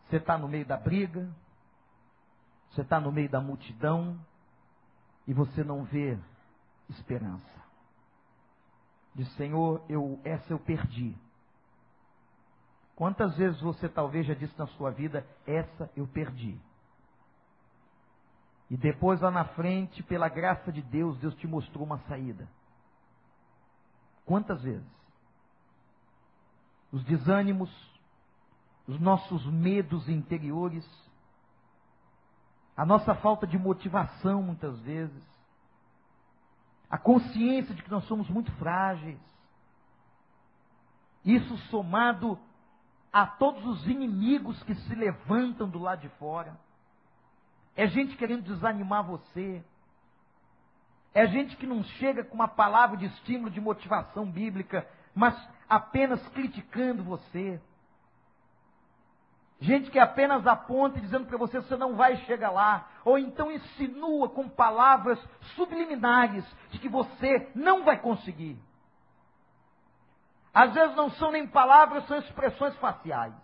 você 0.09 0.17
está 0.17 0.37
no 0.37 0.49
meio 0.49 0.67
da 0.67 0.77
briga, 0.77 1.31
você 2.71 2.83
está 2.83 2.99
no 2.99 3.13
meio 3.13 3.29
da 3.29 3.41
multidão, 3.41 4.19
e 5.27 5.33
você 5.33 5.63
não 5.63 5.85
vê 5.85 6.19
esperança. 6.89 7.61
Diz, 9.15 9.31
Senhor, 9.35 9.83
eu, 9.89 10.21
essa 10.25 10.53
eu 10.53 10.59
perdi. 10.59 11.17
Quantas 13.01 13.35
vezes 13.35 13.59
você 13.63 13.89
talvez 13.89 14.27
já 14.27 14.35
disse 14.35 14.59
na 14.59 14.67
sua 14.67 14.91
vida, 14.91 15.27
essa 15.47 15.91
eu 15.97 16.07
perdi. 16.07 16.61
E 18.69 18.77
depois 18.77 19.23
lá 19.23 19.31
na 19.31 19.47
frente, 19.47 20.03
pela 20.03 20.29
graça 20.29 20.71
de 20.71 20.83
Deus, 20.83 21.17
Deus 21.17 21.35
te 21.37 21.47
mostrou 21.47 21.83
uma 21.83 21.97
saída. 22.01 22.47
Quantas 24.27 24.61
vezes? 24.61 24.87
Os 26.93 27.03
desânimos, 27.05 27.71
os 28.87 29.01
nossos 29.01 29.47
medos 29.47 30.07
interiores, 30.07 30.87
a 32.77 32.85
nossa 32.85 33.15
falta 33.15 33.47
de 33.47 33.57
motivação 33.57 34.43
muitas 34.43 34.79
vezes, 34.81 35.25
a 36.91 36.99
consciência 36.99 37.75
de 37.75 37.83
que 37.83 37.91
nós 37.91 38.05
somos 38.05 38.29
muito 38.29 38.53
frágeis. 38.57 39.19
Isso 41.25 41.57
somado 41.71 42.39
a 43.13 43.27
todos 43.27 43.65
os 43.67 43.87
inimigos 43.87 44.63
que 44.63 44.75
se 44.75 44.95
levantam 44.95 45.69
do 45.69 45.79
lado 45.79 46.01
de 46.01 46.09
fora. 46.11 46.57
É 47.77 47.87
gente 47.87 48.17
querendo 48.17 48.43
desanimar 48.43 49.05
você. 49.05 49.63
É 51.13 51.27
gente 51.27 51.57
que 51.57 51.67
não 51.67 51.83
chega 51.83 52.23
com 52.23 52.35
uma 52.35 52.49
palavra 52.49 52.97
de 52.97 53.07
estímulo, 53.07 53.51
de 53.51 53.61
motivação 53.61 54.31
bíblica, 54.31 54.87
mas 55.15 55.35
apenas 55.69 56.27
criticando 56.29 57.03
você. 57.03 57.61
Gente 59.61 59.91
que 59.91 59.99
apenas 59.99 60.47
aponta 60.47 61.01
dizendo 61.01 61.27
para 61.27 61.37
você 61.37 61.61
você 61.61 61.77
não 61.77 61.95
vai 61.95 62.17
chegar 62.25 62.51
lá, 62.51 62.89
ou 63.05 63.19
então 63.19 63.53
insinua 63.53 64.29
com 64.31 64.49
palavras 64.49 65.19
subliminares 65.55 66.45
de 66.71 66.79
que 66.79 66.89
você 66.89 67.51
não 67.55 67.85
vai 67.85 68.01
conseguir. 68.01 68.57
Às 70.53 70.73
vezes 70.75 70.97
não 70.97 71.11
são 71.13 71.31
nem 71.31 71.47
palavras, 71.47 72.07
são 72.07 72.19
expressões 72.19 72.77
faciais. 72.77 73.35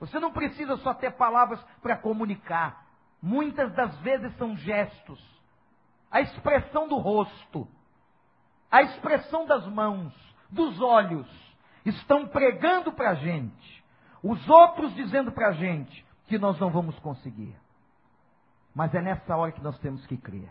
Você 0.00 0.18
não 0.18 0.32
precisa 0.32 0.76
só 0.78 0.94
ter 0.94 1.12
palavras 1.12 1.60
para 1.82 1.96
comunicar. 1.96 2.86
Muitas 3.20 3.72
das 3.74 3.96
vezes 3.98 4.36
são 4.36 4.56
gestos. 4.56 5.20
A 6.10 6.20
expressão 6.20 6.88
do 6.88 6.96
rosto, 6.96 7.68
a 8.70 8.82
expressão 8.82 9.46
das 9.46 9.66
mãos, 9.66 10.12
dos 10.48 10.80
olhos, 10.80 11.26
estão 11.84 12.26
pregando 12.28 12.92
para 12.92 13.10
a 13.10 13.14
gente 13.14 13.78
os 14.22 14.48
outros 14.48 14.94
dizendo 14.94 15.32
para 15.32 15.48
a 15.48 15.52
gente 15.52 16.04
que 16.26 16.38
nós 16.38 16.58
não 16.58 16.70
vamos 16.70 16.98
conseguir. 16.98 17.54
Mas 18.74 18.94
é 18.94 19.00
nessa 19.00 19.36
hora 19.36 19.52
que 19.52 19.62
nós 19.62 19.78
temos 19.78 20.04
que 20.06 20.16
crer. 20.16 20.50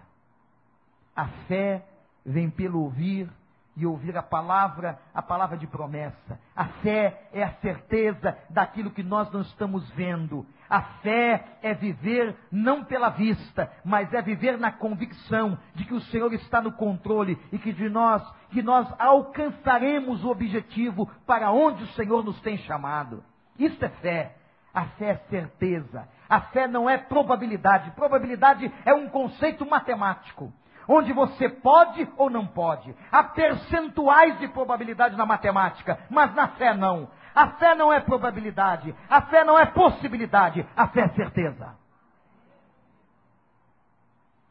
A 1.15 1.27
fé 1.47 1.85
vem 2.25 2.49
pelo 2.49 2.83
ouvir 2.83 3.29
e 3.77 3.85
ouvir 3.85 4.17
a 4.17 4.23
palavra, 4.23 4.99
a 5.13 5.21
palavra 5.21 5.55
de 5.55 5.67
promessa. 5.67 6.39
A 6.55 6.65
fé 6.65 7.29
é 7.31 7.43
a 7.43 7.53
certeza 7.61 8.35
daquilo 8.49 8.89
que 8.89 9.03
nós 9.03 9.31
não 9.31 9.41
estamos 9.41 9.87
vendo. 9.91 10.47
A 10.67 10.81
fé 10.81 11.45
é 11.61 11.75
viver 11.75 12.35
não 12.51 12.83
pela 12.83 13.09
vista, 13.09 13.71
mas 13.85 14.11
é 14.11 14.21
viver 14.21 14.57
na 14.57 14.71
convicção 14.71 15.59
de 15.75 15.85
que 15.85 15.93
o 15.93 16.01
Senhor 16.01 16.33
está 16.33 16.59
no 16.59 16.71
controle 16.71 17.39
e 17.51 17.59
que 17.59 17.71
de 17.71 17.87
nós, 17.87 18.27
que 18.49 18.63
nós 18.63 18.91
alcançaremos 18.97 20.25
o 20.25 20.31
objetivo 20.31 21.07
para 21.27 21.51
onde 21.51 21.83
o 21.83 21.93
Senhor 21.93 22.25
nos 22.25 22.41
tem 22.41 22.57
chamado. 22.57 23.23
Isso 23.59 23.85
é 23.85 23.89
fé. 23.89 24.35
A 24.73 24.85
fé 24.85 25.11
é 25.11 25.29
certeza. 25.29 26.07
A 26.27 26.41
fé 26.41 26.67
não 26.67 26.89
é 26.89 26.97
probabilidade. 26.97 27.91
Probabilidade 27.91 28.71
é 28.85 28.93
um 28.93 29.07
conceito 29.07 29.65
matemático. 29.67 30.51
Onde 30.88 31.12
você 31.12 31.50
pode 31.50 32.08
ou 32.17 32.30
não 32.30 32.47
pode. 32.47 32.95
Há 33.12 33.23
percentuais 33.23 34.39
de 34.39 34.47
probabilidade 34.47 35.17
na 35.17 35.26
matemática, 35.26 36.00
mas 36.10 36.34
na 36.34 36.47
fé 36.50 36.73
não. 36.73 37.10
A 37.36 37.50
fé 37.52 37.76
não 37.76 37.91
é 37.91 38.00
probabilidade. 38.00 38.95
A 39.10 39.21
fé 39.23 39.43
não 39.43 39.60
é 39.60 39.65
possibilidade. 39.65 40.65
A 40.76 40.88
fé 40.88 41.02
é 41.02 41.10
certeza. 41.10 41.76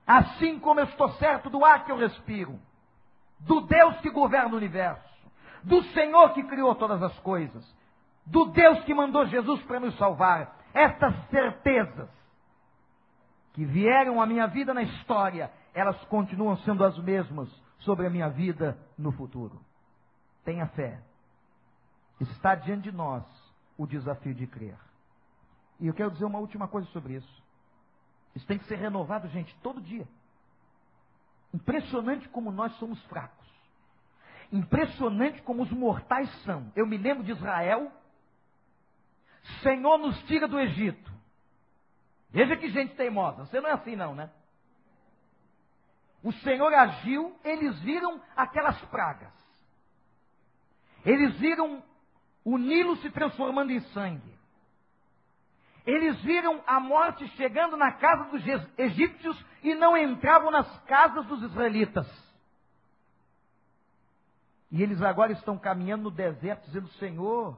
Assim 0.06 0.58
como 0.60 0.80
eu 0.80 0.84
estou 0.84 1.10
certo 1.14 1.50
do 1.50 1.64
ar 1.64 1.84
que 1.84 1.90
eu 1.90 1.96
respiro, 1.96 2.60
do 3.40 3.62
Deus 3.62 3.98
que 4.00 4.10
governa 4.10 4.54
o 4.54 4.56
universo, 4.56 5.02
do 5.64 5.82
Senhor 5.94 6.32
que 6.32 6.44
criou 6.44 6.74
todas 6.76 7.02
as 7.02 7.18
coisas, 7.20 7.64
do 8.24 8.46
Deus 8.46 8.84
que 8.84 8.94
mandou 8.94 9.26
Jesus 9.26 9.60
para 9.62 9.80
nos 9.80 9.96
salvar. 9.98 10.54
Estas 10.72 11.14
certezas 11.28 12.08
que 13.54 13.64
vieram 13.64 14.20
à 14.20 14.26
minha 14.26 14.46
vida 14.46 14.74
na 14.74 14.82
história, 14.82 15.50
elas 15.76 16.02
continuam 16.06 16.56
sendo 16.58 16.82
as 16.82 16.96
mesmas 16.98 17.48
sobre 17.80 18.06
a 18.06 18.10
minha 18.10 18.30
vida 18.30 18.78
no 18.96 19.12
futuro. 19.12 19.60
Tenha 20.42 20.66
fé. 20.68 21.02
Está 22.18 22.54
diante 22.54 22.84
de 22.84 22.92
nós 22.92 23.22
o 23.76 23.86
desafio 23.86 24.34
de 24.34 24.46
crer. 24.46 24.78
E 25.78 25.86
eu 25.86 25.92
quero 25.92 26.10
dizer 26.10 26.24
uma 26.24 26.38
última 26.38 26.66
coisa 26.66 26.88
sobre 26.88 27.14
isso. 27.14 27.44
Isso 28.34 28.46
tem 28.46 28.58
que 28.58 28.64
ser 28.64 28.76
renovado, 28.76 29.28
gente, 29.28 29.54
todo 29.62 29.80
dia. 29.80 30.08
Impressionante 31.52 32.26
como 32.30 32.50
nós 32.50 32.72
somos 32.78 32.98
fracos. 33.04 33.46
Impressionante 34.50 35.42
como 35.42 35.62
os 35.62 35.70
mortais 35.70 36.30
são. 36.44 36.72
Eu 36.74 36.86
me 36.86 36.96
lembro 36.96 37.22
de 37.22 37.32
Israel 37.32 37.92
Senhor 39.62 39.98
nos 39.98 40.18
tira 40.22 40.48
do 40.48 40.58
Egito. 40.58 41.12
Veja 42.30 42.56
que 42.56 42.70
gente 42.70 42.94
teimosa. 42.94 43.44
Você 43.44 43.60
não 43.60 43.68
é 43.68 43.72
assim, 43.72 43.94
não, 43.94 44.14
né? 44.14 44.30
O 46.22 46.32
Senhor 46.32 46.72
agiu, 46.74 47.36
eles 47.44 47.78
viram 47.80 48.20
aquelas 48.34 48.80
pragas. 48.86 49.32
Eles 51.04 51.36
viram 51.38 51.82
o 52.44 52.58
Nilo 52.58 52.96
se 52.96 53.10
transformando 53.10 53.70
em 53.70 53.80
sangue. 53.92 54.36
Eles 55.86 56.20
viram 56.22 56.62
a 56.66 56.80
morte 56.80 57.26
chegando 57.36 57.76
na 57.76 57.92
casa 57.92 58.24
dos 58.24 58.42
egípcios 58.76 59.44
e 59.62 59.74
não 59.74 59.96
entravam 59.96 60.50
nas 60.50 60.80
casas 60.84 61.24
dos 61.26 61.42
israelitas. 61.42 62.06
E 64.70 64.82
eles 64.82 65.00
agora 65.00 65.32
estão 65.32 65.56
caminhando 65.56 66.04
no 66.04 66.10
deserto, 66.10 66.66
dizendo: 66.66 66.88
Senhor, 66.94 67.56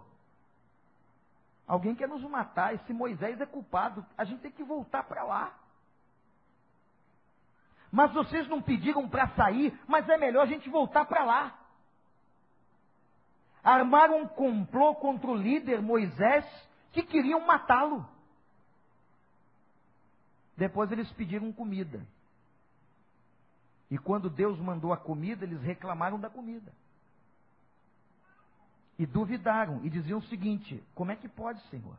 Alguém 1.69 1.95
quer 1.95 2.09
nos 2.09 2.23
matar. 2.23 2.75
Esse 2.75 2.95
Moisés 2.95 3.39
é 3.39 3.45
culpado. 3.45 4.05
A 4.17 4.25
gente 4.25 4.41
tem 4.41 4.51
que 4.51 4.65
voltar 4.65 5.03
para 5.03 5.23
lá. 5.23 5.53
Mas 7.91 8.13
vocês 8.13 8.47
não 8.49 8.61
pediram 8.61 9.09
para 9.09 9.29
sair, 9.29 9.79
mas 9.87 10.09
é 10.09 10.17
melhor 10.17 10.43
a 10.43 10.47
gente 10.47 10.69
voltar 10.69 11.05
para 11.07 11.25
lá. 11.25 11.59
Armaram 13.63 14.23
um 14.23 14.29
complô 14.29 14.95
contra 14.95 15.31
o 15.31 15.37
líder 15.37 15.81
Moisés 15.83 16.45
que 16.93 17.03
queriam 17.03 17.47
matá-lo. 17.47 18.07
Depois 20.57 20.91
eles 20.91 21.11
pediram 21.13 21.53
comida. 21.53 22.07
E 23.91 23.97
quando 23.97 24.29
Deus 24.29 24.59
mandou 24.59 24.93
a 24.93 24.97
comida, 24.97 25.45
eles 25.45 25.63
reclamaram 25.63 26.21
da 26.21 26.29
comida 26.29 26.73
e 28.99 29.07
duvidaram 29.07 29.85
e 29.85 29.91
diziam 29.91 30.19
o 30.19 30.25
seguinte: 30.25 30.83
Como 30.95 31.13
é 31.13 31.17
que 31.17 31.29
pode, 31.29 31.61
Senhor? 31.69 31.97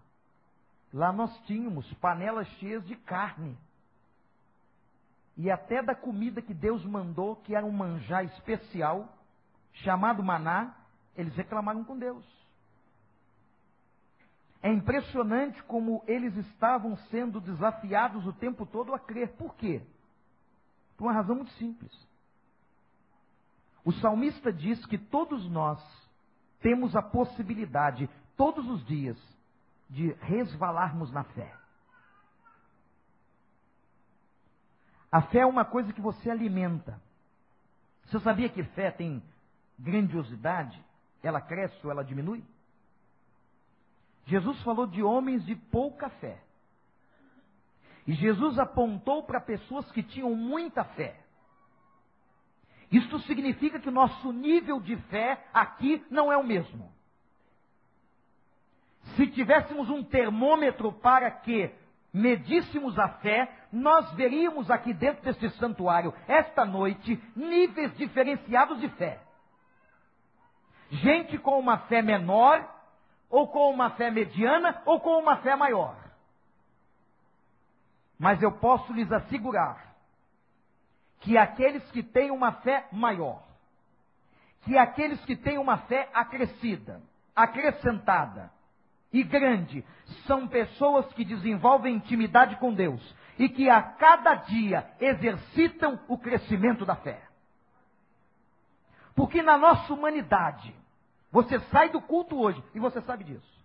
Lá 0.94 1.14
nós 1.14 1.36
tínhamos 1.46 1.92
panelas 1.96 2.48
cheias 2.60 2.86
de 2.86 2.96
carne. 2.96 3.58
E 5.40 5.50
até 5.50 5.82
da 5.82 5.96
comida 5.96 6.42
que 6.42 6.54
Deus 6.54 6.84
mandou, 6.84 7.38
que 7.38 7.56
era 7.56 7.66
um 7.66 7.72
manjar 7.72 8.26
especial, 8.26 9.08
chamado 9.72 10.22
maná, 10.22 10.76
eles 11.16 11.34
reclamaram 11.34 11.82
com 11.82 11.98
Deus. 11.98 12.26
É 14.62 14.70
impressionante 14.70 15.64
como 15.64 16.04
eles 16.06 16.36
estavam 16.36 16.98
sendo 17.10 17.40
desafiados 17.40 18.28
o 18.28 18.34
tempo 18.34 18.66
todo 18.66 18.94
a 18.94 19.00
crer. 19.00 19.30
Por 19.38 19.56
quê? 19.56 19.82
Por 20.98 21.06
uma 21.06 21.14
razão 21.14 21.38
muito 21.38 21.54
simples. 21.54 21.92
O 23.86 23.94
salmista 23.94 24.52
diz 24.52 24.86
que 24.88 24.98
todos 24.98 25.50
nós 25.50 25.82
temos 26.60 26.98
a 26.98 27.02
possibilidade, 27.02 28.10
todos 28.36 28.70
os 28.70 28.86
dias, 28.86 29.18
de 29.90 30.12
resvalarmos 30.16 31.14
na 31.14 31.24
fé. 31.24 31.59
A 35.12 35.22
fé 35.24 35.40
é 35.40 35.46
uma 35.46 35.66
coisa 35.66 35.92
que 35.92 36.02
você 36.02 36.30
alimenta. 36.30 37.02
Você 38.06 38.20
sabia 38.20 38.50
que 38.50 38.64
fé 38.64 38.92
tem 38.92 39.24
grandiosidade? 39.78 40.84
Ela 41.24 41.42
cresce 41.42 41.78
ou 41.84 41.92
ela 41.92 42.04
diminui? 42.04 42.44
Jesus 44.26 44.62
falou 44.64 44.86
de 44.86 45.02
homens 45.02 45.46
de 45.46 45.56
pouca 45.56 46.10
fé. 46.10 46.42
E 48.06 48.14
Jesus 48.14 48.58
apontou 48.58 49.24
para 49.24 49.42
pessoas 49.42 49.92
que 49.92 50.04
tinham 50.04 50.34
muita 50.36 50.84
fé. 50.84 51.20
Isto 52.92 53.20
significa 53.20 53.80
que 53.80 53.90
o 53.90 53.92
nosso 53.92 54.32
nível 54.32 54.80
de 54.80 54.96
fé 55.10 55.46
aqui 55.54 56.04
não 56.10 56.32
é 56.32 56.38
o 56.38 56.44
mesmo. 56.44 56.92
Se 59.16 59.28
tivéssemos 59.28 59.90
um 59.90 60.04
termômetro 60.04 60.92
para 60.94 61.30
que 61.30 61.72
medíssemos 62.14 62.98
a 62.98 63.10
fé, 63.20 63.59
nós 63.72 64.12
veríamos 64.14 64.70
aqui 64.72 64.94
dentro 64.94 65.24
deste 65.24 65.50
santuário, 65.58 66.14
esta 66.28 66.66
noite, 66.66 67.22
níveis 67.36 67.96
diferenciados 67.98 68.80
de 68.80 68.90
fé. 68.90 69.20
Gente 70.90 71.38
com 71.38 71.60
uma 71.60 71.78
fé 71.80 72.02
menor, 72.02 72.68
ou 73.30 73.48
com 73.48 73.72
uma 73.72 73.92
fé 73.92 74.10
mediana, 74.10 74.82
ou 74.86 75.00
com 75.00 75.20
uma 75.20 75.38
fé 75.38 75.56
maior. 75.56 75.96
Mas 78.18 78.42
eu 78.42 78.52
posso 78.54 78.92
lhes 78.92 79.12
assegurar 79.12 79.96
que 81.20 81.38
aqueles 81.38 81.84
que 81.92 82.02
têm 82.02 82.32
uma 82.32 82.54
fé 82.54 82.88
maior, 82.92 83.44
que 84.64 84.78
aqueles 84.78 85.24
que 85.26 85.36
têm 85.36 85.60
uma 85.60 85.78
fé 85.80 86.10
acrescida, 86.14 87.02
acrescentada 87.36 88.52
e 89.14 89.24
grande, 89.24 89.86
são 90.26 90.48
pessoas 90.48 91.06
que 91.14 91.24
desenvolvem 91.24 91.96
intimidade 91.96 92.56
com 92.56 92.74
Deus 92.74 93.19
e 93.40 93.48
que 93.48 93.70
a 93.70 93.82
cada 93.82 94.36
dia 94.36 94.86
exercitam 95.00 95.98
o 96.10 96.18
crescimento 96.18 96.86
da 96.86 96.98
fé. 96.98 97.24
Porque 99.16 99.42
na 99.42 99.58
nossa 99.58 99.94
humanidade, 99.94 100.76
você 101.32 101.60
sai 101.72 101.90
do 101.90 102.02
culto 102.02 102.38
hoje 102.38 102.62
e 102.76 102.80
você 102.80 103.02
sabe 103.02 103.24
disso. 103.24 103.60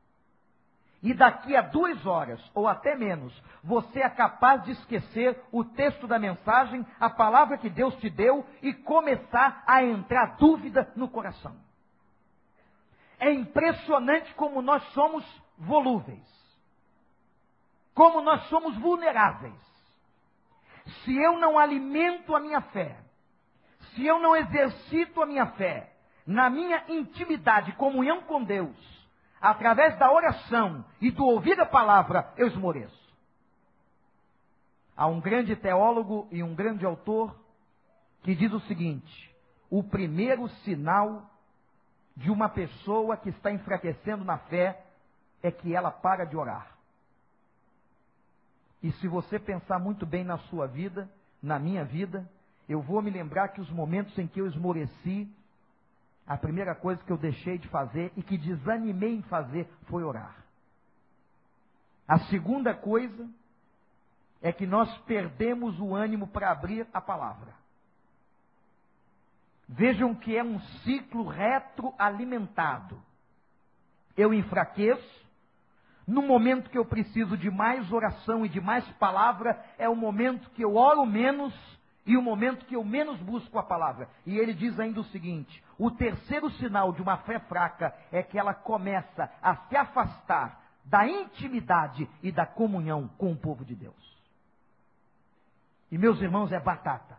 E 1.03 1.13
daqui 1.13 1.55
a 1.55 1.61
duas 1.61 2.07
horas, 2.07 2.41
ou 2.55 2.67
até 2.67 2.97
menos, 2.97 3.35
você 3.63 4.01
é 4.01 4.09
capaz 4.09 4.63
de 4.65 4.71
esquecer 4.71 5.39
o 5.53 5.65
texto 5.65 6.07
da 6.07 6.19
mensagem, 6.19 6.87
a 6.99 7.11
palavra 7.11 7.59
que 7.59 7.69
Deus 7.69 7.95
te 7.97 8.09
deu 8.09 8.47
e 8.63 8.73
começar 8.73 9.63
a 9.67 9.83
entrar 9.83 10.37
dúvida 10.37 10.91
no 10.97 11.09
coração. 11.09 11.55
É 13.19 13.31
impressionante 13.33 14.33
como 14.35 14.63
nós 14.63 14.83
somos 14.93 15.25
volúveis. 15.59 16.44
Como 17.95 18.21
nós 18.21 18.43
somos 18.49 18.77
vulneráveis. 18.79 19.55
Se 21.05 21.17
eu 21.17 21.39
não 21.39 21.59
alimento 21.59 22.35
a 22.35 22.41
minha 22.41 22.61
fé, 22.61 22.99
se 23.95 24.05
eu 24.05 24.19
não 24.19 24.37
exercito 24.37 25.23
a 25.23 25.27
minha 25.27 25.47
fé 25.53 25.95
na 26.27 26.49
minha 26.49 26.83
intimidade, 26.89 27.73
comunhão 27.73 28.23
com 28.23 28.43
Deus, 28.43 28.77
através 29.41 29.97
da 29.99 30.11
oração 30.11 30.85
e 31.01 31.11
do 31.11 31.25
ouvir 31.25 31.61
a 31.61 31.67
palavra, 31.67 32.33
eu 32.37 32.47
esmoreço. 32.47 33.05
Há 34.97 35.07
um 35.07 35.21
grande 35.21 35.55
teólogo 35.57 36.29
e 36.31 36.43
um 36.43 36.55
grande 36.55 36.87
autor 36.87 37.37
que 38.23 38.35
diz 38.35 38.53
o 38.53 38.61
seguinte: 38.61 39.35
o 39.69 39.83
primeiro 39.83 40.49
sinal 40.65 41.29
de 42.17 42.31
uma 42.31 42.49
pessoa 42.49 43.17
que 43.17 43.29
está 43.29 43.51
enfraquecendo 43.51 44.25
na 44.25 44.39
fé 44.39 44.85
é 45.43 45.51
que 45.51 45.75
ela 45.75 45.91
para 45.91 46.25
de 46.25 46.37
orar. 46.37 46.74
E 48.85 48.93
se 48.93 49.09
você 49.09 49.39
pensar 49.39 49.79
muito 49.79 50.05
bem 50.05 50.23
na 50.23 50.37
sua 50.37 50.67
vida, 50.67 51.11
na 51.43 51.59
minha 51.59 51.87
vida, 51.87 52.31
eu 52.69 52.83
vou 52.83 53.01
me 53.01 53.11
lembrar 53.11 53.49
que 53.49 53.63
os 53.63 53.71
momentos 53.71 54.19
em 54.19 54.27
que 54.27 54.39
eu 54.39 54.47
esmoreci, 54.47 55.27
a 56.27 56.37
primeira 56.37 56.75
coisa 56.75 57.03
que 57.03 57.11
eu 57.11 57.17
deixei 57.17 57.57
de 57.57 57.67
fazer 57.69 58.13
e 58.15 58.23
que 58.23 58.37
desanimei 58.37 59.15
em 59.15 59.23
fazer 59.23 59.67
foi 59.87 60.05
orar. 60.05 60.37
A 62.07 62.19
segunda 62.27 62.75
coisa 62.75 63.27
é 64.43 64.53
que 64.53 64.67
nós 64.67 64.95
perdemos 65.05 65.81
o 65.81 65.95
ânimo 65.95 66.27
para 66.29 66.51
abrir 66.51 66.87
a 66.93 67.01
palavra. 67.01 67.55
Vejam 69.67 70.15
que 70.15 70.37
é 70.37 70.45
um 70.45 70.61
ciclo 70.61 71.27
retroalimentado. 71.27 73.01
Eu 74.15 74.35
enfraqueço, 74.35 75.24
no 76.07 76.23
momento 76.23 76.71
que 76.71 76.79
eu 76.79 76.85
preciso 76.85 77.37
de 77.37 77.51
mais 77.51 77.91
oração 77.91 78.45
e 78.45 78.49
de 78.49 78.61
mais 78.61 78.87
palavra, 78.93 79.59
é 79.79 79.89
o 79.89 79.97
momento 79.97 80.51
que 80.51 80.63
eu 80.63 80.77
oro 80.77 81.07
menos 81.07 81.55
e 82.07 82.17
o 82.17 82.23
momento 82.23 82.67
que 82.67 82.77
eu 82.77 82.85
menos 82.85 83.19
busco 83.21 83.59
a 83.59 83.63
palavra. 83.63 84.09
E 84.27 84.37
ele 84.39 84.53
diz 84.53 84.79
ainda 84.79 85.01
o 85.01 85.05
seguinte: 85.05 85.63
o 85.79 85.91
terceiro 85.91 86.51
sinal 86.53 86.93
de 86.93 87.01
uma 87.01 87.19
fé 87.19 87.39
fraca 87.41 87.95
é 88.13 88.23
que 88.23 88.39
ela 88.39 88.53
começa 88.53 89.31
a 89.43 89.57
se 89.57 89.77
afastar 89.77 90.63
da 90.85 91.09
intimidade 91.09 92.09
e 92.23 92.31
da 92.31 92.45
comunhão 92.45 93.09
com 93.17 93.33
o 93.33 93.37
povo 93.37 93.65
de 93.65 93.75
Deus. 93.75 93.95
E 95.91 95.97
meus 95.97 96.21
irmãos, 96.21 96.53
é 96.53 96.61
batata. 96.61 97.17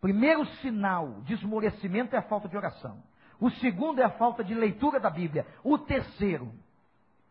Primeiro 0.00 0.44
sinal 0.56 1.20
de 1.20 1.34
esmorecimento 1.34 2.16
é 2.16 2.18
a 2.18 2.22
falta 2.22 2.48
de 2.48 2.56
oração. 2.56 3.00
O 3.42 3.50
segundo 3.50 4.00
é 4.00 4.04
a 4.04 4.10
falta 4.10 4.44
de 4.44 4.54
leitura 4.54 5.00
da 5.00 5.10
Bíblia. 5.10 5.44
O 5.64 5.76
terceiro 5.76 6.54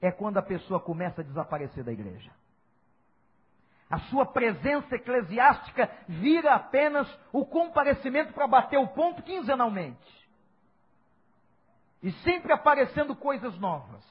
é 0.01 0.11
quando 0.11 0.35
a 0.35 0.41
pessoa 0.41 0.77
começa 0.77 1.21
a 1.21 1.23
desaparecer 1.23 1.85
da 1.85 1.91
igreja. 1.93 2.29
A 3.89 3.97
sua 3.97 4.25
presença 4.25 4.93
eclesiástica 4.93 5.89
vira 6.09 6.53
apenas 6.53 7.07
o 7.31 7.45
comparecimento 7.45 8.33
para 8.33 8.45
bater 8.45 8.77
o 8.77 8.89
ponto 8.89 9.23
quinzenalmente. 9.23 10.29
E 12.03 12.11
sempre 12.23 12.51
aparecendo 12.51 13.15
coisas 13.15 13.57
novas. 13.57 14.03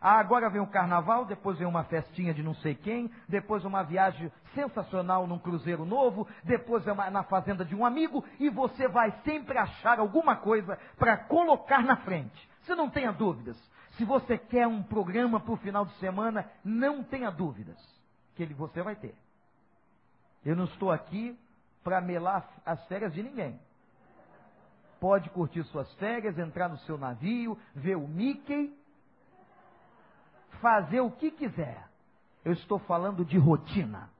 Ah, 0.00 0.18
agora 0.18 0.50
vem 0.50 0.60
o 0.60 0.66
carnaval, 0.66 1.24
depois 1.24 1.58
vem 1.58 1.66
uma 1.66 1.84
festinha 1.84 2.34
de 2.34 2.42
não 2.42 2.54
sei 2.56 2.74
quem, 2.74 3.10
depois 3.28 3.64
uma 3.64 3.82
viagem 3.82 4.30
sensacional 4.54 5.26
num 5.26 5.38
cruzeiro 5.38 5.84
novo, 5.84 6.28
depois 6.44 6.86
é 6.86 6.92
uma, 6.92 7.10
na 7.10 7.22
fazenda 7.22 7.64
de 7.64 7.74
um 7.74 7.86
amigo, 7.86 8.24
e 8.38 8.50
você 8.50 8.86
vai 8.86 9.10
sempre 9.24 9.56
achar 9.56 9.98
alguma 9.98 10.36
coisa 10.36 10.78
para 10.98 11.16
colocar 11.16 11.82
na 11.82 11.96
frente. 11.96 12.50
Você 12.62 12.74
não 12.74 12.90
tenha 12.90 13.12
dúvidas. 13.12 13.56
Se 13.92 14.04
você 14.04 14.36
quer 14.36 14.66
um 14.66 14.82
programa 14.82 15.40
para 15.40 15.52
o 15.52 15.56
final 15.56 15.86
de 15.86 15.94
semana, 15.94 16.50
não 16.64 17.02
tenha 17.02 17.30
dúvidas 17.30 17.78
que 18.34 18.42
ele, 18.42 18.54
você 18.54 18.82
vai 18.82 18.96
ter. 18.96 19.14
Eu 20.44 20.56
não 20.56 20.64
estou 20.64 20.90
aqui 20.90 21.38
para 21.82 22.00
melar 22.00 22.48
as 22.66 22.84
férias 22.86 23.12
de 23.12 23.22
ninguém. 23.22 23.58
Pode 25.00 25.30
curtir 25.30 25.62
suas 25.64 25.92
férias, 25.94 26.38
entrar 26.38 26.68
no 26.68 26.78
seu 26.78 26.98
navio, 26.98 27.58
ver 27.74 27.96
o 27.96 28.08
Mickey, 28.08 28.74
fazer 30.60 31.00
o 31.00 31.10
que 31.10 31.30
quiser. 31.30 31.88
Eu 32.44 32.52
estou 32.52 32.78
falando 32.80 33.24
de 33.24 33.38
rotina. 33.38 34.10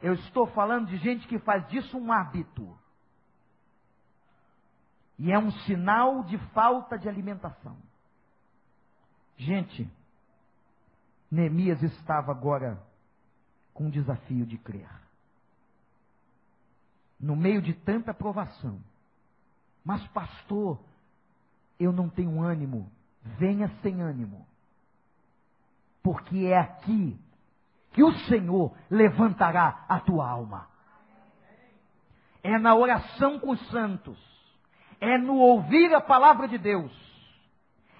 Eu 0.00 0.14
estou 0.14 0.46
falando 0.48 0.86
de 0.86 0.96
gente 0.98 1.26
que 1.26 1.38
faz 1.38 1.66
disso 1.68 1.96
um 1.98 2.12
hábito. 2.12 2.78
E 5.18 5.32
é 5.32 5.38
um 5.38 5.50
sinal 5.50 6.22
de 6.22 6.38
falta 6.52 6.96
de 6.96 7.08
alimentação. 7.08 7.76
Gente, 9.36 9.90
Neemias 11.30 11.82
estava 11.82 12.30
agora 12.30 12.80
com 13.74 13.88
o 13.88 13.90
desafio 13.90 14.46
de 14.46 14.56
crer. 14.58 14.88
No 17.18 17.34
meio 17.34 17.60
de 17.60 17.74
tanta 17.74 18.14
provação. 18.14 18.80
Mas, 19.84 20.06
pastor, 20.08 20.78
eu 21.78 21.92
não 21.92 22.08
tenho 22.08 22.40
ânimo. 22.40 22.90
Venha 23.22 23.68
sem 23.82 24.00
ânimo. 24.00 24.46
Porque 26.02 26.46
é 26.46 26.58
aqui 26.58 27.18
que 27.92 28.02
o 28.02 28.12
Senhor 28.26 28.74
levantará 28.90 29.84
a 29.88 30.00
tua 30.00 30.28
alma. 30.28 30.68
É 32.42 32.58
na 32.58 32.74
oração 32.74 33.38
com 33.38 33.50
os 33.50 33.68
santos. 33.68 34.18
É 35.00 35.18
no 35.18 35.36
ouvir 35.36 35.94
a 35.94 36.00
palavra 36.00 36.48
de 36.48 36.58
Deus 36.58 37.08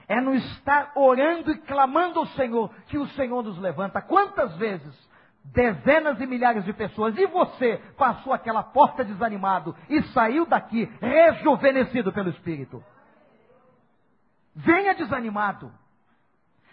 é 0.08 0.20
no 0.20 0.34
estar 0.34 0.92
orando 0.96 1.52
e 1.52 1.58
clamando 1.58 2.18
ao 2.18 2.26
Senhor 2.28 2.70
que 2.86 2.96
o 2.96 3.06
Senhor 3.08 3.42
nos 3.42 3.58
levanta. 3.58 4.00
Quantas 4.00 4.56
vezes 4.56 5.08
dezenas 5.44 6.20
e 6.20 6.26
milhares 6.26 6.64
de 6.64 6.72
pessoas 6.72 7.16
e 7.16 7.26
você 7.26 7.76
passou 7.96 8.32
aquela 8.32 8.62
porta 8.62 9.04
desanimado 9.04 9.76
e 9.88 10.02
saiu 10.04 10.46
daqui 10.46 10.90
rejuvenescido 11.00 12.10
pelo 12.10 12.30
Espírito? 12.30 12.82
Venha 14.58 14.92
desanimado. 14.92 15.72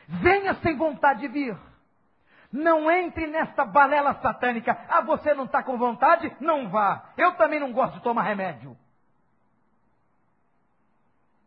Venha 0.07 0.55
sem 0.55 0.75
vontade 0.75 1.21
de 1.21 1.27
vir. 1.27 1.55
Não 2.51 2.89
entre 2.89 3.27
nesta 3.27 3.63
balela 3.63 4.15
satânica. 4.21 4.71
Ah, 4.89 5.01
você 5.01 5.35
não 5.35 5.45
está 5.45 5.61
com 5.61 5.77
vontade? 5.77 6.35
Não 6.39 6.67
vá. 6.69 7.13
Eu 7.15 7.33
também 7.33 7.59
não 7.59 7.71
gosto 7.71 7.95
de 7.95 8.01
tomar 8.01 8.23
remédio. 8.23 8.75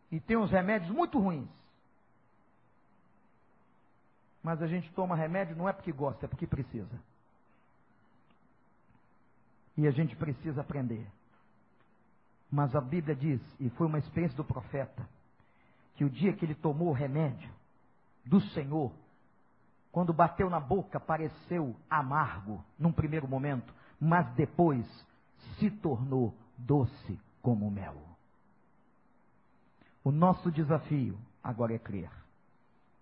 E 0.09 0.19
tem 0.21 0.37
uns 0.37 0.49
remédios 0.49 0.89
muito 0.89 1.19
ruins. 1.19 1.49
Mas 4.41 4.61
a 4.61 4.67
gente 4.67 4.89
toma 4.93 5.17
remédio 5.17 5.57
não 5.57 5.67
é 5.67 5.73
porque 5.73 5.91
gosta, 5.91 6.25
é 6.25 6.29
porque 6.29 6.47
precisa. 6.47 7.01
E 9.75 9.85
a 9.85 9.91
gente 9.91 10.15
precisa 10.15 10.61
aprender. 10.61 11.05
Mas 12.49 12.73
a 12.73 12.81
Bíblia 12.81 13.15
diz, 13.15 13.41
e 13.59 13.69
foi 13.71 13.87
uma 13.87 13.99
experiência 13.99 14.37
do 14.37 14.45
profeta, 14.45 15.05
que 15.99 16.05
o 16.05 16.09
dia 16.09 16.31
que 16.31 16.45
ele 16.45 16.55
tomou 16.55 16.87
o 16.87 16.93
remédio 16.93 17.51
do 18.23 18.39
Senhor, 18.39 18.89
quando 19.91 20.13
bateu 20.13 20.49
na 20.49 20.57
boca, 20.57 20.97
pareceu 20.97 21.75
amargo 21.89 22.63
num 22.79 22.93
primeiro 22.93 23.27
momento, 23.27 23.73
mas 23.99 24.25
depois 24.33 24.85
se 25.57 25.69
tornou 25.69 26.33
doce 26.57 27.19
como 27.41 27.69
mel. 27.69 27.97
O 30.01 30.09
nosso 30.09 30.49
desafio 30.49 31.19
agora 31.43 31.73
é 31.73 31.77
crer. 31.77 32.09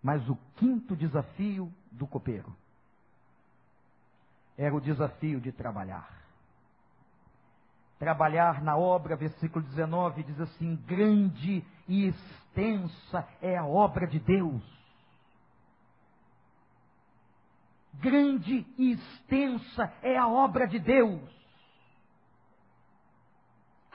Mas 0.02 0.28
o 0.28 0.36
quinto 0.56 0.96
desafio 0.96 1.72
do 1.92 2.08
copeiro. 2.08 2.52
Era 4.58 4.76
o 4.76 4.82
desafio 4.82 5.40
de 5.40 5.52
trabalhar. 5.52 6.17
Trabalhar 8.00 8.62
na 8.62 8.78
obra, 8.78 9.16
versículo 9.16 9.66
19, 9.66 10.24
diz 10.24 10.40
assim: 10.40 10.76
grande 10.88 11.64
e 11.88 12.08
extensa 12.08 13.28
é 13.42 13.58
a 13.58 13.66
obra 13.66 14.06
de 14.06 14.20
Deus. 14.20 14.62
Grande 17.96 18.66
e 18.78 18.92
extensa 18.92 19.92
é 20.04 20.16
a 20.18 20.28
obra 20.28 20.68
de 20.68 20.78
Deus 20.78 21.38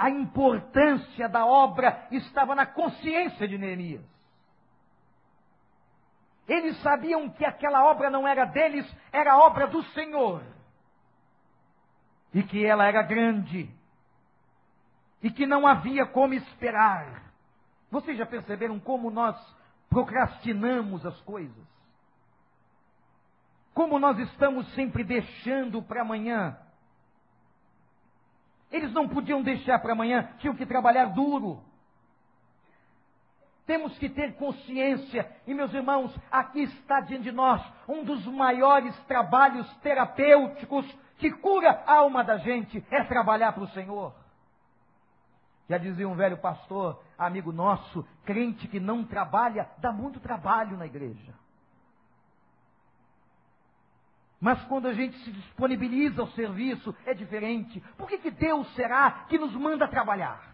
a 0.03 0.11
importância 0.11 1.29
da 1.29 1.47
obra 1.47 2.09
estava 2.11 2.57
na 2.57 2.67
consciência 2.67 3.47
de 3.47 3.57
Neemias. 3.57 4.05
Eles 6.49 6.77
sabiam 6.83 7.31
que 7.31 7.45
aquela 7.45 7.85
obra 7.89 8.11
não 8.11 8.27
era 8.27 8.45
deles, 8.45 8.85
era 9.13 9.39
obra 9.39 9.69
do 9.69 9.81
Senhor. 9.93 10.43
E 12.35 12.43
que 12.43 12.67
ela 12.67 12.85
era 12.85 13.01
grande. 13.03 13.71
E 15.23 15.31
que 15.31 15.47
não 15.47 15.67
havia 15.67 16.05
como 16.07 16.35
esperar. 16.35 17.33
Vocês 17.91 18.17
já 18.19 18.27
perceberam 18.27 18.81
como 18.81 19.11
nós 19.11 19.37
procrastinamos 19.89 21.05
as 21.07 21.19
coisas? 21.21 21.73
Como 23.75 23.99
nós 23.99 24.19
estamos 24.19 24.67
sempre 24.75 25.05
deixando 25.05 25.83
para 25.83 26.03
amanhã 26.03 26.59
eles 28.73 28.93
não 28.93 29.07
podiam 29.07 29.43
deixar 29.43 29.79
para 29.81 29.93
amanhã, 29.93 30.31
tinham 30.39 30.57
que 30.57 30.65
trabalhar 30.65 31.07
duro. 31.07 31.63
Temos 33.67 33.97
que 33.99 34.09
ter 34.09 34.35
consciência, 34.37 35.31
e 35.47 35.55
meus 35.55 35.73
irmãos, 35.73 36.13
aqui 36.31 36.63
está 36.63 37.01
diante 37.01 37.25
de 37.25 37.33
nós 37.33 37.63
um 37.87 38.03
dos 38.03 38.27
maiores 38.27 38.99
trabalhos 39.05 39.71
terapêuticos 39.77 40.91
que 41.19 41.31
cura 41.31 41.85
a 41.87 41.97
alma 41.97 42.25
da 42.25 42.39
gente, 42.39 42.85
é 42.91 43.05
trabalhar 43.05 43.53
para 43.53 43.63
o 43.63 43.69
Senhor. 43.69 44.13
Já 45.69 45.79
dizia 45.79 46.09
um 46.09 46.17
velho 46.17 46.39
pastor, 46.39 47.03
amigo 47.17 47.53
nosso, 47.53 48.07
crente 48.25 48.67
que 48.69 48.81
não 48.81 49.05
trabalha, 49.05 49.69
dá 49.79 49.93
muito 49.93 50.21
trabalho 50.21 50.77
na 50.77 50.87
igreja. 50.87 51.35
Mas 54.41 54.61
quando 54.65 54.89
a 54.89 54.93
gente 54.93 55.17
se 55.19 55.31
disponibiliza 55.31 56.21
ao 56.21 56.29
serviço, 56.33 56.95
é 57.07 57.15
diferente. 57.15 57.81
Por 57.97 58.09
que, 58.09 58.19
que 58.19 58.31
Deus 58.31 58.67
será 58.75 59.25
que 59.29 59.39
nos 59.39 59.55
manda 59.55 59.87
trabalhar? 59.87 60.53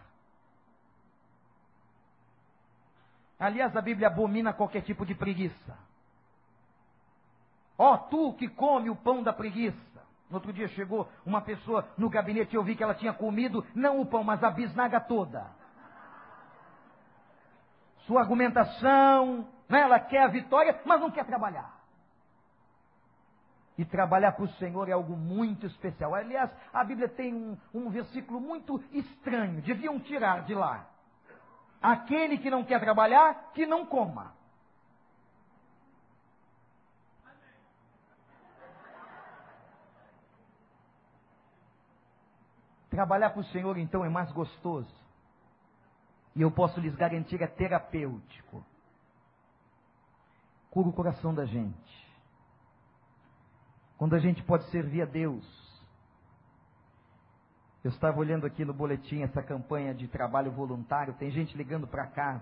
Aliás, 3.39 3.75
a 3.75 3.81
Bíblia 3.81 4.07
abomina 4.07 4.53
qualquer 4.53 4.81
tipo 4.83 5.05
de 5.05 5.15
preguiça. 5.15 5.77
Ó, 7.77 7.93
oh, 7.93 7.97
tu 7.97 8.33
que 8.33 8.47
come 8.49 8.89
o 8.89 8.95
pão 8.95 9.23
da 9.23 9.33
preguiça. 9.33 9.75
No 10.29 10.35
outro 10.35 10.53
dia 10.53 10.67
chegou 10.69 11.09
uma 11.25 11.41
pessoa 11.41 11.87
no 11.97 12.09
gabinete 12.09 12.53
e 12.53 12.55
eu 12.55 12.63
vi 12.63 12.75
que 12.75 12.83
ela 12.83 12.93
tinha 12.93 13.13
comido 13.13 13.65
não 13.73 13.99
o 13.99 14.05
pão, 14.05 14.23
mas 14.23 14.43
a 14.43 14.51
bisnaga 14.51 14.99
toda. 14.99 15.47
Sua 18.05 18.21
argumentação, 18.21 19.47
né, 19.67 19.81
ela 19.81 19.99
quer 19.99 20.23
a 20.23 20.27
vitória, 20.27 20.79
mas 20.85 21.01
não 21.01 21.09
quer 21.09 21.25
trabalhar. 21.25 21.79
E 23.77 23.85
trabalhar 23.85 24.33
para 24.33 24.43
o 24.43 24.53
Senhor 24.53 24.89
é 24.89 24.91
algo 24.91 25.15
muito 25.15 25.65
especial. 25.65 26.13
Aliás, 26.13 26.51
a 26.73 26.83
Bíblia 26.83 27.07
tem 27.07 27.33
um, 27.33 27.57
um 27.73 27.89
versículo 27.89 28.39
muito 28.39 28.83
estranho. 28.91 29.61
Deviam 29.61 29.99
tirar 29.99 30.43
de 30.43 30.53
lá. 30.53 30.85
Aquele 31.81 32.37
que 32.37 32.51
não 32.51 32.63
quer 32.63 32.79
trabalhar, 32.79 33.51
que 33.53 33.65
não 33.65 33.85
coma. 33.85 34.33
Trabalhar 42.99 43.29
para 43.29 43.39
o 43.39 43.45
Senhor, 43.45 43.77
então, 43.77 44.03
é 44.03 44.09
mais 44.09 44.29
gostoso. 44.33 44.93
E 46.35 46.41
eu 46.41 46.51
posso 46.51 46.81
lhes 46.81 46.93
garantir, 46.97 47.41
é 47.41 47.47
terapêutico. 47.47 48.61
Cura 50.69 50.89
o 50.89 50.91
coração 50.91 51.33
da 51.33 51.45
gente. 51.45 52.11
Quando 53.97 54.15
a 54.15 54.19
gente 54.19 54.43
pode 54.43 54.69
servir 54.69 55.01
a 55.01 55.05
Deus. 55.05 55.45
Eu 57.85 57.91
estava 57.91 58.19
olhando 58.19 58.45
aqui 58.45 58.65
no 58.65 58.73
boletim 58.73 59.21
essa 59.21 59.41
campanha 59.41 59.93
de 59.93 60.05
trabalho 60.09 60.51
voluntário. 60.51 61.13
Tem 61.13 61.31
gente 61.31 61.55
ligando 61.55 61.87
para 61.87 62.05
cá, 62.05 62.41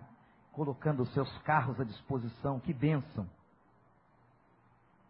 colocando 0.53 1.03
os 1.03 1.13
seus 1.13 1.37
carros 1.43 1.79
à 1.79 1.83
disposição. 1.83 2.59
Que 2.59 2.73
bênção. 2.73 3.29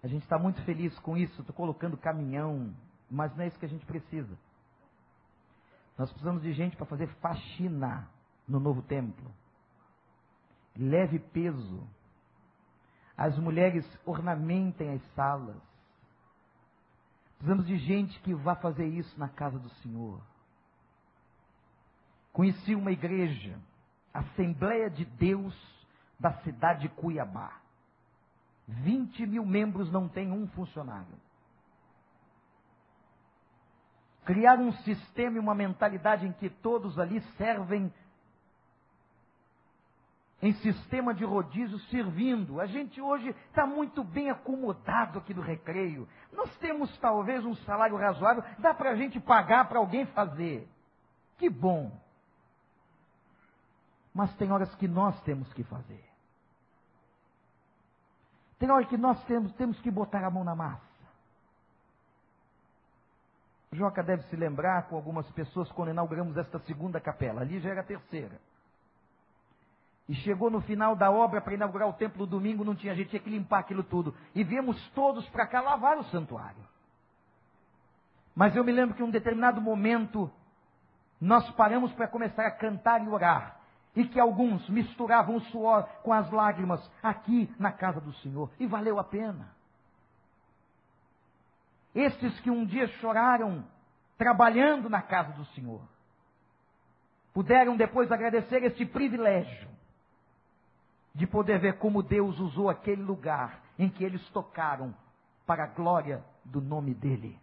A 0.03 0.07
gente 0.07 0.23
está 0.23 0.37
muito 0.37 0.61
feliz 0.63 0.99
com 0.99 1.15
isso. 1.15 1.39
Estou 1.39 1.55
colocando 1.55 1.95
caminhão, 1.95 2.75
mas 3.09 3.33
não 3.37 3.45
é 3.45 3.47
isso 3.47 3.57
que 3.57 3.65
a 3.65 3.69
gente 3.69 3.85
precisa. 3.85 4.37
Nós 5.97 6.11
precisamos 6.11 6.43
de 6.43 6.53
gente 6.53 6.75
para 6.75 6.85
fazer 6.85 7.07
faxina 7.15 8.07
no 8.47 8.59
novo 8.59 8.81
templo. 8.83 9.31
Leve 10.75 11.19
peso. 11.19 11.87
As 13.17 13.37
mulheres 13.37 13.85
ornamentem 14.05 14.93
as 14.93 15.01
salas. 15.15 15.57
Precisamos 17.37 17.65
de 17.65 17.77
gente 17.77 18.19
que 18.21 18.33
vá 18.33 18.55
fazer 18.55 18.87
isso 18.87 19.19
na 19.19 19.27
casa 19.27 19.57
do 19.57 19.69
Senhor. 19.81 20.21
Conheci 22.31 22.75
uma 22.75 22.91
igreja, 22.91 23.59
Assembleia 24.13 24.89
de 24.89 25.05
Deus 25.05 25.55
da 26.19 26.33
cidade 26.41 26.81
de 26.81 26.89
Cuiabá. 26.89 27.59
20 28.67 29.25
mil 29.25 29.45
membros 29.45 29.91
não 29.91 30.07
tem 30.07 30.31
um 30.31 30.47
funcionário. 30.49 31.26
Criar 34.28 34.59
um 34.59 34.73
sistema 34.73 35.38
e 35.38 35.39
uma 35.39 35.55
mentalidade 35.55 36.28
em 36.28 36.34
que 36.34 36.49
todos 36.49 36.99
ali 36.99 37.21
servem 37.38 37.89
em 40.41 40.51
sistema 40.55 41.13
de 41.13 41.23
rodízio 41.23 41.80
servindo. 41.88 42.59
A 42.59 42.65
gente 42.65 42.99
hoje 42.99 43.30
está 43.47 43.65
muito 43.65 44.03
bem 44.03 44.30
acomodado 44.30 45.19
aqui 45.19 45.34
no 45.34 45.41
recreio. 45.41 46.09
Nós 46.34 46.53
temos 46.57 46.95
talvez 46.97 47.45
um 47.45 47.55
salário 47.55 47.95
razoável, 47.95 48.43
dá 48.59 48.73
para 48.73 48.89
a 48.89 48.95
gente 48.95 49.17
pagar 49.17 49.69
para 49.69 49.80
alguém 49.80 50.05
fazer. 50.07 50.67
Que 51.38 51.49
bom. 51.49 51.97
Mas 54.13 54.36
tem 54.36 54.51
horas 54.51 54.75
que 54.75 54.89
nós 54.89 55.17
temos 55.21 55.53
que 55.53 55.63
fazer. 55.63 56.03
Tem 58.59 58.69
horas 58.69 58.89
que 58.89 58.97
nós 58.97 59.23
temos, 59.23 59.53
temos 59.53 59.80
que 59.80 59.89
botar 59.89 60.25
a 60.25 60.30
mão 60.30 60.43
na 60.43 60.53
massa. 60.53 60.86
Joca 63.78 64.01
deve 64.01 64.23
se 64.23 64.36
lembrar 64.36 64.88
com 64.88 64.95
algumas 64.95 65.30
pessoas 65.32 65.71
quando 65.71 65.91
inauguramos 65.91 66.36
esta 66.36 66.59
segunda 66.59 66.99
capela. 66.99 67.41
Ali 67.41 67.59
já 67.59 67.69
era 67.69 67.82
a 67.82 67.84
terceira. 67.84 68.39
E 70.09 70.15
chegou 70.15 70.49
no 70.49 70.61
final 70.61 70.95
da 70.95 71.11
obra 71.11 71.41
para 71.41 71.53
inaugurar 71.53 71.88
o 71.88 71.93
templo 71.93 72.21
no 72.21 72.28
domingo, 72.28 72.63
não 72.63 72.75
tinha 72.75 72.95
gente, 72.95 73.09
tinha 73.09 73.21
que 73.21 73.30
limpar 73.30 73.59
aquilo 73.59 73.84
tudo. 73.84 74.15
E 74.34 74.43
viemos 74.43 74.82
todos 74.91 75.28
para 75.30 75.45
cá 75.45 75.61
lavar 75.61 75.97
o 75.97 76.03
santuário. 76.05 76.63
Mas 78.36 78.55
eu 78.55 78.63
me 78.63 78.71
lembro 78.71 78.95
que 78.95 79.01
em 79.01 79.05
um 79.05 79.11
determinado 79.11 79.61
momento, 79.61 80.32
nós 81.19 81.49
paramos 81.51 81.91
para 81.93 82.07
começar 82.07 82.47
a 82.47 82.51
cantar 82.51 83.03
e 83.03 83.09
orar. 83.09 83.59
E 83.95 84.07
que 84.07 84.19
alguns 84.19 84.67
misturavam 84.69 85.36
o 85.36 85.41
suor 85.41 85.84
com 86.03 86.13
as 86.13 86.32
lágrimas 86.32 86.80
aqui 87.01 87.53
na 87.59 87.71
casa 87.71 87.99
do 87.99 88.13
Senhor. 88.15 88.49
E 88.59 88.65
valeu 88.65 88.99
a 88.99 89.03
pena. 89.03 89.56
Esses 91.97 92.39
que 92.41 92.51
um 92.51 92.63
dia 92.63 92.87
choraram 92.99 93.65
trabalhando 94.19 94.87
na 94.87 95.01
casa 95.01 95.33
do 95.33 95.43
Senhor, 95.45 95.81
puderam 97.33 97.75
depois 97.75 98.11
agradecer 98.11 98.63
este 98.63 98.85
privilégio 98.85 99.67
de 101.15 101.25
poder 101.25 101.57
ver 101.57 101.79
como 101.79 102.03
Deus 102.03 102.37
usou 102.37 102.69
aquele 102.69 103.01
lugar 103.01 103.63
em 103.79 103.89
que 103.89 104.03
eles 104.03 104.23
tocaram 104.29 104.93
para 105.43 105.63
a 105.63 105.67
glória 105.67 106.23
do 106.45 106.61
nome 106.61 106.93
dele. 106.93 107.39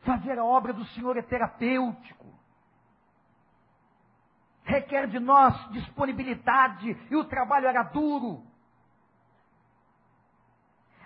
Fazer 0.00 0.38
a 0.38 0.44
obra 0.44 0.72
do 0.72 0.86
Senhor 0.86 1.18
é 1.18 1.22
terapêutico. 1.22 2.32
Requer 4.64 5.06
de 5.08 5.18
nós 5.18 5.70
disponibilidade 5.70 6.96
e 7.10 7.14
o 7.14 7.24
trabalho 7.24 7.66
era 7.66 7.82
duro. 7.82 8.45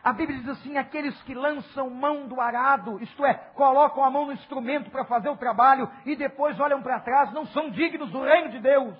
A 0.03 0.13
Bíblia 0.13 0.39
diz 0.39 0.49
assim: 0.49 0.77
aqueles 0.77 1.21
que 1.23 1.35
lançam 1.35 1.91
mão 1.91 2.27
do 2.27 2.41
arado, 2.41 3.03
isto 3.03 3.25
é, 3.25 3.35
colocam 3.55 4.03
a 4.03 4.11
mão 4.11 4.27
no 4.27 4.33
instrumento 4.33 4.91
para 4.91 5.05
fazer 5.05 5.29
o 5.29 5.37
trabalho 5.37 5.91
e 6.07 6.17
depois 6.17 6.59
olham 6.59 6.83
para 6.83 7.01
trás, 7.01 7.33
não 7.33 7.47
são 7.47 7.71
dignos 7.71 8.11
do 8.11 8.23
reino 8.23 8.51
de 8.51 8.61
Deus. 8.61 8.97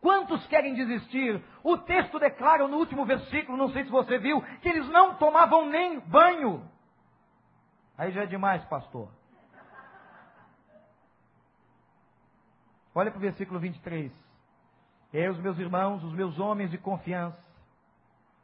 Quantos 0.00 0.46
querem 0.46 0.74
desistir? 0.74 1.42
O 1.62 1.76
texto 1.76 2.18
declara 2.18 2.66
no 2.68 2.76
último 2.76 3.04
versículo, 3.04 3.58
não 3.58 3.68
sei 3.70 3.84
se 3.84 3.90
você 3.90 4.16
viu, 4.16 4.40
que 4.62 4.68
eles 4.68 4.88
não 4.88 5.16
tomavam 5.16 5.66
nem 5.66 5.98
banho. 6.00 6.66
Aí 7.96 8.12
já 8.12 8.22
é 8.22 8.26
demais, 8.26 8.64
pastor. 8.66 9.08
Olha 12.94 13.10
para 13.10 13.18
o 13.18 13.20
versículo 13.20 13.58
23. 13.58 14.12
E 15.12 15.18
aí, 15.18 15.28
os 15.28 15.38
meus 15.38 15.58
irmãos, 15.58 16.02
os 16.04 16.12
meus 16.12 16.38
homens 16.38 16.70
de 16.70 16.78
confiança, 16.78 17.47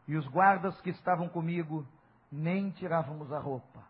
E 0.07 0.16
os 0.16 0.26
guardas 0.28 0.78
que 0.80 0.90
estavam 0.90 1.28
comigo 1.28 1.86
nem 2.30 2.70
tirávamos 2.70 3.32
a 3.32 3.38
roupa. 3.38 3.82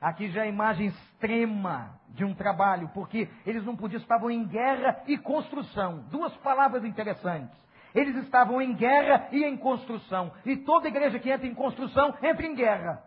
Aqui 0.00 0.30
já 0.30 0.42
é 0.42 0.44
a 0.44 0.48
imagem 0.48 0.88
extrema 0.88 1.98
de 2.10 2.24
um 2.24 2.32
trabalho, 2.32 2.88
porque 2.94 3.28
eles 3.44 3.64
não 3.64 3.74
podiam, 3.74 4.00
estavam 4.00 4.30
em 4.30 4.46
guerra 4.46 5.02
e 5.08 5.18
construção. 5.18 6.04
Duas 6.10 6.34
palavras 6.36 6.84
interessantes. 6.84 7.58
Eles 7.92 8.14
estavam 8.16 8.62
em 8.62 8.74
guerra 8.74 9.28
e 9.32 9.44
em 9.44 9.56
construção. 9.56 10.32
E 10.44 10.56
toda 10.58 10.86
igreja 10.86 11.18
que 11.18 11.30
entra 11.30 11.46
em 11.46 11.54
construção 11.54 12.14
entra 12.22 12.46
em 12.46 12.54
guerra. 12.54 13.02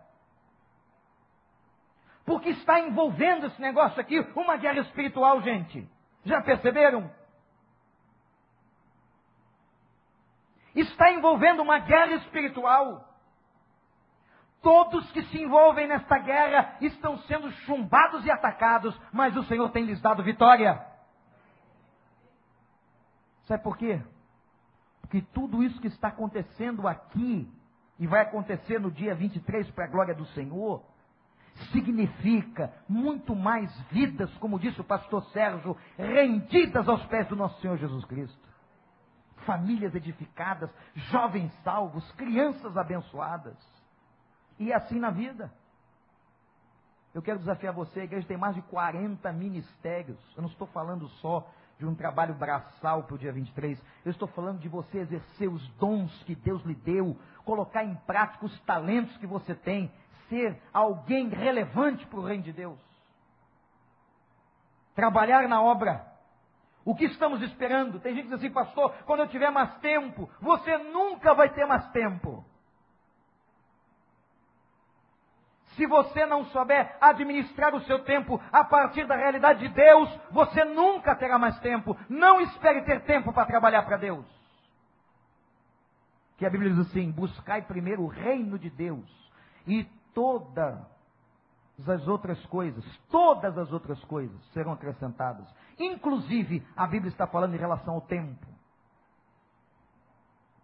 Porque 2.26 2.50
está 2.50 2.80
envolvendo 2.80 3.46
esse 3.46 3.62
negócio 3.62 4.00
aqui 4.00 4.20
uma 4.36 4.58
guerra 4.58 4.80
espiritual, 4.80 5.42
gente. 5.42 5.88
Já 6.26 6.42
perceberam? 6.42 7.10
Está 10.76 11.12
envolvendo 11.12 11.62
uma 11.62 11.80
guerra 11.80 12.14
espiritual. 12.16 13.08
Todos 14.62 15.12
que 15.12 15.24
se 15.24 15.42
envolvem 15.42 15.88
nesta 15.88 16.18
guerra 16.20 16.78
estão 16.82 17.18
sendo 17.20 17.52
chumbados 17.66 18.26
e 18.26 18.32
atacados, 18.32 19.00
mas 19.12 19.36
o 19.36 19.44
Senhor 19.44 19.70
tem 19.72 19.86
lhes 19.86 20.00
dado 20.00 20.24
vitória. 20.24 20.86
Sabe 23.46 23.64
por 23.64 23.76
quê? 23.76 24.02
Porque 25.02 25.22
tudo 25.34 25.64
isso 25.64 25.82
que 25.82 25.88
está 25.88 26.10
acontecendo 26.10 26.88
aqui 26.88 27.52
e 28.00 28.08
vai 28.08 28.22
acontecer 28.22 28.80
no 28.80 28.90
dia 28.90 29.14
23 29.14 29.70
para 29.72 29.86
a 29.86 29.88
glória 29.88 30.16
do 30.16 30.26
Senhor, 30.28 30.84
significa 31.72 32.74
muito 32.88 33.36
mais 33.36 33.72
vidas, 33.92 34.32
como 34.38 34.60
disse 34.60 34.80
o 34.82 34.84
pastor 34.84 35.24
Sérgio, 35.26 35.78
rendidas 35.98 36.88
aos 36.88 37.06
pés 37.06 37.28
do 37.28 37.36
nosso 37.36 37.60
Senhor 37.62 37.78
Jesus 37.78 38.04
Cristo. 38.06 38.51
Famílias 39.46 39.94
edificadas, 39.96 40.70
jovens 40.96 41.52
salvos, 41.64 42.10
crianças 42.14 42.76
abençoadas. 42.78 43.58
E 44.60 44.72
assim 44.72 45.00
na 45.00 45.10
vida. 45.10 45.52
Eu 47.14 47.22
quero 47.22 47.40
desafiar 47.40 47.74
você, 47.74 48.02
a 48.02 48.04
igreja 48.06 48.28
tem 48.28 48.38
mais 48.38 48.56
de 48.56 48.62
40 48.62 49.32
ministérios. 49.34 50.18
Eu 50.36 50.44
não 50.44 50.50
estou 50.50 50.68
falando 50.68 51.10
só 51.20 51.46
de 51.78 51.86
um 51.86 51.96
trabalho 51.96 52.36
braçal 52.36 53.04
para 53.04 53.16
o 53.16 53.18
dia 53.18 53.34
23. 53.34 53.82
Eu 54.06 54.12
estou 54.12 54.28
falando 54.30 54.60
de 54.60 54.70
você 54.70 55.00
exercer 55.00 55.50
os 55.50 55.68
dons 55.72 56.12
que 56.24 56.36
Deus 56.36 56.64
lhe 56.64 56.76
deu, 56.76 57.18
colocar 57.44 57.84
em 57.84 57.96
prática 57.96 58.46
os 58.46 58.60
talentos 58.62 59.18
que 59.18 59.26
você 59.26 59.56
tem, 59.56 59.92
ser 60.30 60.62
alguém 60.72 61.28
relevante 61.28 62.06
para 62.06 62.20
o 62.20 62.24
reino 62.24 62.44
de 62.44 62.54
Deus. 62.54 62.80
Trabalhar 64.94 65.48
na 65.48 65.62
obra. 65.62 66.11
O 66.84 66.96
que 66.96 67.06
estamos 67.06 67.42
esperando? 67.44 68.00
Tem 68.00 68.16
gente 68.16 68.24
que 68.24 68.30
diz 68.30 68.40
assim, 68.40 68.52
pastor, 68.52 68.94
quando 69.06 69.22
eu 69.22 69.28
tiver 69.28 69.52
mais 69.52 69.74
tempo, 69.80 70.30
você 70.40 70.78
nunca 70.78 71.34
vai 71.34 71.50
ter 71.50 71.66
mais 71.66 71.88
tempo. 71.92 72.44
Se 75.76 75.86
você 75.86 76.26
não 76.26 76.46
souber 76.46 76.98
administrar 77.00 77.74
o 77.74 77.82
seu 77.82 78.04
tempo 78.04 78.42
a 78.52 78.64
partir 78.64 79.06
da 79.08 79.16
realidade 79.16 79.60
de 79.60 79.70
Deus, 79.70 80.10
você 80.32 80.66
nunca 80.66 81.16
terá 81.16 81.38
mais 81.38 81.58
tempo. 81.60 81.96
Não 82.10 82.42
espere 82.42 82.82
ter 82.82 83.02
tempo 83.04 83.32
para 83.32 83.46
trabalhar 83.46 83.84
para 83.84 83.98
Deus. 83.98 84.26
Que 86.38 86.46
a 86.46 86.50
Bíblia 86.50 86.72
diz 86.72 86.80
assim: 86.88 87.12
buscai 87.12 87.62
primeiro 87.62 88.04
o 88.04 88.08
reino 88.08 88.60
de 88.60 88.70
Deus 88.70 89.10
e 89.66 89.84
todas 90.14 90.80
as 91.88 92.08
outras 92.08 92.44
coisas, 92.48 92.84
todas 93.10 93.58
as 93.58 93.72
outras 93.72 94.04
coisas 94.06 94.40
serão 94.54 94.74
acrescentadas. 94.74 95.48
Inclusive, 95.80 96.66
a 96.76 96.88
Bíblia 96.88 97.10
está 97.10 97.28
falando 97.28 97.54
em 97.56 97.60
relação 97.60 97.96
ao 97.96 98.02
tempo. 98.02 98.46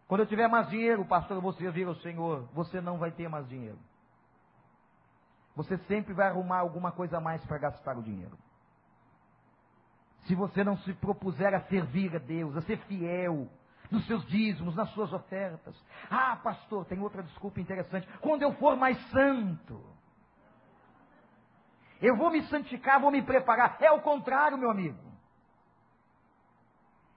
Quando 0.08 0.22
eu 0.22 0.28
tiver 0.28 0.48
mais 0.48 0.70
dinheiro, 0.70 1.04
pastor, 1.06 1.42
você 1.42 1.64
servir 1.64 1.88
ao 1.88 1.96
Senhor. 1.96 2.48
Você 2.54 2.80
não 2.80 2.98
vai 2.98 3.12
ter 3.12 3.28
mais 3.28 3.48
dinheiro. 3.48 3.78
Você 5.56 5.78
sempre 5.80 6.14
vai 6.14 6.28
arrumar 6.28 6.60
alguma 6.60 6.92
coisa 6.92 7.18
a 7.18 7.22
mais 7.22 7.44
para 7.46 7.58
gastar 7.58 7.98
o 7.98 8.04
dinheiro. 8.04 8.38
Se 10.26 10.36
você 10.36 10.64
não 10.64 10.78
se 10.80 10.94
propuser 10.94 11.54
a 11.54 11.62
servir 11.62 12.16
a 12.16 12.20
Deus, 12.20 12.56
a 12.56 12.62
ser 12.62 12.78
fiel, 12.80 13.50
nos 13.90 14.06
seus 14.06 14.26
dízimos, 14.28 14.76
nas 14.76 14.90
suas 14.92 15.12
ofertas. 15.12 15.76
Ah, 16.10 16.38
pastor, 16.44 16.86
tem 16.86 17.00
outra 17.00 17.24
desculpa 17.24 17.60
interessante. 17.60 18.08
Quando 18.20 18.42
eu 18.42 18.54
for 18.56 18.76
mais 18.76 18.98
santo, 19.10 19.82
eu 22.02 22.16
vou 22.16 22.32
me 22.32 22.42
santificar, 22.44 23.00
vou 23.00 23.12
me 23.12 23.22
preparar. 23.22 23.78
É 23.80 23.92
o 23.92 24.02
contrário, 24.02 24.58
meu 24.58 24.70
amigo. 24.70 25.08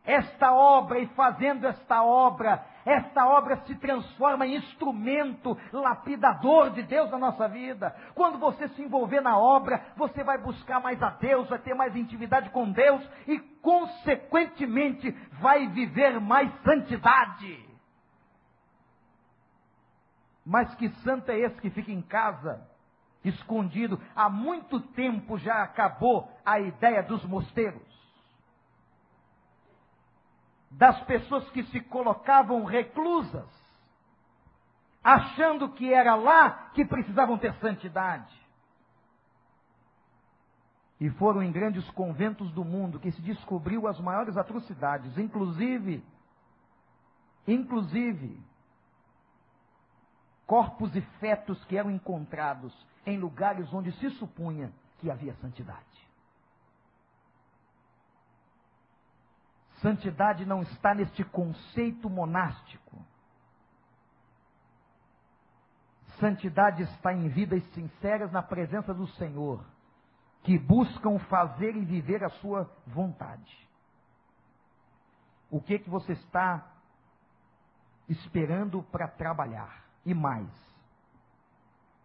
Esta 0.04 0.52
obra, 0.52 0.98
e 0.98 1.06
fazendo 1.08 1.66
esta 1.66 2.02
obra, 2.02 2.64
esta 2.84 3.26
obra 3.26 3.56
se 3.66 3.74
transforma 3.76 4.46
em 4.46 4.56
instrumento 4.56 5.56
lapidador 5.72 6.70
de 6.70 6.82
Deus 6.82 7.10
na 7.10 7.18
nossa 7.18 7.46
vida. 7.48 7.94
Quando 8.14 8.38
você 8.38 8.68
se 8.68 8.82
envolver 8.82 9.20
na 9.20 9.38
obra, 9.38 9.92
você 9.96 10.24
vai 10.24 10.38
buscar 10.38 10.80
mais 10.80 11.00
a 11.02 11.10
Deus, 11.10 11.48
vai 11.48 11.58
ter 11.58 11.74
mais 11.74 11.94
intimidade 11.94 12.48
com 12.50 12.72
Deus 12.72 13.06
e, 13.26 13.38
consequentemente, 13.60 15.10
vai 15.40 15.68
viver 15.68 16.18
mais 16.18 16.50
santidade. 16.62 17.68
Mas 20.44 20.74
que 20.76 20.88
santo 21.02 21.30
é 21.30 21.38
esse 21.38 21.60
que 21.60 21.70
fica 21.70 21.92
em 21.92 22.00
casa, 22.02 22.66
escondido? 23.24 24.00
Há 24.14 24.28
muito 24.28 24.80
tempo 24.80 25.38
já 25.38 25.62
acabou 25.62 26.30
a 26.44 26.58
ideia 26.60 27.02
dos 27.02 27.24
mosteiros 27.24 27.90
das 30.70 31.00
pessoas 31.02 31.48
que 31.50 31.64
se 31.64 31.80
colocavam 31.80 32.64
reclusas, 32.64 33.48
achando 35.02 35.68
que 35.70 35.92
era 35.92 36.14
lá 36.14 36.70
que 36.74 36.84
precisavam 36.84 37.36
ter 37.36 37.52
santidade. 37.54 38.38
E 41.00 41.08
foram 41.10 41.42
em 41.42 41.50
grandes 41.50 41.88
conventos 41.90 42.52
do 42.52 42.64
mundo 42.64 43.00
que 43.00 43.10
se 43.10 43.22
descobriu 43.22 43.88
as 43.88 43.98
maiores 43.98 44.36
atrocidades, 44.36 45.16
inclusive, 45.16 46.04
inclusive, 47.48 48.38
corpos 50.50 50.96
e 50.96 51.00
fetos 51.20 51.64
que 51.66 51.76
eram 51.76 51.92
encontrados 51.92 52.74
em 53.06 53.16
lugares 53.16 53.72
onde 53.72 53.92
se 53.92 54.10
supunha 54.10 54.72
que 54.98 55.08
havia 55.08 55.32
santidade. 55.34 56.10
Santidade 59.80 60.44
não 60.44 60.62
está 60.62 60.92
neste 60.92 61.22
conceito 61.22 62.10
monástico. 62.10 62.98
Santidade 66.18 66.82
está 66.82 67.14
em 67.14 67.28
vidas 67.28 67.62
sinceras 67.72 68.32
na 68.32 68.42
presença 68.42 68.92
do 68.92 69.06
Senhor, 69.06 69.64
que 70.42 70.58
buscam 70.58 71.20
fazer 71.28 71.76
e 71.76 71.84
viver 71.84 72.24
a 72.24 72.28
sua 72.28 72.68
vontade. 72.88 73.68
O 75.48 75.60
que 75.60 75.78
que 75.78 75.88
você 75.88 76.14
está 76.14 76.72
esperando 78.08 78.82
para 78.82 79.06
trabalhar? 79.06 79.89
E 80.04 80.14
mais, 80.14 80.48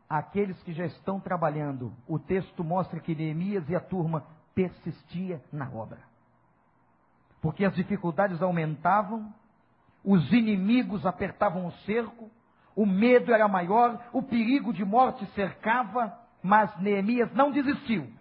aqueles 0.09 0.61
que 0.63 0.73
já 0.73 0.85
estão 0.85 1.19
trabalhando, 1.19 1.93
o 2.07 2.19
texto 2.19 2.63
mostra 2.63 2.99
que 2.99 3.15
Neemias 3.15 3.67
e 3.69 3.75
a 3.75 3.79
turma 3.79 4.25
persistia 4.53 5.41
na 5.51 5.69
obra 5.69 6.15
porque 7.45 7.63
as 7.63 7.75
dificuldades 7.75 8.41
aumentavam, 8.41 9.31
os 10.03 10.33
inimigos 10.33 11.05
apertavam 11.05 11.67
o 11.67 11.71
cerco, 11.85 12.31
o 12.75 12.87
medo 12.87 13.31
era 13.31 13.47
maior, 13.47 14.03
o 14.11 14.23
perigo 14.23 14.73
de 14.73 14.83
morte 14.83 15.23
cercava, 15.35 16.11
mas 16.41 16.75
Neemias 16.81 17.31
não 17.33 17.51
desistiu. 17.51 18.11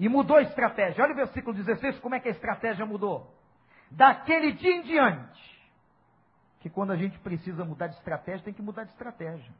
E 0.00 0.08
mudou 0.08 0.38
a 0.38 0.42
estratégia. 0.42 1.04
Olha 1.04 1.12
o 1.12 1.16
versículo 1.16 1.54
16, 1.54 1.98
como 1.98 2.14
é 2.14 2.20
que 2.20 2.28
a 2.28 2.32
estratégia 2.32 2.86
mudou. 2.86 3.30
Daquele 3.90 4.52
dia 4.52 4.76
em 4.76 4.82
diante, 4.84 5.57
que 6.68 6.74
quando 6.74 6.90
a 6.90 6.96
gente 6.96 7.18
precisa 7.20 7.64
mudar 7.64 7.86
de 7.86 7.96
estratégia, 7.96 8.44
tem 8.44 8.52
que 8.52 8.60
mudar 8.60 8.84
de 8.84 8.90
estratégia. 8.90 9.50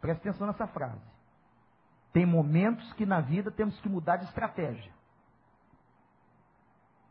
Presta 0.00 0.28
atenção 0.28 0.46
nessa 0.46 0.66
frase. 0.66 1.00
Tem 2.12 2.26
momentos 2.26 2.92
que 2.92 3.06
na 3.06 3.20
vida 3.20 3.50
temos 3.50 3.80
que 3.80 3.88
mudar 3.88 4.16
de 4.18 4.26
estratégia. 4.26 4.92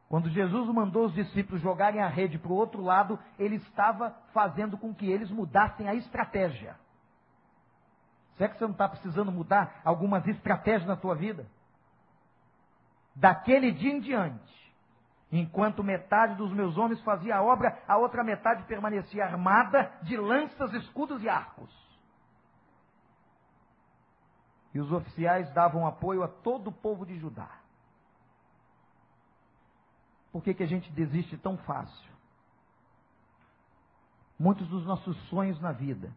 Quando 0.07 0.29
Jesus 0.29 0.67
mandou 0.67 1.05
os 1.05 1.13
discípulos 1.13 1.61
jogarem 1.61 2.01
a 2.01 2.07
rede 2.07 2.37
para 2.37 2.51
o 2.51 2.55
outro 2.55 2.83
lado, 2.83 3.17
ele 3.39 3.55
estava 3.55 4.11
fazendo 4.31 4.77
com 4.77 4.93
que 4.93 5.09
eles 5.09 5.31
mudassem 5.31 5.87
a 5.87 5.95
estratégia. 5.95 6.75
Será 8.37 8.49
que 8.49 8.59
você 8.59 8.65
não 8.65 8.73
está 8.73 8.87
precisando 8.87 9.31
mudar 9.31 9.81
algumas 9.83 10.27
estratégias 10.27 10.87
na 10.87 10.97
tua 10.97 11.15
vida? 11.15 11.47
Daquele 13.15 13.71
dia 13.71 13.91
em 13.91 13.99
diante, 13.99 14.60
enquanto 15.31 15.83
metade 15.83 16.35
dos 16.35 16.51
meus 16.51 16.77
homens 16.77 17.01
fazia 17.01 17.37
a 17.37 17.41
obra, 17.41 17.81
a 17.87 17.97
outra 17.97 18.23
metade 18.23 18.63
permanecia 18.63 19.23
armada 19.23 19.91
de 20.03 20.17
lanças, 20.17 20.73
escudos 20.73 21.23
e 21.23 21.29
arcos. 21.29 21.69
E 24.73 24.79
os 24.79 24.91
oficiais 24.91 25.51
davam 25.53 25.85
apoio 25.87 26.23
a 26.23 26.27
todo 26.27 26.67
o 26.69 26.73
povo 26.73 27.05
de 27.05 27.17
Judá. 27.17 27.49
Por 30.31 30.43
que, 30.43 30.53
que 30.53 30.63
a 30.63 30.67
gente 30.67 30.91
desiste 30.91 31.37
tão 31.37 31.57
fácil? 31.57 32.11
Muitos 34.39 34.67
dos 34.69 34.85
nossos 34.85 35.15
sonhos 35.29 35.59
na 35.61 35.71
vida 35.71 36.11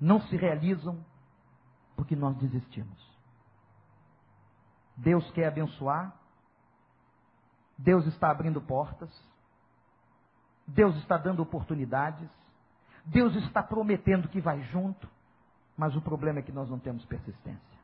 não 0.00 0.20
se 0.22 0.36
realizam 0.36 1.04
porque 1.94 2.16
nós 2.16 2.36
desistimos. 2.36 3.14
Deus 4.96 5.28
quer 5.32 5.48
abençoar, 5.48 6.14
Deus 7.76 8.06
está 8.06 8.30
abrindo 8.30 8.60
portas, 8.60 9.10
Deus 10.66 10.96
está 10.96 11.16
dando 11.16 11.42
oportunidades, 11.42 12.28
Deus 13.04 13.34
está 13.36 13.62
prometendo 13.62 14.28
que 14.28 14.40
vai 14.40 14.62
junto, 14.64 15.08
mas 15.76 15.94
o 15.96 16.00
problema 16.00 16.38
é 16.38 16.42
que 16.42 16.52
nós 16.52 16.70
não 16.70 16.78
temos 16.78 17.04
persistência. 17.04 17.74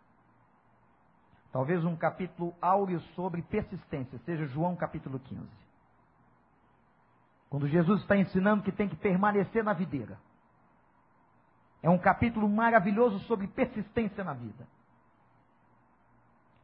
Talvez 1.53 1.85
um 1.85 1.97
capítulo 1.97 2.55
áureo 2.63 3.01
sobre 3.15 3.43
persistência, 3.43 4.19
seja 4.25 4.47
João 4.47 4.77
capítulo 4.77 5.19
15. 5.19 5.43
Quando 7.51 7.67
Jesus 7.67 8.01
está 8.03 8.17
ensinando 8.17 8.63
que 8.63 8.71
tem 8.71 8.89
que 8.89 8.97
permanecer 8.97 9.65
na 9.65 9.73
videira. 9.73 10.17
É 11.83 11.91
um 11.91 11.99
capítulo 11.99 12.49
maravilhoso 12.49 13.19
sobre 13.21 13.49
persistência 13.49 14.23
na 14.23 14.35
vida. 14.35 14.67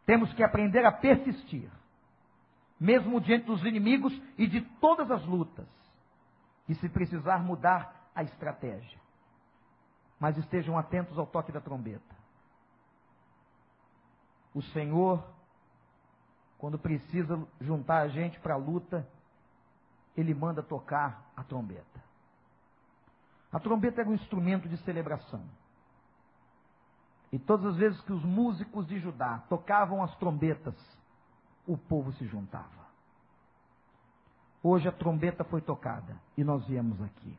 Temos 0.04 0.32
que 0.34 0.44
aprender 0.44 0.84
a 0.84 0.92
persistir, 0.92 1.68
mesmo 2.78 3.20
diante 3.20 3.46
dos 3.46 3.64
inimigos 3.64 4.12
e 4.36 4.46
de 4.46 4.60
todas 4.80 5.10
as 5.10 5.24
lutas. 5.24 5.66
E 6.68 6.74
se 6.74 6.88
precisar 6.88 7.38
mudar 7.42 8.10
a 8.14 8.22
estratégia. 8.22 8.98
Mas 10.18 10.36
estejam 10.36 10.78
atentos 10.78 11.18
ao 11.18 11.26
toque 11.26 11.52
da 11.52 11.60
trombeta. 11.60 12.16
O 14.54 14.62
Senhor, 14.62 15.22
quando 16.58 16.78
precisa 16.78 17.46
juntar 17.60 17.98
a 17.98 18.08
gente 18.08 18.40
para 18.40 18.54
a 18.54 18.58
luta, 18.58 19.06
Ele 20.16 20.34
manda 20.34 20.62
tocar 20.62 21.30
a 21.36 21.44
trombeta. 21.44 22.04
A 23.52 23.60
trombeta 23.60 24.00
era 24.00 24.10
um 24.10 24.14
instrumento 24.14 24.68
de 24.68 24.76
celebração. 24.78 25.42
E 27.32 27.38
todas 27.38 27.66
as 27.66 27.76
vezes 27.76 28.00
que 28.02 28.12
os 28.12 28.24
músicos 28.24 28.86
de 28.86 28.98
Judá 28.98 29.42
tocavam 29.48 30.02
as 30.02 30.14
trombetas, 30.16 30.74
o 31.66 31.76
povo 31.76 32.12
se 32.12 32.26
juntava. 32.26 32.86
Hoje 34.62 34.88
a 34.88 34.92
trombeta 34.92 35.44
foi 35.44 35.60
tocada 35.60 36.16
e 36.36 36.44
nós 36.44 36.66
viemos 36.66 37.00
aqui. 37.02 37.38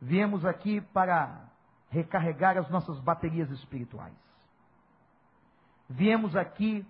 Viemos 0.00 0.44
aqui 0.44 0.80
para 0.80 1.48
recarregar 1.90 2.56
as 2.56 2.68
nossas 2.70 2.98
baterias 3.00 3.50
espirituais. 3.50 4.14
Viemos 5.88 6.36
aqui 6.36 6.86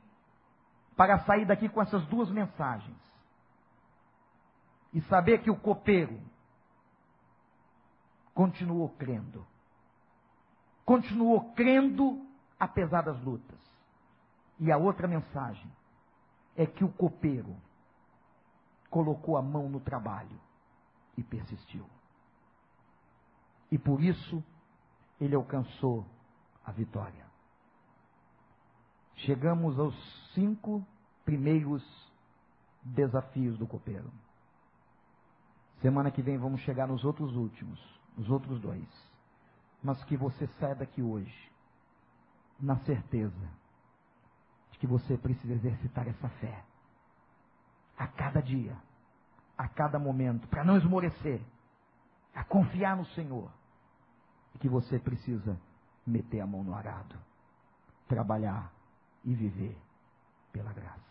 para 0.96 1.20
sair 1.20 1.46
daqui 1.46 1.68
com 1.68 1.80
essas 1.80 2.04
duas 2.06 2.30
mensagens. 2.30 2.96
E 4.92 5.00
saber 5.02 5.42
que 5.42 5.50
o 5.50 5.56
copeiro 5.56 6.20
continuou 8.34 8.88
crendo. 8.90 9.46
Continuou 10.84 11.52
crendo 11.52 12.26
apesar 12.58 13.02
das 13.02 13.20
lutas. 13.22 13.58
E 14.58 14.72
a 14.72 14.76
outra 14.76 15.06
mensagem 15.06 15.70
é 16.58 16.66
que 16.66 16.84
o 16.84 16.92
copeiro 16.92 17.56
colocou 18.90 19.36
a 19.36 19.42
mão 19.42 19.68
no 19.68 19.78
trabalho 19.78 20.38
e 21.16 21.22
persistiu. 21.22 21.86
E 23.70 23.78
por 23.78 24.02
isso 24.02 24.42
ele 25.20 25.36
alcançou 25.36 26.04
a 26.64 26.72
vitória. 26.72 27.24
Chegamos 29.18 29.78
aos 29.78 29.94
cinco 30.34 30.84
primeiros 31.24 31.82
desafios 32.82 33.56
do 33.56 33.66
copeiro. 33.66 34.10
Semana 35.80 36.10
que 36.10 36.22
vem 36.22 36.38
vamos 36.38 36.60
chegar 36.62 36.88
nos 36.88 37.04
outros 37.04 37.36
últimos, 37.36 37.80
nos 38.16 38.28
outros 38.28 38.60
dois. 38.60 38.88
Mas 39.80 40.02
que 40.04 40.16
você 40.16 40.48
saia 40.58 40.74
daqui 40.74 41.02
hoje 41.02 41.52
na 42.58 42.76
certeza 42.80 43.48
que 44.78 44.86
você 44.86 45.16
precisa 45.16 45.54
exercitar 45.54 46.06
essa 46.08 46.28
fé 46.40 46.64
a 47.96 48.06
cada 48.06 48.40
dia, 48.40 48.76
a 49.56 49.68
cada 49.68 49.98
momento, 49.98 50.46
para 50.48 50.64
não 50.64 50.76
esmorecer, 50.76 51.40
a 52.34 52.44
confiar 52.44 52.96
no 52.96 53.04
Senhor 53.06 53.50
e 54.54 54.58
que 54.58 54.68
você 54.68 54.98
precisa 54.98 55.60
meter 56.06 56.40
a 56.40 56.46
mão 56.46 56.62
no 56.62 56.74
arado, 56.74 57.16
trabalhar 58.06 58.72
e 59.24 59.34
viver 59.34 59.76
pela 60.52 60.72
graça. 60.72 61.07